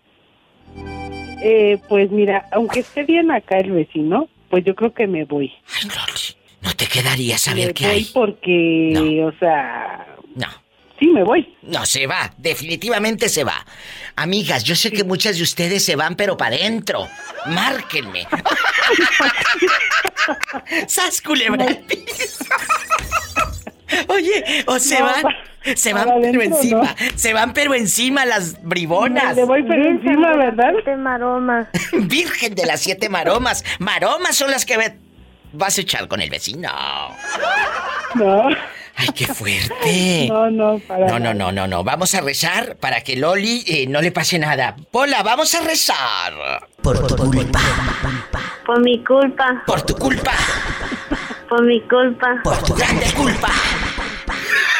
Eh, 1.44 1.78
pues 1.88 2.10
mira, 2.10 2.46
aunque 2.52 2.80
esté 2.80 3.02
bien 3.04 3.30
acá 3.30 3.58
el 3.58 3.72
vecino, 3.72 4.28
pues 4.48 4.64
yo 4.64 4.74
creo 4.74 4.94
que 4.94 5.06
me 5.06 5.24
voy. 5.24 5.52
No 6.60 6.72
te 6.76 6.86
quedaría 6.86 7.36
saber 7.38 7.68
me 7.68 7.74
qué 7.74 7.84
voy 7.86 7.94
hay. 7.96 8.04
porque, 8.14 9.24
o 9.26 9.36
sea, 9.38 10.06
No. 10.36 10.46
sí 11.00 11.06
me 11.08 11.24
voy. 11.24 11.52
No, 11.62 11.84
se 11.84 12.06
va, 12.06 12.32
definitivamente 12.38 13.28
se 13.28 13.42
va. 13.42 13.66
Amigas, 14.14 14.62
yo 14.62 14.76
sé 14.76 14.92
que 14.92 15.02
muchas 15.04 15.36
de 15.38 15.42
ustedes 15.42 15.84
se 15.84 15.96
van, 15.96 16.14
pero 16.14 16.36
para 16.36 16.54
adentro. 16.54 17.08
Márquenme. 17.46 18.26
¡Sas 20.86 21.20
culebra! 21.20 21.66
Oye, 24.08 24.64
o 24.66 24.78
se 24.78 24.98
No, 24.98 25.06
van, 25.06 25.22
se 25.76 25.92
van 25.92 26.04
pero 26.04 26.16
adentro, 26.18 26.42
encima, 26.42 26.96
se 27.14 27.32
van 27.32 27.52
pero 27.52 27.74
encima 27.74 28.24
las 28.24 28.62
bribonas. 28.62 29.36
Le 29.36 29.44
voy 29.44 29.62
pero 29.62 29.84
encima, 29.84 30.36
¿verdad? 30.36 30.72
maromas. 30.98 31.68
Virgen 31.92 32.54
de 32.54 32.66
las 32.66 32.80
siete 32.80 33.08
maromas. 33.08 33.64
Maromas 33.78 34.36
son 34.36 34.50
las 34.50 34.64
que 34.66 34.76
ve- 34.76 34.96
vas 35.52 35.78
a 35.78 35.80
echar 35.82 36.08
con 36.08 36.20
el 36.20 36.30
vecino. 36.30 36.68
No. 38.14 38.48
Ay, 38.94 39.08
qué 39.14 39.26
fuerte. 39.26 40.26
No, 40.28 40.50
no, 40.50 40.78
para 40.86 41.06
No, 41.06 41.18
no, 41.18 41.32
no, 41.32 41.50
no, 41.50 41.66
no. 41.66 41.82
Vamos 41.82 42.14
a 42.14 42.20
rezar 42.20 42.76
para 42.76 43.00
que 43.00 43.16
Loli 43.16 43.64
eh, 43.66 43.86
no 43.86 44.02
le 44.02 44.12
pase 44.12 44.38
nada. 44.38 44.76
Pola, 44.90 45.22
vamos 45.22 45.54
a 45.54 45.62
rezar. 45.62 46.34
Por 46.82 47.06
tu 47.06 47.16
culpa. 47.16 47.60
Por 48.66 48.80
mi 48.84 49.02
culpa. 49.02 49.62
Por 49.66 49.82
tu 49.82 49.94
culpa. 49.96 50.32
Por 51.48 51.64
mi 51.64 51.80
culpa. 51.82 52.40
Por 52.44 52.58
tu 52.64 52.74
grande 52.74 53.06
culpa. 53.16 53.48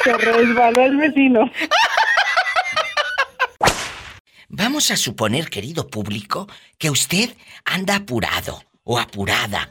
Se 0.05 0.17
resbaló 0.17 0.85
el 0.85 0.97
vecino. 0.97 1.51
Vamos 4.49 4.91
a 4.91 4.97
suponer, 4.97 5.49
querido 5.49 5.89
público, 5.89 6.47
que 6.79 6.91
usted 6.91 7.35
anda 7.65 7.97
apurado 7.97 8.63
o 8.85 8.99
apurada 8.99 9.69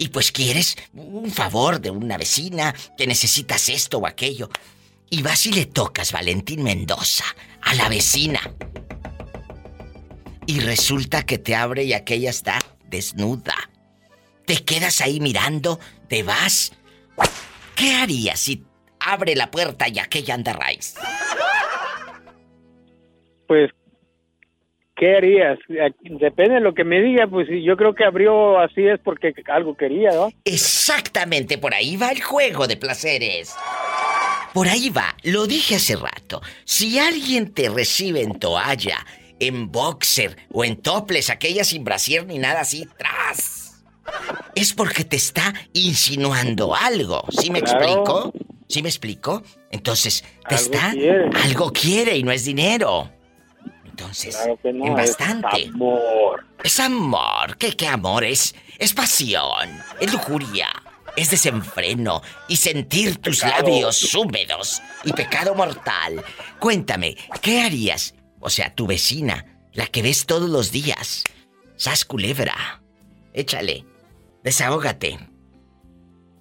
y 0.00 0.08
pues 0.08 0.32
quieres 0.32 0.78
un 0.94 1.30
favor 1.30 1.78
de 1.78 1.90
una 1.90 2.16
vecina, 2.16 2.74
que 2.96 3.06
necesitas 3.06 3.68
esto 3.68 3.98
o 3.98 4.06
aquello. 4.06 4.48
Y 5.10 5.20
vas 5.20 5.44
y 5.44 5.52
le 5.52 5.66
tocas, 5.66 6.12
Valentín 6.12 6.62
Mendoza, 6.62 7.24
a 7.60 7.74
la 7.74 7.88
vecina. 7.90 8.40
Y 10.46 10.60
resulta 10.60 11.24
que 11.24 11.36
te 11.36 11.54
abre 11.54 11.84
y 11.84 11.92
aquella 11.92 12.30
está 12.30 12.60
desnuda. 12.86 13.54
Te 14.46 14.64
quedas 14.64 15.02
ahí 15.02 15.20
mirando, 15.20 15.78
te 16.08 16.22
vas. 16.22 16.72
¿Qué 17.74 17.94
harías 17.94 18.40
si 18.40 18.64
abre 19.00 19.34
la 19.34 19.50
puerta 19.50 19.88
y 19.88 19.98
aquella 19.98 20.34
anda 20.34 20.52
raíz? 20.52 20.94
Pues, 23.46 23.70
¿qué 24.96 25.16
harías? 25.16 25.58
Depende 26.02 26.54
de 26.56 26.60
lo 26.60 26.74
que 26.74 26.84
me 26.84 27.00
diga, 27.00 27.26
pues 27.26 27.48
yo 27.64 27.76
creo 27.76 27.94
que 27.94 28.04
abrió 28.04 28.58
así 28.60 28.86
es 28.86 29.00
porque 29.02 29.32
algo 29.52 29.76
quería, 29.76 30.10
¿no? 30.12 30.30
Exactamente, 30.44 31.58
por 31.58 31.74
ahí 31.74 31.96
va 31.96 32.10
el 32.10 32.22
juego 32.22 32.66
de 32.66 32.76
placeres. 32.76 33.54
Por 34.54 34.68
ahí 34.68 34.90
va, 34.90 35.14
lo 35.22 35.46
dije 35.46 35.76
hace 35.76 35.96
rato. 35.96 36.40
Si 36.64 36.98
alguien 36.98 37.52
te 37.52 37.68
recibe 37.68 38.22
en 38.22 38.38
toalla, 38.38 38.98
en 39.38 39.70
boxer 39.70 40.36
o 40.52 40.64
en 40.64 40.76
toples, 40.76 41.30
aquella 41.30 41.64
sin 41.64 41.84
brasier 41.84 42.26
ni 42.26 42.38
nada 42.38 42.60
así, 42.60 42.88
tras. 42.98 43.82
Es 44.56 44.72
porque 44.72 45.04
te 45.04 45.16
está 45.16 45.54
insinuando 45.72 46.74
algo. 46.74 47.22
¿Sí 47.30 47.50
me 47.50 47.62
Claro. 47.62 47.78
explico? 47.84 48.32
¿Sí 48.70 48.82
me 48.82 48.88
explico? 48.88 49.42
Entonces, 49.70 50.24
te 50.48 50.54
Algo 50.54 50.64
está. 50.72 50.90
quiere. 50.92 51.30
Algo 51.44 51.72
quiere 51.72 52.16
y 52.16 52.22
no 52.22 52.30
es 52.32 52.44
dinero. 52.44 53.10
Entonces, 53.84 54.36
Claro 54.36 54.58
que 54.62 54.72
no, 54.72 54.86
en 54.86 54.92
es 54.92 54.96
bastante. 55.18 55.66
amor. 55.74 56.46
Es 56.62 56.78
amor. 56.80 57.56
¿Qué, 57.58 57.72
qué 57.76 57.88
amor? 57.88 58.24
Es, 58.24 58.54
es 58.78 58.94
pasión. 58.94 59.68
Es 60.00 60.12
lujuria. 60.12 60.68
Es 61.16 61.30
desenfreno. 61.30 62.22
Y 62.48 62.56
sentir 62.56 63.18
tus 63.18 63.40
Pecado. 63.40 63.62
labios 63.68 64.14
húmedos. 64.14 64.80
Y 65.04 65.12
pecado 65.12 65.54
mortal. 65.56 66.22
Cuéntame, 66.60 67.16
¿qué 67.42 67.60
harías? 67.62 68.14
O 68.38 68.48
sea, 68.48 68.74
tu 68.74 68.86
vecina, 68.86 69.44
la 69.72 69.86
que 69.88 70.02
ves 70.02 70.24
todos 70.26 70.48
los 70.48 70.70
días. 70.70 71.24
Sas 71.76 72.04
culebra. 72.04 72.82
Échale. 73.34 73.84
Desahógate. 74.44 75.18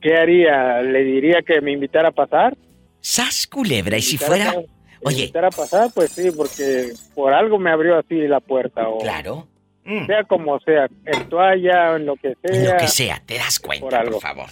¿Qué 0.01 0.15
haría? 0.15 0.81
¿Le 0.81 1.03
diría 1.03 1.41
que 1.41 1.61
me 1.61 1.71
invitara 1.71 2.09
a 2.09 2.11
pasar? 2.11 2.55
Sas 3.01 3.47
culebra. 3.47 3.97
Y 3.97 4.01
si 4.01 4.17
fuera. 4.17 4.51
a- 4.51 4.55
Oye. 5.03 5.19
Invitar 5.21 5.45
a 5.45 5.49
pasar, 5.49 5.89
pues 5.95 6.11
sí, 6.11 6.29
porque 6.35 6.91
por 7.15 7.33
algo 7.33 7.57
me 7.57 7.71
abrió 7.71 7.97
así 7.97 8.15
la 8.27 8.39
puerta. 8.41 8.87
O 8.89 8.99
Claro. 8.99 9.47
Mm. 9.85 10.05
Sea 10.05 10.23
como 10.25 10.59
sea, 10.59 10.87
en 11.05 11.29
toalla, 11.29 11.95
en 11.95 12.05
lo 12.05 12.15
que 12.17 12.35
sea. 12.43 12.73
Lo 12.73 12.77
que 12.77 12.87
sea, 12.87 13.21
te 13.25 13.37
das 13.37 13.59
cuenta, 13.59 14.03
Por 14.03 14.19
favor. 14.21 14.45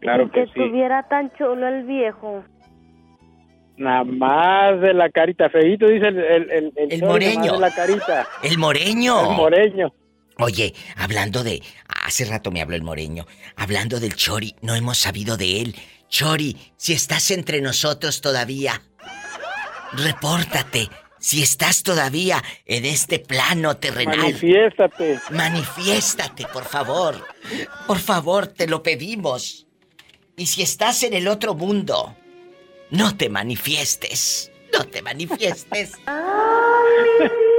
Claro 0.00 0.30
que 0.30 0.40
que 0.40 0.46
sí. 0.46 0.52
estuviera 0.60 1.06
tan 1.08 1.32
chulo 1.36 1.66
el 1.68 1.82
viejo. 1.84 2.44
Nada 3.76 4.04
más 4.04 4.80
de 4.80 4.94
la 4.94 5.10
carita. 5.10 5.48
Feito 5.50 5.86
dice 5.88 6.08
el, 6.08 6.18
el, 6.18 6.50
el, 6.50 6.72
El 6.76 7.00
nada 7.00 7.00
más 7.00 7.08
moreño. 7.10 7.52
de 7.54 7.58
la 7.58 7.70
carita. 7.74 8.26
El 8.42 8.58
moreño. 8.58 9.30
El 9.30 9.36
moreño. 9.36 9.92
Oye, 10.38 10.72
hablando 10.96 11.42
de... 11.42 11.60
Hace 12.10 12.24
rato 12.24 12.50
me 12.50 12.60
habló 12.60 12.74
el 12.74 12.82
moreño. 12.82 13.24
Hablando 13.54 14.00
del 14.00 14.16
Chori, 14.16 14.56
no 14.62 14.74
hemos 14.74 14.98
sabido 14.98 15.36
de 15.36 15.60
él. 15.60 15.76
Chori, 16.08 16.56
si 16.76 16.92
estás 16.92 17.30
entre 17.30 17.60
nosotros 17.60 18.20
todavía, 18.20 18.82
repórtate. 19.92 20.90
Si 21.20 21.40
estás 21.40 21.84
todavía 21.84 22.42
en 22.66 22.84
este 22.84 23.20
plano 23.20 23.76
terrenal. 23.76 24.18
Manifiéstate. 24.18 25.20
Manifiéstate, 25.30 26.46
por 26.52 26.64
favor. 26.64 27.24
Por 27.86 28.00
favor, 28.00 28.48
te 28.48 28.66
lo 28.66 28.82
pedimos. 28.82 29.68
Y 30.36 30.46
si 30.46 30.62
estás 30.62 31.04
en 31.04 31.14
el 31.14 31.28
otro 31.28 31.54
mundo, 31.54 32.16
no 32.90 33.16
te 33.16 33.28
manifiestes. 33.28 34.50
No 34.76 34.84
te 34.84 35.00
manifiestes. 35.00 35.92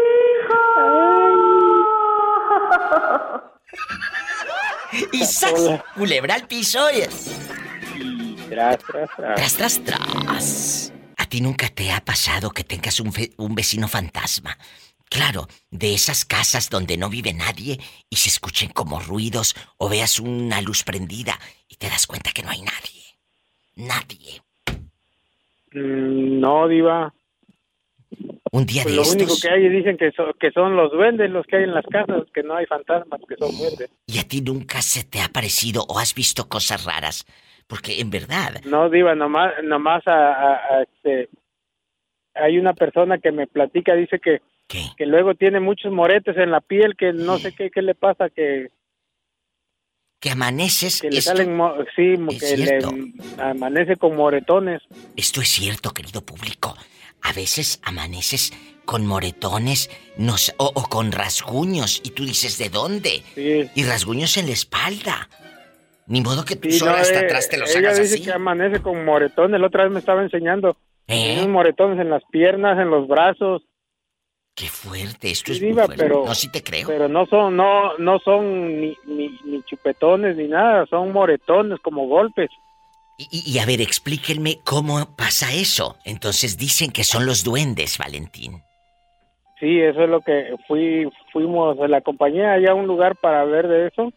Y 5.12 5.26
¡zas! 5.26 5.82
Culebra 5.96 6.36
al 6.36 6.48
piso 6.48 6.80
y... 6.92 7.02
Tras, 8.50 8.78
tras, 8.80 9.10
tras. 9.16 9.36
Tras, 9.36 9.56
tras, 9.56 9.84
tras. 9.84 10.94
¿A 11.18 11.26
ti 11.26 11.40
nunca 11.42 11.70
te 11.70 11.92
ha 11.92 12.04
pasado 12.04 12.52
que 12.52 12.64
tengas 12.64 13.00
un, 13.00 13.14
fe- 13.14 13.32
un 13.38 13.56
vecino 13.56 13.88
fantasma? 13.88 14.58
Claro, 15.10 15.48
de 15.70 15.94
esas 15.94 16.24
casas 16.26 16.70
donde 16.70 16.98
no 16.98 17.10
vive 17.10 17.34
nadie 17.34 17.80
y 18.10 18.16
se 18.16 18.30
escuchen 18.30 18.70
como 18.70 19.00
ruidos 19.00 19.56
o 19.78 19.90
veas 19.90 20.20
una 20.20 20.62
luz 20.62 20.84
prendida 20.84 21.38
y 21.68 21.76
te 21.76 21.90
das 21.90 22.08
cuenta 22.08 22.32
que 22.32 22.44
no 22.44 22.50
hay 22.50 22.62
nadie. 22.62 23.04
Nadie. 23.76 24.42
Mm, 25.74 26.40
No, 26.40 26.68
diva. 26.68 27.14
Un 28.54 28.66
día 28.66 28.84
Pues 28.84 28.96
de 28.96 29.02
lo 29.02 29.10
único 29.10 29.34
que 29.42 29.50
hay 29.50 29.70
dicen 29.70 29.98
que, 29.98 30.12
so- 30.12 30.34
que 30.40 30.52
son 30.52 30.76
los 30.76 30.92
duendes 30.92 31.30
los 31.32 31.46
que 31.46 31.58
hay 31.58 31.64
en 31.64 31.74
las 31.74 31.86
casas, 31.86 32.24
que 32.34 32.44
no 32.44 32.56
hay 32.56 32.66
fantasmas, 32.66 33.22
que 33.28 33.36
son 33.38 33.58
duendes. 33.58 33.90
¿Y 34.08 34.20
a 34.20 34.24
ti 34.28 34.42
nunca 34.42 34.82
se 34.82 35.04
te 35.06 35.22
ha 35.22 35.30
parecido 35.30 35.84
o 35.88 35.98
has 36.00 36.14
visto 36.14 36.50
cosas 36.50 36.84
raras? 36.84 37.26
Porque 37.68 38.02
en 38.02 38.10
verdad, 38.10 38.62
No, 38.66 38.90
diva, 38.90 39.16
nomás, 39.16 39.54
nomás 39.64 40.06
a, 40.08 40.34
a- 40.34 40.56
a, 40.56 40.82
este, 40.84 41.30
hay 42.36 42.58
una 42.58 42.74
persona 42.74 43.20
que 43.20 43.32
me 43.32 43.48
platica, 43.48 43.94
dice 43.96 44.20
que, 44.20 44.42
que 44.98 45.06
luego 45.06 45.36
tiene 45.36 45.60
muchos 45.62 45.92
moretes 45.92 46.36
en 46.38 46.52
la 46.52 46.60
piel, 46.60 46.96
que 46.98 47.14
no 47.14 47.38
sé 47.40 47.54
qué, 47.54 47.72
qué 47.72 47.82
le 47.82 47.96
pasa, 47.96 48.30
que, 48.30 48.70
que 50.20 50.30
amaneces... 50.30 51.02
que 51.02 51.10
le 51.10 51.20
esto- 51.20 51.32
salen, 51.38 51.58
sí, 51.96 52.38
que 52.38 52.58
le 52.58 52.80
amanece 53.38 53.96
con 53.96 54.16
moretones. 54.18 54.82
Esto 55.16 55.42
es 55.42 55.48
cierto, 55.50 55.92
querido 55.92 56.22
público. 56.22 56.76
A 57.24 57.34
veces 57.34 57.80
amaneces 57.84 58.52
con 58.86 59.06
moretones 59.06 59.90
no 60.18 60.38
sé, 60.38 60.54
o, 60.58 60.72
o 60.76 60.84
con 60.90 61.12
rasguños 61.12 62.02
y 62.04 62.12
tú 62.12 62.26
dices, 62.26 62.58
¿de 62.58 62.70
dónde? 62.70 63.24
Y 63.76 63.84
rasguños 63.84 64.38
en 64.38 64.48
la 64.48 64.54
espalda. 64.54 65.30
Ni 66.08 66.20
modo 66.22 66.44
que 66.44 66.56
tú 66.58 66.70
Sí, 66.70 66.80
sola 66.80 66.94
no, 66.94 66.98
hasta 66.98 67.22
eh, 67.22 67.26
atrás 67.26 67.48
te 67.48 67.58
los 67.58 67.70
ella 67.70 67.90
hagas 67.90 68.00
dice 68.02 68.16
así. 68.16 68.24
que 68.26 68.34
amanece 68.34 68.82
con 68.82 69.06
moretones, 69.06 69.62
la 69.62 69.68
otra 69.68 69.84
vez 69.84 69.94
me 69.94 70.00
estaba 70.00 70.22
enseñando. 70.24 70.76
¿Eh? 71.08 71.36
Unos 71.38 71.48
moretones 71.50 72.00
en 72.00 72.10
las 72.10 72.24
piernas, 72.32 72.78
en 72.80 72.90
los 72.90 73.08
brazos. 73.08 73.62
Qué 74.56 74.68
fuerte, 74.68 75.32
esto 75.32 75.54
Sí, 75.54 75.58
es 75.58 75.62
muy 75.62 75.70
diva, 75.72 75.86
fuerte. 75.86 76.04
pero, 76.04 76.24
No, 76.26 76.36
sí 76.36 76.50
te 76.52 76.62
creo. 76.62 76.88
pero 76.88 77.08
no 77.08 77.26
son, 77.28 77.56
no, 77.56 77.98
no 77.98 78.20
son 78.20 78.82
ni, 78.82 78.98
ni, 79.06 79.30
ni 79.46 79.64
chupetones 79.64 80.36
ni 80.36 80.48
nada, 80.48 80.86
son 80.88 81.14
moretones 81.14 81.80
como 81.82 82.08
golpes. 82.08 82.50
Y, 83.30 83.60
a 83.60 83.66
ver, 83.66 83.82
explíquenme 83.82 84.60
cómo 84.66 85.16
pasa 85.16 85.52
eso. 85.54 85.98
Entonces 86.06 86.58
dicen 86.58 86.92
que 86.92 87.04
son 87.04 87.26
los 87.26 87.44
duendes, 87.44 87.98
Valentín. 87.98 88.64
Sí, 89.60 89.80
eso 89.80 90.04
es 90.04 90.10
lo 90.10 90.22
que 90.22 90.56
fui, 90.68 91.08
fuimos, 91.32 91.78
la 91.78 91.98
acompañé 91.98 92.46
allá 92.46 92.72
a 92.72 92.76
un 92.76 92.88
lugar 92.88 93.16
para 93.18 93.46
ver 93.46 93.68
de 93.68 93.88
eso 93.88 94.12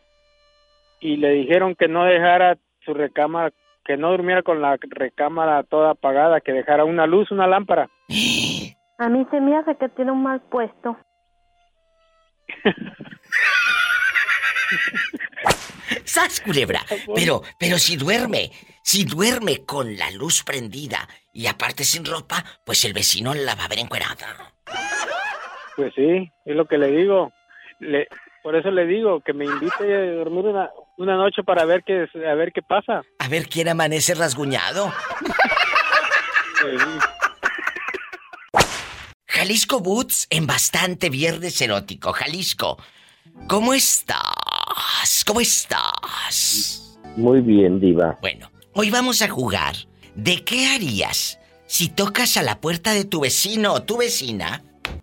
y 1.00 1.16
le 1.18 1.30
dijeron 1.30 1.74
que 1.74 1.86
no 1.86 2.04
dejara 2.04 2.56
su 2.84 2.94
recámara, 2.94 3.52
que 3.84 3.98
no 3.98 4.10
durmiera 4.10 4.42
con 4.42 4.62
la 4.62 4.78
recámara 4.80 5.62
toda 5.64 5.90
apagada, 5.90 6.40
que 6.40 6.52
dejara 6.52 6.84
una 6.84 7.06
luz, 7.06 7.30
una 7.30 7.46
lámpara. 7.46 7.90
A 8.96 9.08
mí 9.08 9.26
se 9.30 9.40
me 9.40 9.56
hace 9.56 9.74
que 9.76 9.88
tiene 9.90 10.12
un 10.12 10.22
mal 10.22 10.40
puesto. 10.40 10.96
¡Sas, 16.04 16.40
culebra! 16.40 16.80
Pero, 17.14 17.42
pero 17.58 17.76
si 17.76 17.96
duerme, 17.96 18.50
si 18.84 19.04
duerme 19.04 19.64
con 19.64 19.96
la 19.96 20.10
luz 20.10 20.44
prendida 20.44 21.08
y 21.32 21.46
aparte 21.46 21.84
sin 21.84 22.04
ropa, 22.04 22.44
pues 22.66 22.84
el 22.84 22.92
vecino 22.92 23.32
la 23.32 23.54
va 23.54 23.64
a 23.64 23.68
ver 23.68 23.78
encuerada. 23.78 24.52
Pues 25.74 25.92
sí, 25.96 26.30
es 26.44 26.54
lo 26.54 26.66
que 26.66 26.76
le 26.76 26.88
digo. 26.88 27.32
Le, 27.80 28.06
por 28.42 28.54
eso 28.54 28.70
le 28.70 28.86
digo 28.86 29.22
que 29.22 29.32
me 29.32 29.46
invite 29.46 29.94
a 29.94 30.12
dormir 30.12 30.44
una, 30.44 30.70
una 30.98 31.16
noche 31.16 31.42
para 31.42 31.64
ver 31.64 31.82
qué, 31.82 32.06
a 32.28 32.34
ver 32.34 32.52
qué 32.52 32.60
pasa. 32.60 33.00
A 33.18 33.28
ver 33.28 33.48
quién 33.48 33.68
amanece 33.68 34.14
rasguñado. 34.14 34.92
Jalisco 39.26 39.80
Boots 39.80 40.26
en 40.28 40.46
bastante 40.46 41.08
viernes 41.08 41.58
erótico. 41.62 42.12
Jalisco, 42.12 42.76
¿cómo 43.48 43.72
estás? 43.72 45.24
¿Cómo 45.26 45.40
estás? 45.40 46.98
Muy 47.16 47.40
bien, 47.40 47.80
Diva. 47.80 48.18
Bueno, 48.20 48.50
hoy 48.74 48.90
vamos 48.90 49.22
a 49.22 49.28
jugar. 49.28 49.74
¿De 50.14 50.44
qué 50.44 50.66
harías 50.68 51.38
si 51.66 51.88
tocas 51.88 52.36
a 52.36 52.42
la 52.42 52.60
puerta 52.60 52.92
de 52.92 53.04
tu 53.04 53.20
vecino 53.20 53.72
o 53.72 53.82
tu 53.82 53.96
vecina 53.96 54.62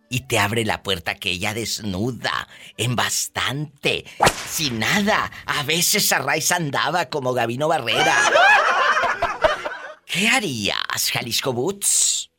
y 0.10 0.22
te 0.22 0.39
abre 0.39 0.64
la 0.64 0.84
puerta 0.84 1.15
que 1.15 1.31
ella 1.31 1.53
desnuda 1.53 2.48
en 2.77 2.95
bastante, 2.95 4.06
sin 4.48 4.80
nada? 4.80 5.31
A 5.45 5.64
veces 5.64 6.11
a 6.14 6.19
raíz 6.19 6.52
andaba 6.52 7.06
como 7.06 7.34
Gabino 7.34 7.68
Barrera. 7.68 8.15
¿Qué 10.06 10.27
harías, 10.27 11.11
Jalisco 11.11 11.53
Boots? 11.53 12.30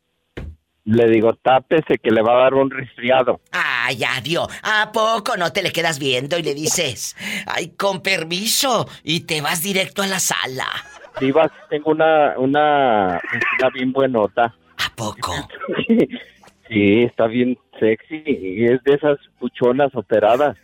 Le 0.84 1.08
digo, 1.08 1.34
tápese 1.34 1.98
que 2.02 2.10
le 2.10 2.22
va 2.22 2.32
a 2.32 2.42
dar 2.42 2.54
un 2.54 2.70
resfriado. 2.70 3.40
Ay, 3.52 3.98
ya, 3.98 4.20
Dios. 4.20 4.48
¿A 4.62 4.90
poco 4.92 5.36
no 5.36 5.52
te 5.52 5.62
le 5.62 5.72
quedas 5.72 5.98
viendo 5.98 6.36
y 6.38 6.42
le 6.42 6.54
dices, 6.54 7.16
ay, 7.46 7.68
con 7.76 8.02
permiso? 8.02 8.88
Y 9.04 9.20
te 9.20 9.40
vas 9.40 9.62
directo 9.62 10.02
a 10.02 10.08
la 10.08 10.18
sala. 10.18 10.66
Tengo 11.18 11.90
una, 11.90 12.34
una 12.38 13.20
vecina 13.32 13.70
bien 13.74 13.92
buenota. 13.92 14.54
¿A 14.78 14.94
poco? 14.96 15.32
Sí, 16.68 17.02
está 17.02 17.26
bien 17.26 17.58
sexy 17.78 18.22
y 18.26 18.64
es 18.66 18.82
de 18.84 18.94
esas 18.94 19.18
puchonas 19.38 19.94
operadas. 19.94 20.56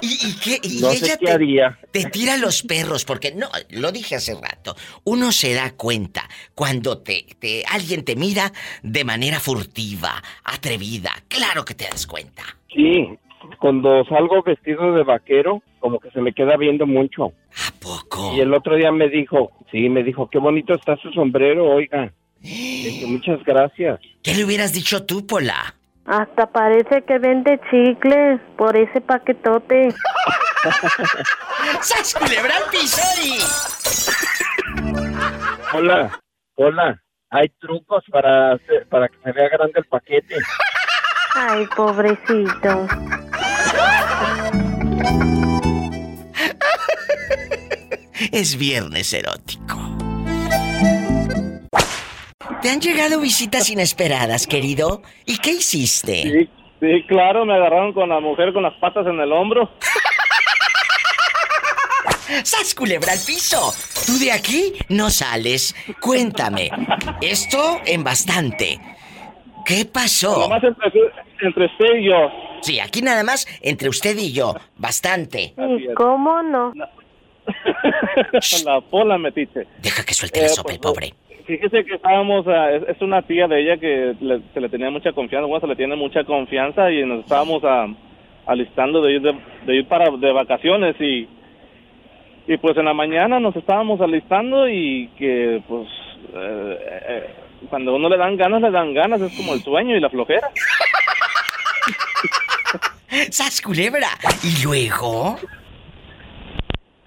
¿Y, 0.00 0.28
y 0.28 0.32
qué? 0.42 0.60
Y 0.62 0.80
No 0.80 0.90
sé 0.90 1.06
ella 1.06 1.16
qué 1.18 1.26
te, 1.26 1.32
haría. 1.32 1.78
te 1.90 2.04
tira 2.06 2.36
los 2.36 2.62
perros, 2.62 3.04
porque 3.04 3.32
no, 3.34 3.48
lo 3.70 3.92
dije 3.92 4.14
hace 4.16 4.34
rato. 4.34 4.76
Uno 5.04 5.32
se 5.32 5.54
da 5.54 5.72
cuenta 5.72 6.28
cuando 6.54 6.98
te, 6.98 7.26
te 7.38 7.64
alguien 7.70 8.04
te 8.04 8.14
mira 8.14 8.52
de 8.82 9.04
manera 9.04 9.40
furtiva, 9.40 10.22
atrevida. 10.44 11.12
Claro 11.28 11.64
que 11.64 11.74
te 11.74 11.84
das 11.84 12.06
cuenta. 12.06 12.42
Sí, 12.72 13.08
cuando 13.58 14.04
salgo 14.04 14.42
vestido 14.42 14.92
de 14.94 15.02
vaquero, 15.04 15.62
como 15.80 15.98
que 16.00 16.10
se 16.10 16.20
me 16.20 16.32
queda 16.32 16.56
viendo 16.56 16.86
mucho. 16.86 17.26
¿A 17.26 17.70
poco? 17.80 18.32
Y 18.34 18.40
el 18.40 18.52
otro 18.54 18.76
día 18.76 18.90
me 18.92 19.08
dijo, 19.08 19.52
sí, 19.70 19.88
me 19.88 20.02
dijo, 20.02 20.28
qué 20.30 20.38
bonito 20.38 20.74
está 20.74 20.96
su 20.96 21.10
sombrero, 21.12 21.64
oiga. 21.70 22.12
Dije, 22.40 23.06
muchas 23.06 23.42
gracias. 23.44 24.00
¿Qué 24.22 24.34
le 24.34 24.44
hubieras 24.44 24.72
dicho 24.72 25.04
tú, 25.06 25.26
Pola? 25.26 25.74
Hasta 26.06 26.46
parece 26.46 27.02
que 27.02 27.18
vende 27.18 27.58
chicles 27.70 28.40
por 28.58 28.76
ese 28.76 29.00
paquetote. 29.00 29.88
¡Sas 31.80 32.14
culebra 32.14 32.54
Hola, 35.72 36.20
hola, 36.56 37.02
hay 37.30 37.48
trucos 37.60 38.04
para, 38.10 38.52
hacer- 38.52 38.86
para 38.88 39.08
que 39.08 39.16
se 39.24 39.32
vea 39.32 39.48
grande 39.48 39.72
el 39.76 39.84
paquete. 39.84 40.36
Ay, 41.34 41.66
pobrecito. 41.74 42.86
Es 48.32 48.56
viernes 48.56 49.12
erótico. 49.12 49.78
¿Te 52.62 52.70
han 52.70 52.80
llegado 52.80 53.20
visitas 53.20 53.68
inesperadas, 53.70 54.46
querido? 54.46 55.02
¿Y 55.26 55.38
qué 55.38 55.52
hiciste? 55.52 56.22
Sí, 56.22 56.50
sí, 56.80 57.04
claro, 57.06 57.44
me 57.44 57.54
agarraron 57.54 57.92
con 57.92 58.08
la 58.08 58.20
mujer 58.20 58.52
con 58.52 58.62
las 58.62 58.74
patas 58.74 59.06
en 59.06 59.20
el 59.20 59.32
hombro. 59.32 59.70
¡Sas 62.42 62.74
culebra 62.74 63.12
al 63.12 63.18
piso! 63.18 63.72
Tú 64.06 64.18
de 64.18 64.32
aquí 64.32 64.72
no 64.88 65.10
sales. 65.10 65.74
Cuéntame. 66.00 66.70
Esto 67.20 67.80
en 67.84 68.02
bastante. 68.02 68.80
¿Qué 69.64 69.84
pasó? 69.84 70.40
Nomás 70.40 70.62
entre 71.44 71.66
usted 71.66 71.96
y 71.96 72.04
yo. 72.08 72.30
Sí, 72.62 72.80
aquí 72.80 73.02
nada 73.02 73.22
más 73.24 73.46
entre 73.62 73.88
usted 73.88 74.16
y 74.16 74.32
yo. 74.32 74.54
Bastante. 74.76 75.54
¿Y 75.78 75.92
cómo 75.94 76.42
no? 76.42 76.72
la 78.64 78.80
pola 78.90 79.18
metiche. 79.18 79.66
Deja 79.82 80.04
que 80.04 80.14
suelte 80.14 80.40
la 80.42 80.48
sopa 80.48 80.72
el 80.72 80.80
pobre. 80.80 81.12
Fíjese 81.46 81.84
que 81.84 81.96
estábamos, 81.96 82.46
ah, 82.48 82.70
es, 82.72 82.82
es 82.96 83.02
una 83.02 83.20
tía 83.20 83.46
de 83.46 83.60
ella 83.60 83.76
que 83.76 84.14
le- 84.18 84.40
se 84.54 84.60
le 84.62 84.68
tenía 84.70 84.88
mucha 84.90 85.12
confianza, 85.12 85.46
bueno, 85.46 85.60
se 85.60 85.66
le 85.66 85.76
tiene 85.76 85.94
mucha 85.94 86.24
confianza 86.24 86.90
y 86.90 87.04
nos 87.04 87.20
estábamos 87.20 87.62
ah, 87.64 87.86
alistando 88.46 89.02
de 89.02 89.12
ir, 89.12 89.20
de, 89.20 89.34
de 89.66 89.74
ir 89.76 89.86
para 89.86 90.10
de 90.10 90.32
vacaciones 90.32 90.96
y 91.00 91.28
y 92.46 92.56
pues 92.58 92.76
en 92.76 92.84
la 92.84 92.92
mañana 92.94 93.40
nos 93.40 93.56
estábamos 93.56 94.00
alistando 94.02 94.68
y 94.68 95.08
que 95.18 95.62
pues 95.68 95.86
eh, 96.34 96.78
eh, 97.08 97.26
cuando 97.70 97.92
a 97.92 97.94
uno 97.96 98.08
le 98.08 98.16
dan 98.18 98.36
ganas, 98.36 98.60
le 98.62 98.70
dan 98.70 98.92
ganas, 98.94 99.20
es 99.20 99.34
como 99.36 99.52
el 99.54 99.60
sueño 99.60 99.96
y 99.96 100.00
la 100.00 100.08
flojera. 100.10 100.48
¡Sas 103.30 103.60
culebra! 103.60 104.08
¿Y 104.42 104.62
luego? 104.64 105.38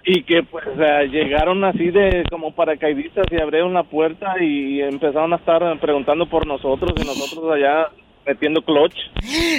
Y 0.04 0.22
que 0.22 0.42
pues 0.42 0.64
llegaron 1.10 1.64
así 1.64 1.90
de 1.90 2.24
como 2.30 2.54
paracaidistas 2.54 3.26
y 3.30 3.40
abrieron 3.40 3.74
la 3.74 3.82
puerta 3.82 4.42
y 4.42 4.80
empezaron 4.80 5.32
a 5.34 5.36
estar 5.36 5.78
preguntando 5.80 6.26
por 6.26 6.46
nosotros 6.46 6.92
y 6.96 7.04
nosotros 7.04 7.52
allá 7.52 7.88
metiendo 8.28 8.62
clutch. 8.62 8.94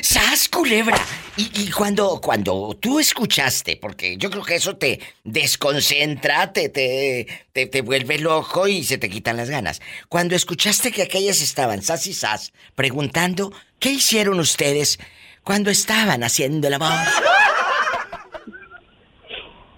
¡Sas, 0.03 0.47
culebra! 0.47 0.97
Y, 1.35 1.63
y 1.63 1.71
cuando, 1.71 2.21
cuando 2.21 2.77
tú 2.79 2.99
escuchaste, 2.99 3.77
porque 3.77 4.15
yo 4.17 4.29
creo 4.29 4.43
que 4.43 4.55
eso 4.55 4.77
te 4.77 4.99
desconcentra, 5.23 6.53
te, 6.53 6.69
te, 6.69 7.27
te, 7.51 7.65
te 7.65 7.81
vuelve 7.81 8.19
loco 8.19 8.67
y 8.67 8.83
se 8.83 8.99
te 8.99 9.09
quitan 9.09 9.37
las 9.37 9.49
ganas. 9.49 9.81
Cuando 10.07 10.35
escuchaste 10.35 10.91
que 10.91 11.01
aquellas 11.01 11.41
estaban, 11.41 11.81
sas 11.81 12.05
y 12.07 12.13
sas, 12.13 12.53
preguntando, 12.75 13.51
¿qué 13.79 13.89
hicieron 13.89 14.39
ustedes 14.39 14.99
cuando 15.43 15.71
estaban 15.71 16.23
haciendo 16.23 16.67
el 16.67 16.75
amor? 16.75 16.93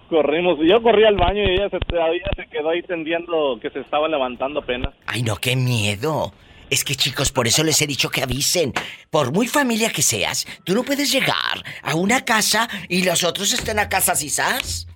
Corrimos, 0.10 0.60
yo 0.68 0.82
corrí 0.84 1.06
al 1.06 1.16
baño 1.16 1.42
y 1.44 1.54
ella 1.54 1.70
se, 1.70 1.78
ella 1.78 2.32
se 2.36 2.46
quedó 2.48 2.72
ahí 2.72 2.84
tendiendo 2.84 3.58
que 3.62 3.70
se 3.70 3.80
estaba 3.80 4.10
levantando 4.10 4.60
apenas. 4.60 4.94
Ay, 5.06 5.24
no, 5.24 5.38
qué 5.38 5.56
miedo. 5.56 6.34
Es 6.72 6.84
que 6.86 6.96
chicos, 6.96 7.32
por 7.32 7.48
eso 7.48 7.64
les 7.64 7.82
he 7.82 7.86
dicho 7.86 8.10
que 8.10 8.24
avisen. 8.24 8.74
Por 9.10 9.32
muy 9.34 9.46
familia 9.48 9.92
que 9.92 10.02
seas, 10.02 10.48
tú 10.64 10.74
no 10.74 10.84
puedes 10.84 11.12
llegar 11.12 11.64
a 11.84 11.96
una 11.96 12.24
casa 12.24 12.68
y 12.88 13.04
los 13.04 13.24
otros 13.26 13.54
estén 13.54 13.78
a 13.78 13.90
casa 13.90 14.16
sas. 14.16 14.88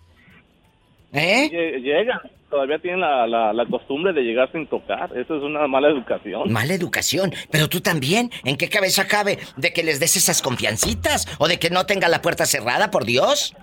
¿Eh? 1.12 1.50
Lle- 1.52 1.82
Llegan, 1.82 2.20
todavía 2.50 2.80
tienen 2.80 3.02
la, 3.02 3.28
la, 3.28 3.52
la 3.54 3.66
costumbre 3.66 4.14
de 4.14 4.22
llegar 4.22 4.50
sin 4.54 4.68
tocar. 4.68 5.12
Eso 5.18 5.36
es 5.36 5.44
una 5.44 5.68
mala 5.68 5.90
educación. 5.90 6.50
Mala 6.52 6.74
educación. 6.74 7.34
Pero 7.52 7.68
tú 7.68 7.82
también. 7.82 8.32
¿En 8.46 8.56
qué 8.56 8.70
cabeza 8.70 9.06
cabe 9.08 9.38
de 9.58 9.74
que 9.74 9.84
les 9.84 10.00
des 10.00 10.16
esas 10.16 10.42
confiancitas? 10.42 11.28
¿O 11.40 11.48
de 11.50 11.60
que 11.60 11.70
no 11.70 11.86
tenga 11.86 12.08
la 12.08 12.22
puerta 12.22 12.46
cerrada, 12.46 12.90
por 12.90 13.04
Dios? 13.04 13.54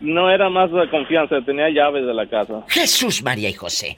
No 0.00 0.30
era 0.30 0.50
más 0.50 0.70
de 0.70 0.90
confianza, 0.90 1.36
tenía 1.46 1.70
llaves 1.70 2.04
de 2.04 2.12
la 2.12 2.26
casa. 2.28 2.64
Jesús, 2.68 3.22
María 3.22 3.48
y 3.48 3.54
José. 3.54 3.96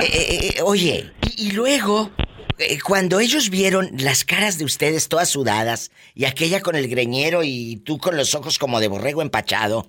Eh, 0.00 0.04
eh, 0.06 0.50
eh, 0.58 0.62
oye, 0.62 1.10
y, 1.36 1.48
y 1.48 1.50
luego, 1.52 2.10
eh, 2.58 2.78
cuando 2.80 3.20
ellos 3.20 3.50
vieron 3.50 3.90
las 3.98 4.24
caras 4.24 4.58
de 4.58 4.64
ustedes 4.64 5.08
todas 5.08 5.28
sudadas 5.28 5.90
y 6.14 6.24
aquella 6.24 6.60
con 6.60 6.74
el 6.76 6.88
greñero 6.88 7.42
y 7.44 7.76
tú 7.84 7.98
con 7.98 8.16
los 8.16 8.34
ojos 8.34 8.58
como 8.58 8.80
de 8.80 8.88
borrego 8.88 9.22
empachado, 9.22 9.86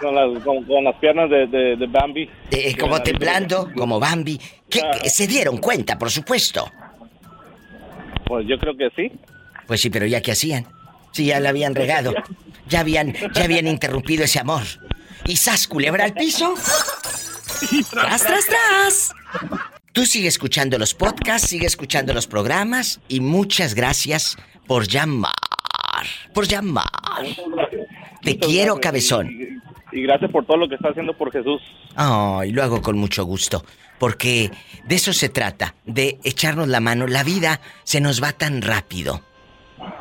Con 0.00 0.14
las, 0.14 0.42
con, 0.42 0.64
con 0.64 0.84
las 0.84 0.96
piernas 0.96 1.30
de, 1.30 1.46
de, 1.46 1.76
de 1.76 1.86
Bambi. 1.86 2.28
como 2.80 3.00
temblando, 3.02 3.70
como 3.76 4.00
Bambi, 4.00 4.40
¿qué- 4.68 4.82
qué- 5.02 5.08
se 5.10 5.26
dieron 5.26 5.58
cuenta, 5.58 5.98
por 5.98 6.10
supuesto. 6.10 6.70
Pues 8.26 8.46
yo 8.48 8.58
creo 8.58 8.76
que 8.76 8.88
sí. 8.96 9.12
Pues 9.66 9.80
sí, 9.80 9.90
pero 9.90 10.06
ya 10.06 10.20
qué 10.20 10.32
hacían. 10.32 10.66
Sí, 11.12 11.26
ya 11.26 11.38
la 11.40 11.50
habían 11.50 11.74
regado. 11.74 12.12
Ya 12.68 12.80
habían, 12.80 13.14
ya 13.34 13.44
habían 13.44 13.66
interrumpido 13.68 14.24
ese 14.24 14.40
amor. 14.40 14.62
Y 15.26 15.36
sas, 15.36 15.66
culebra 15.66 16.04
al 16.04 16.14
piso. 16.14 16.54
¡Tras, 17.90 18.22
tras, 18.22 18.46
tras! 18.46 19.14
Tú 19.92 20.04
sigue 20.06 20.28
escuchando 20.28 20.78
los 20.78 20.92
podcasts, 20.92 21.48
sigue 21.48 21.66
escuchando 21.66 22.12
los 22.12 22.26
programas 22.26 23.00
y 23.08 23.20
muchas 23.20 23.74
gracias 23.74 24.36
por 24.66 24.88
llamar. 24.88 25.32
Por 26.32 26.46
llamar. 26.46 26.84
Te 28.22 28.38
quiero, 28.38 28.80
cabezón. 28.80 29.30
Y 29.92 30.02
gracias 30.02 30.30
por 30.30 30.44
todo 30.44 30.56
lo 30.56 30.68
que 30.68 30.74
está 30.74 30.88
haciendo 30.88 31.16
por 31.16 31.30
Jesús. 31.30 31.62
Ay, 31.94 32.50
lo 32.50 32.62
hago 32.62 32.82
con 32.82 32.98
mucho 32.98 33.24
gusto. 33.24 33.64
Porque 33.98 34.50
de 34.84 34.94
eso 34.96 35.12
se 35.12 35.28
trata, 35.28 35.76
de 35.84 36.18
echarnos 36.24 36.68
la 36.68 36.80
mano. 36.80 37.06
La 37.06 37.22
vida 37.22 37.60
se 37.84 38.00
nos 38.00 38.22
va 38.22 38.32
tan 38.32 38.62
rápido. 38.62 39.22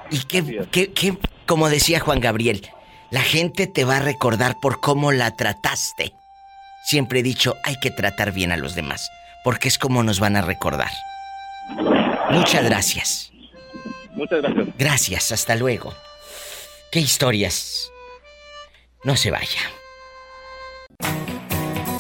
Y 0.09 0.23
que, 0.25 0.65
que, 0.71 0.91
que, 0.91 1.17
como 1.45 1.69
decía 1.69 1.99
Juan 1.99 2.19
Gabriel, 2.19 2.67
la 3.13 3.21
gente 3.21 3.67
te 3.67 3.85
va 3.85 3.97
a 3.97 3.99
recordar 3.99 4.59
por 4.59 4.79
cómo 4.79 5.11
la 5.11 5.35
trataste. 5.35 6.15
Siempre 6.83 7.19
he 7.19 7.23
dicho, 7.23 7.55
hay 7.63 7.79
que 7.79 7.91
tratar 7.91 8.31
bien 8.31 8.51
a 8.51 8.57
los 8.57 8.73
demás, 8.73 9.11
porque 9.43 9.67
es 9.67 9.77
como 9.77 10.01
nos 10.01 10.19
van 10.19 10.35
a 10.35 10.41
recordar. 10.41 10.89
Muchas 12.31 12.63
gracias. 12.63 13.31
Muchas 14.15 14.41
gracias. 14.41 14.67
Gracias, 14.79 15.31
hasta 15.31 15.55
luego. 15.55 15.93
Qué 16.91 17.01
historias. 17.01 17.91
No 19.03 19.15
se 19.15 19.29
vaya. 19.29 19.61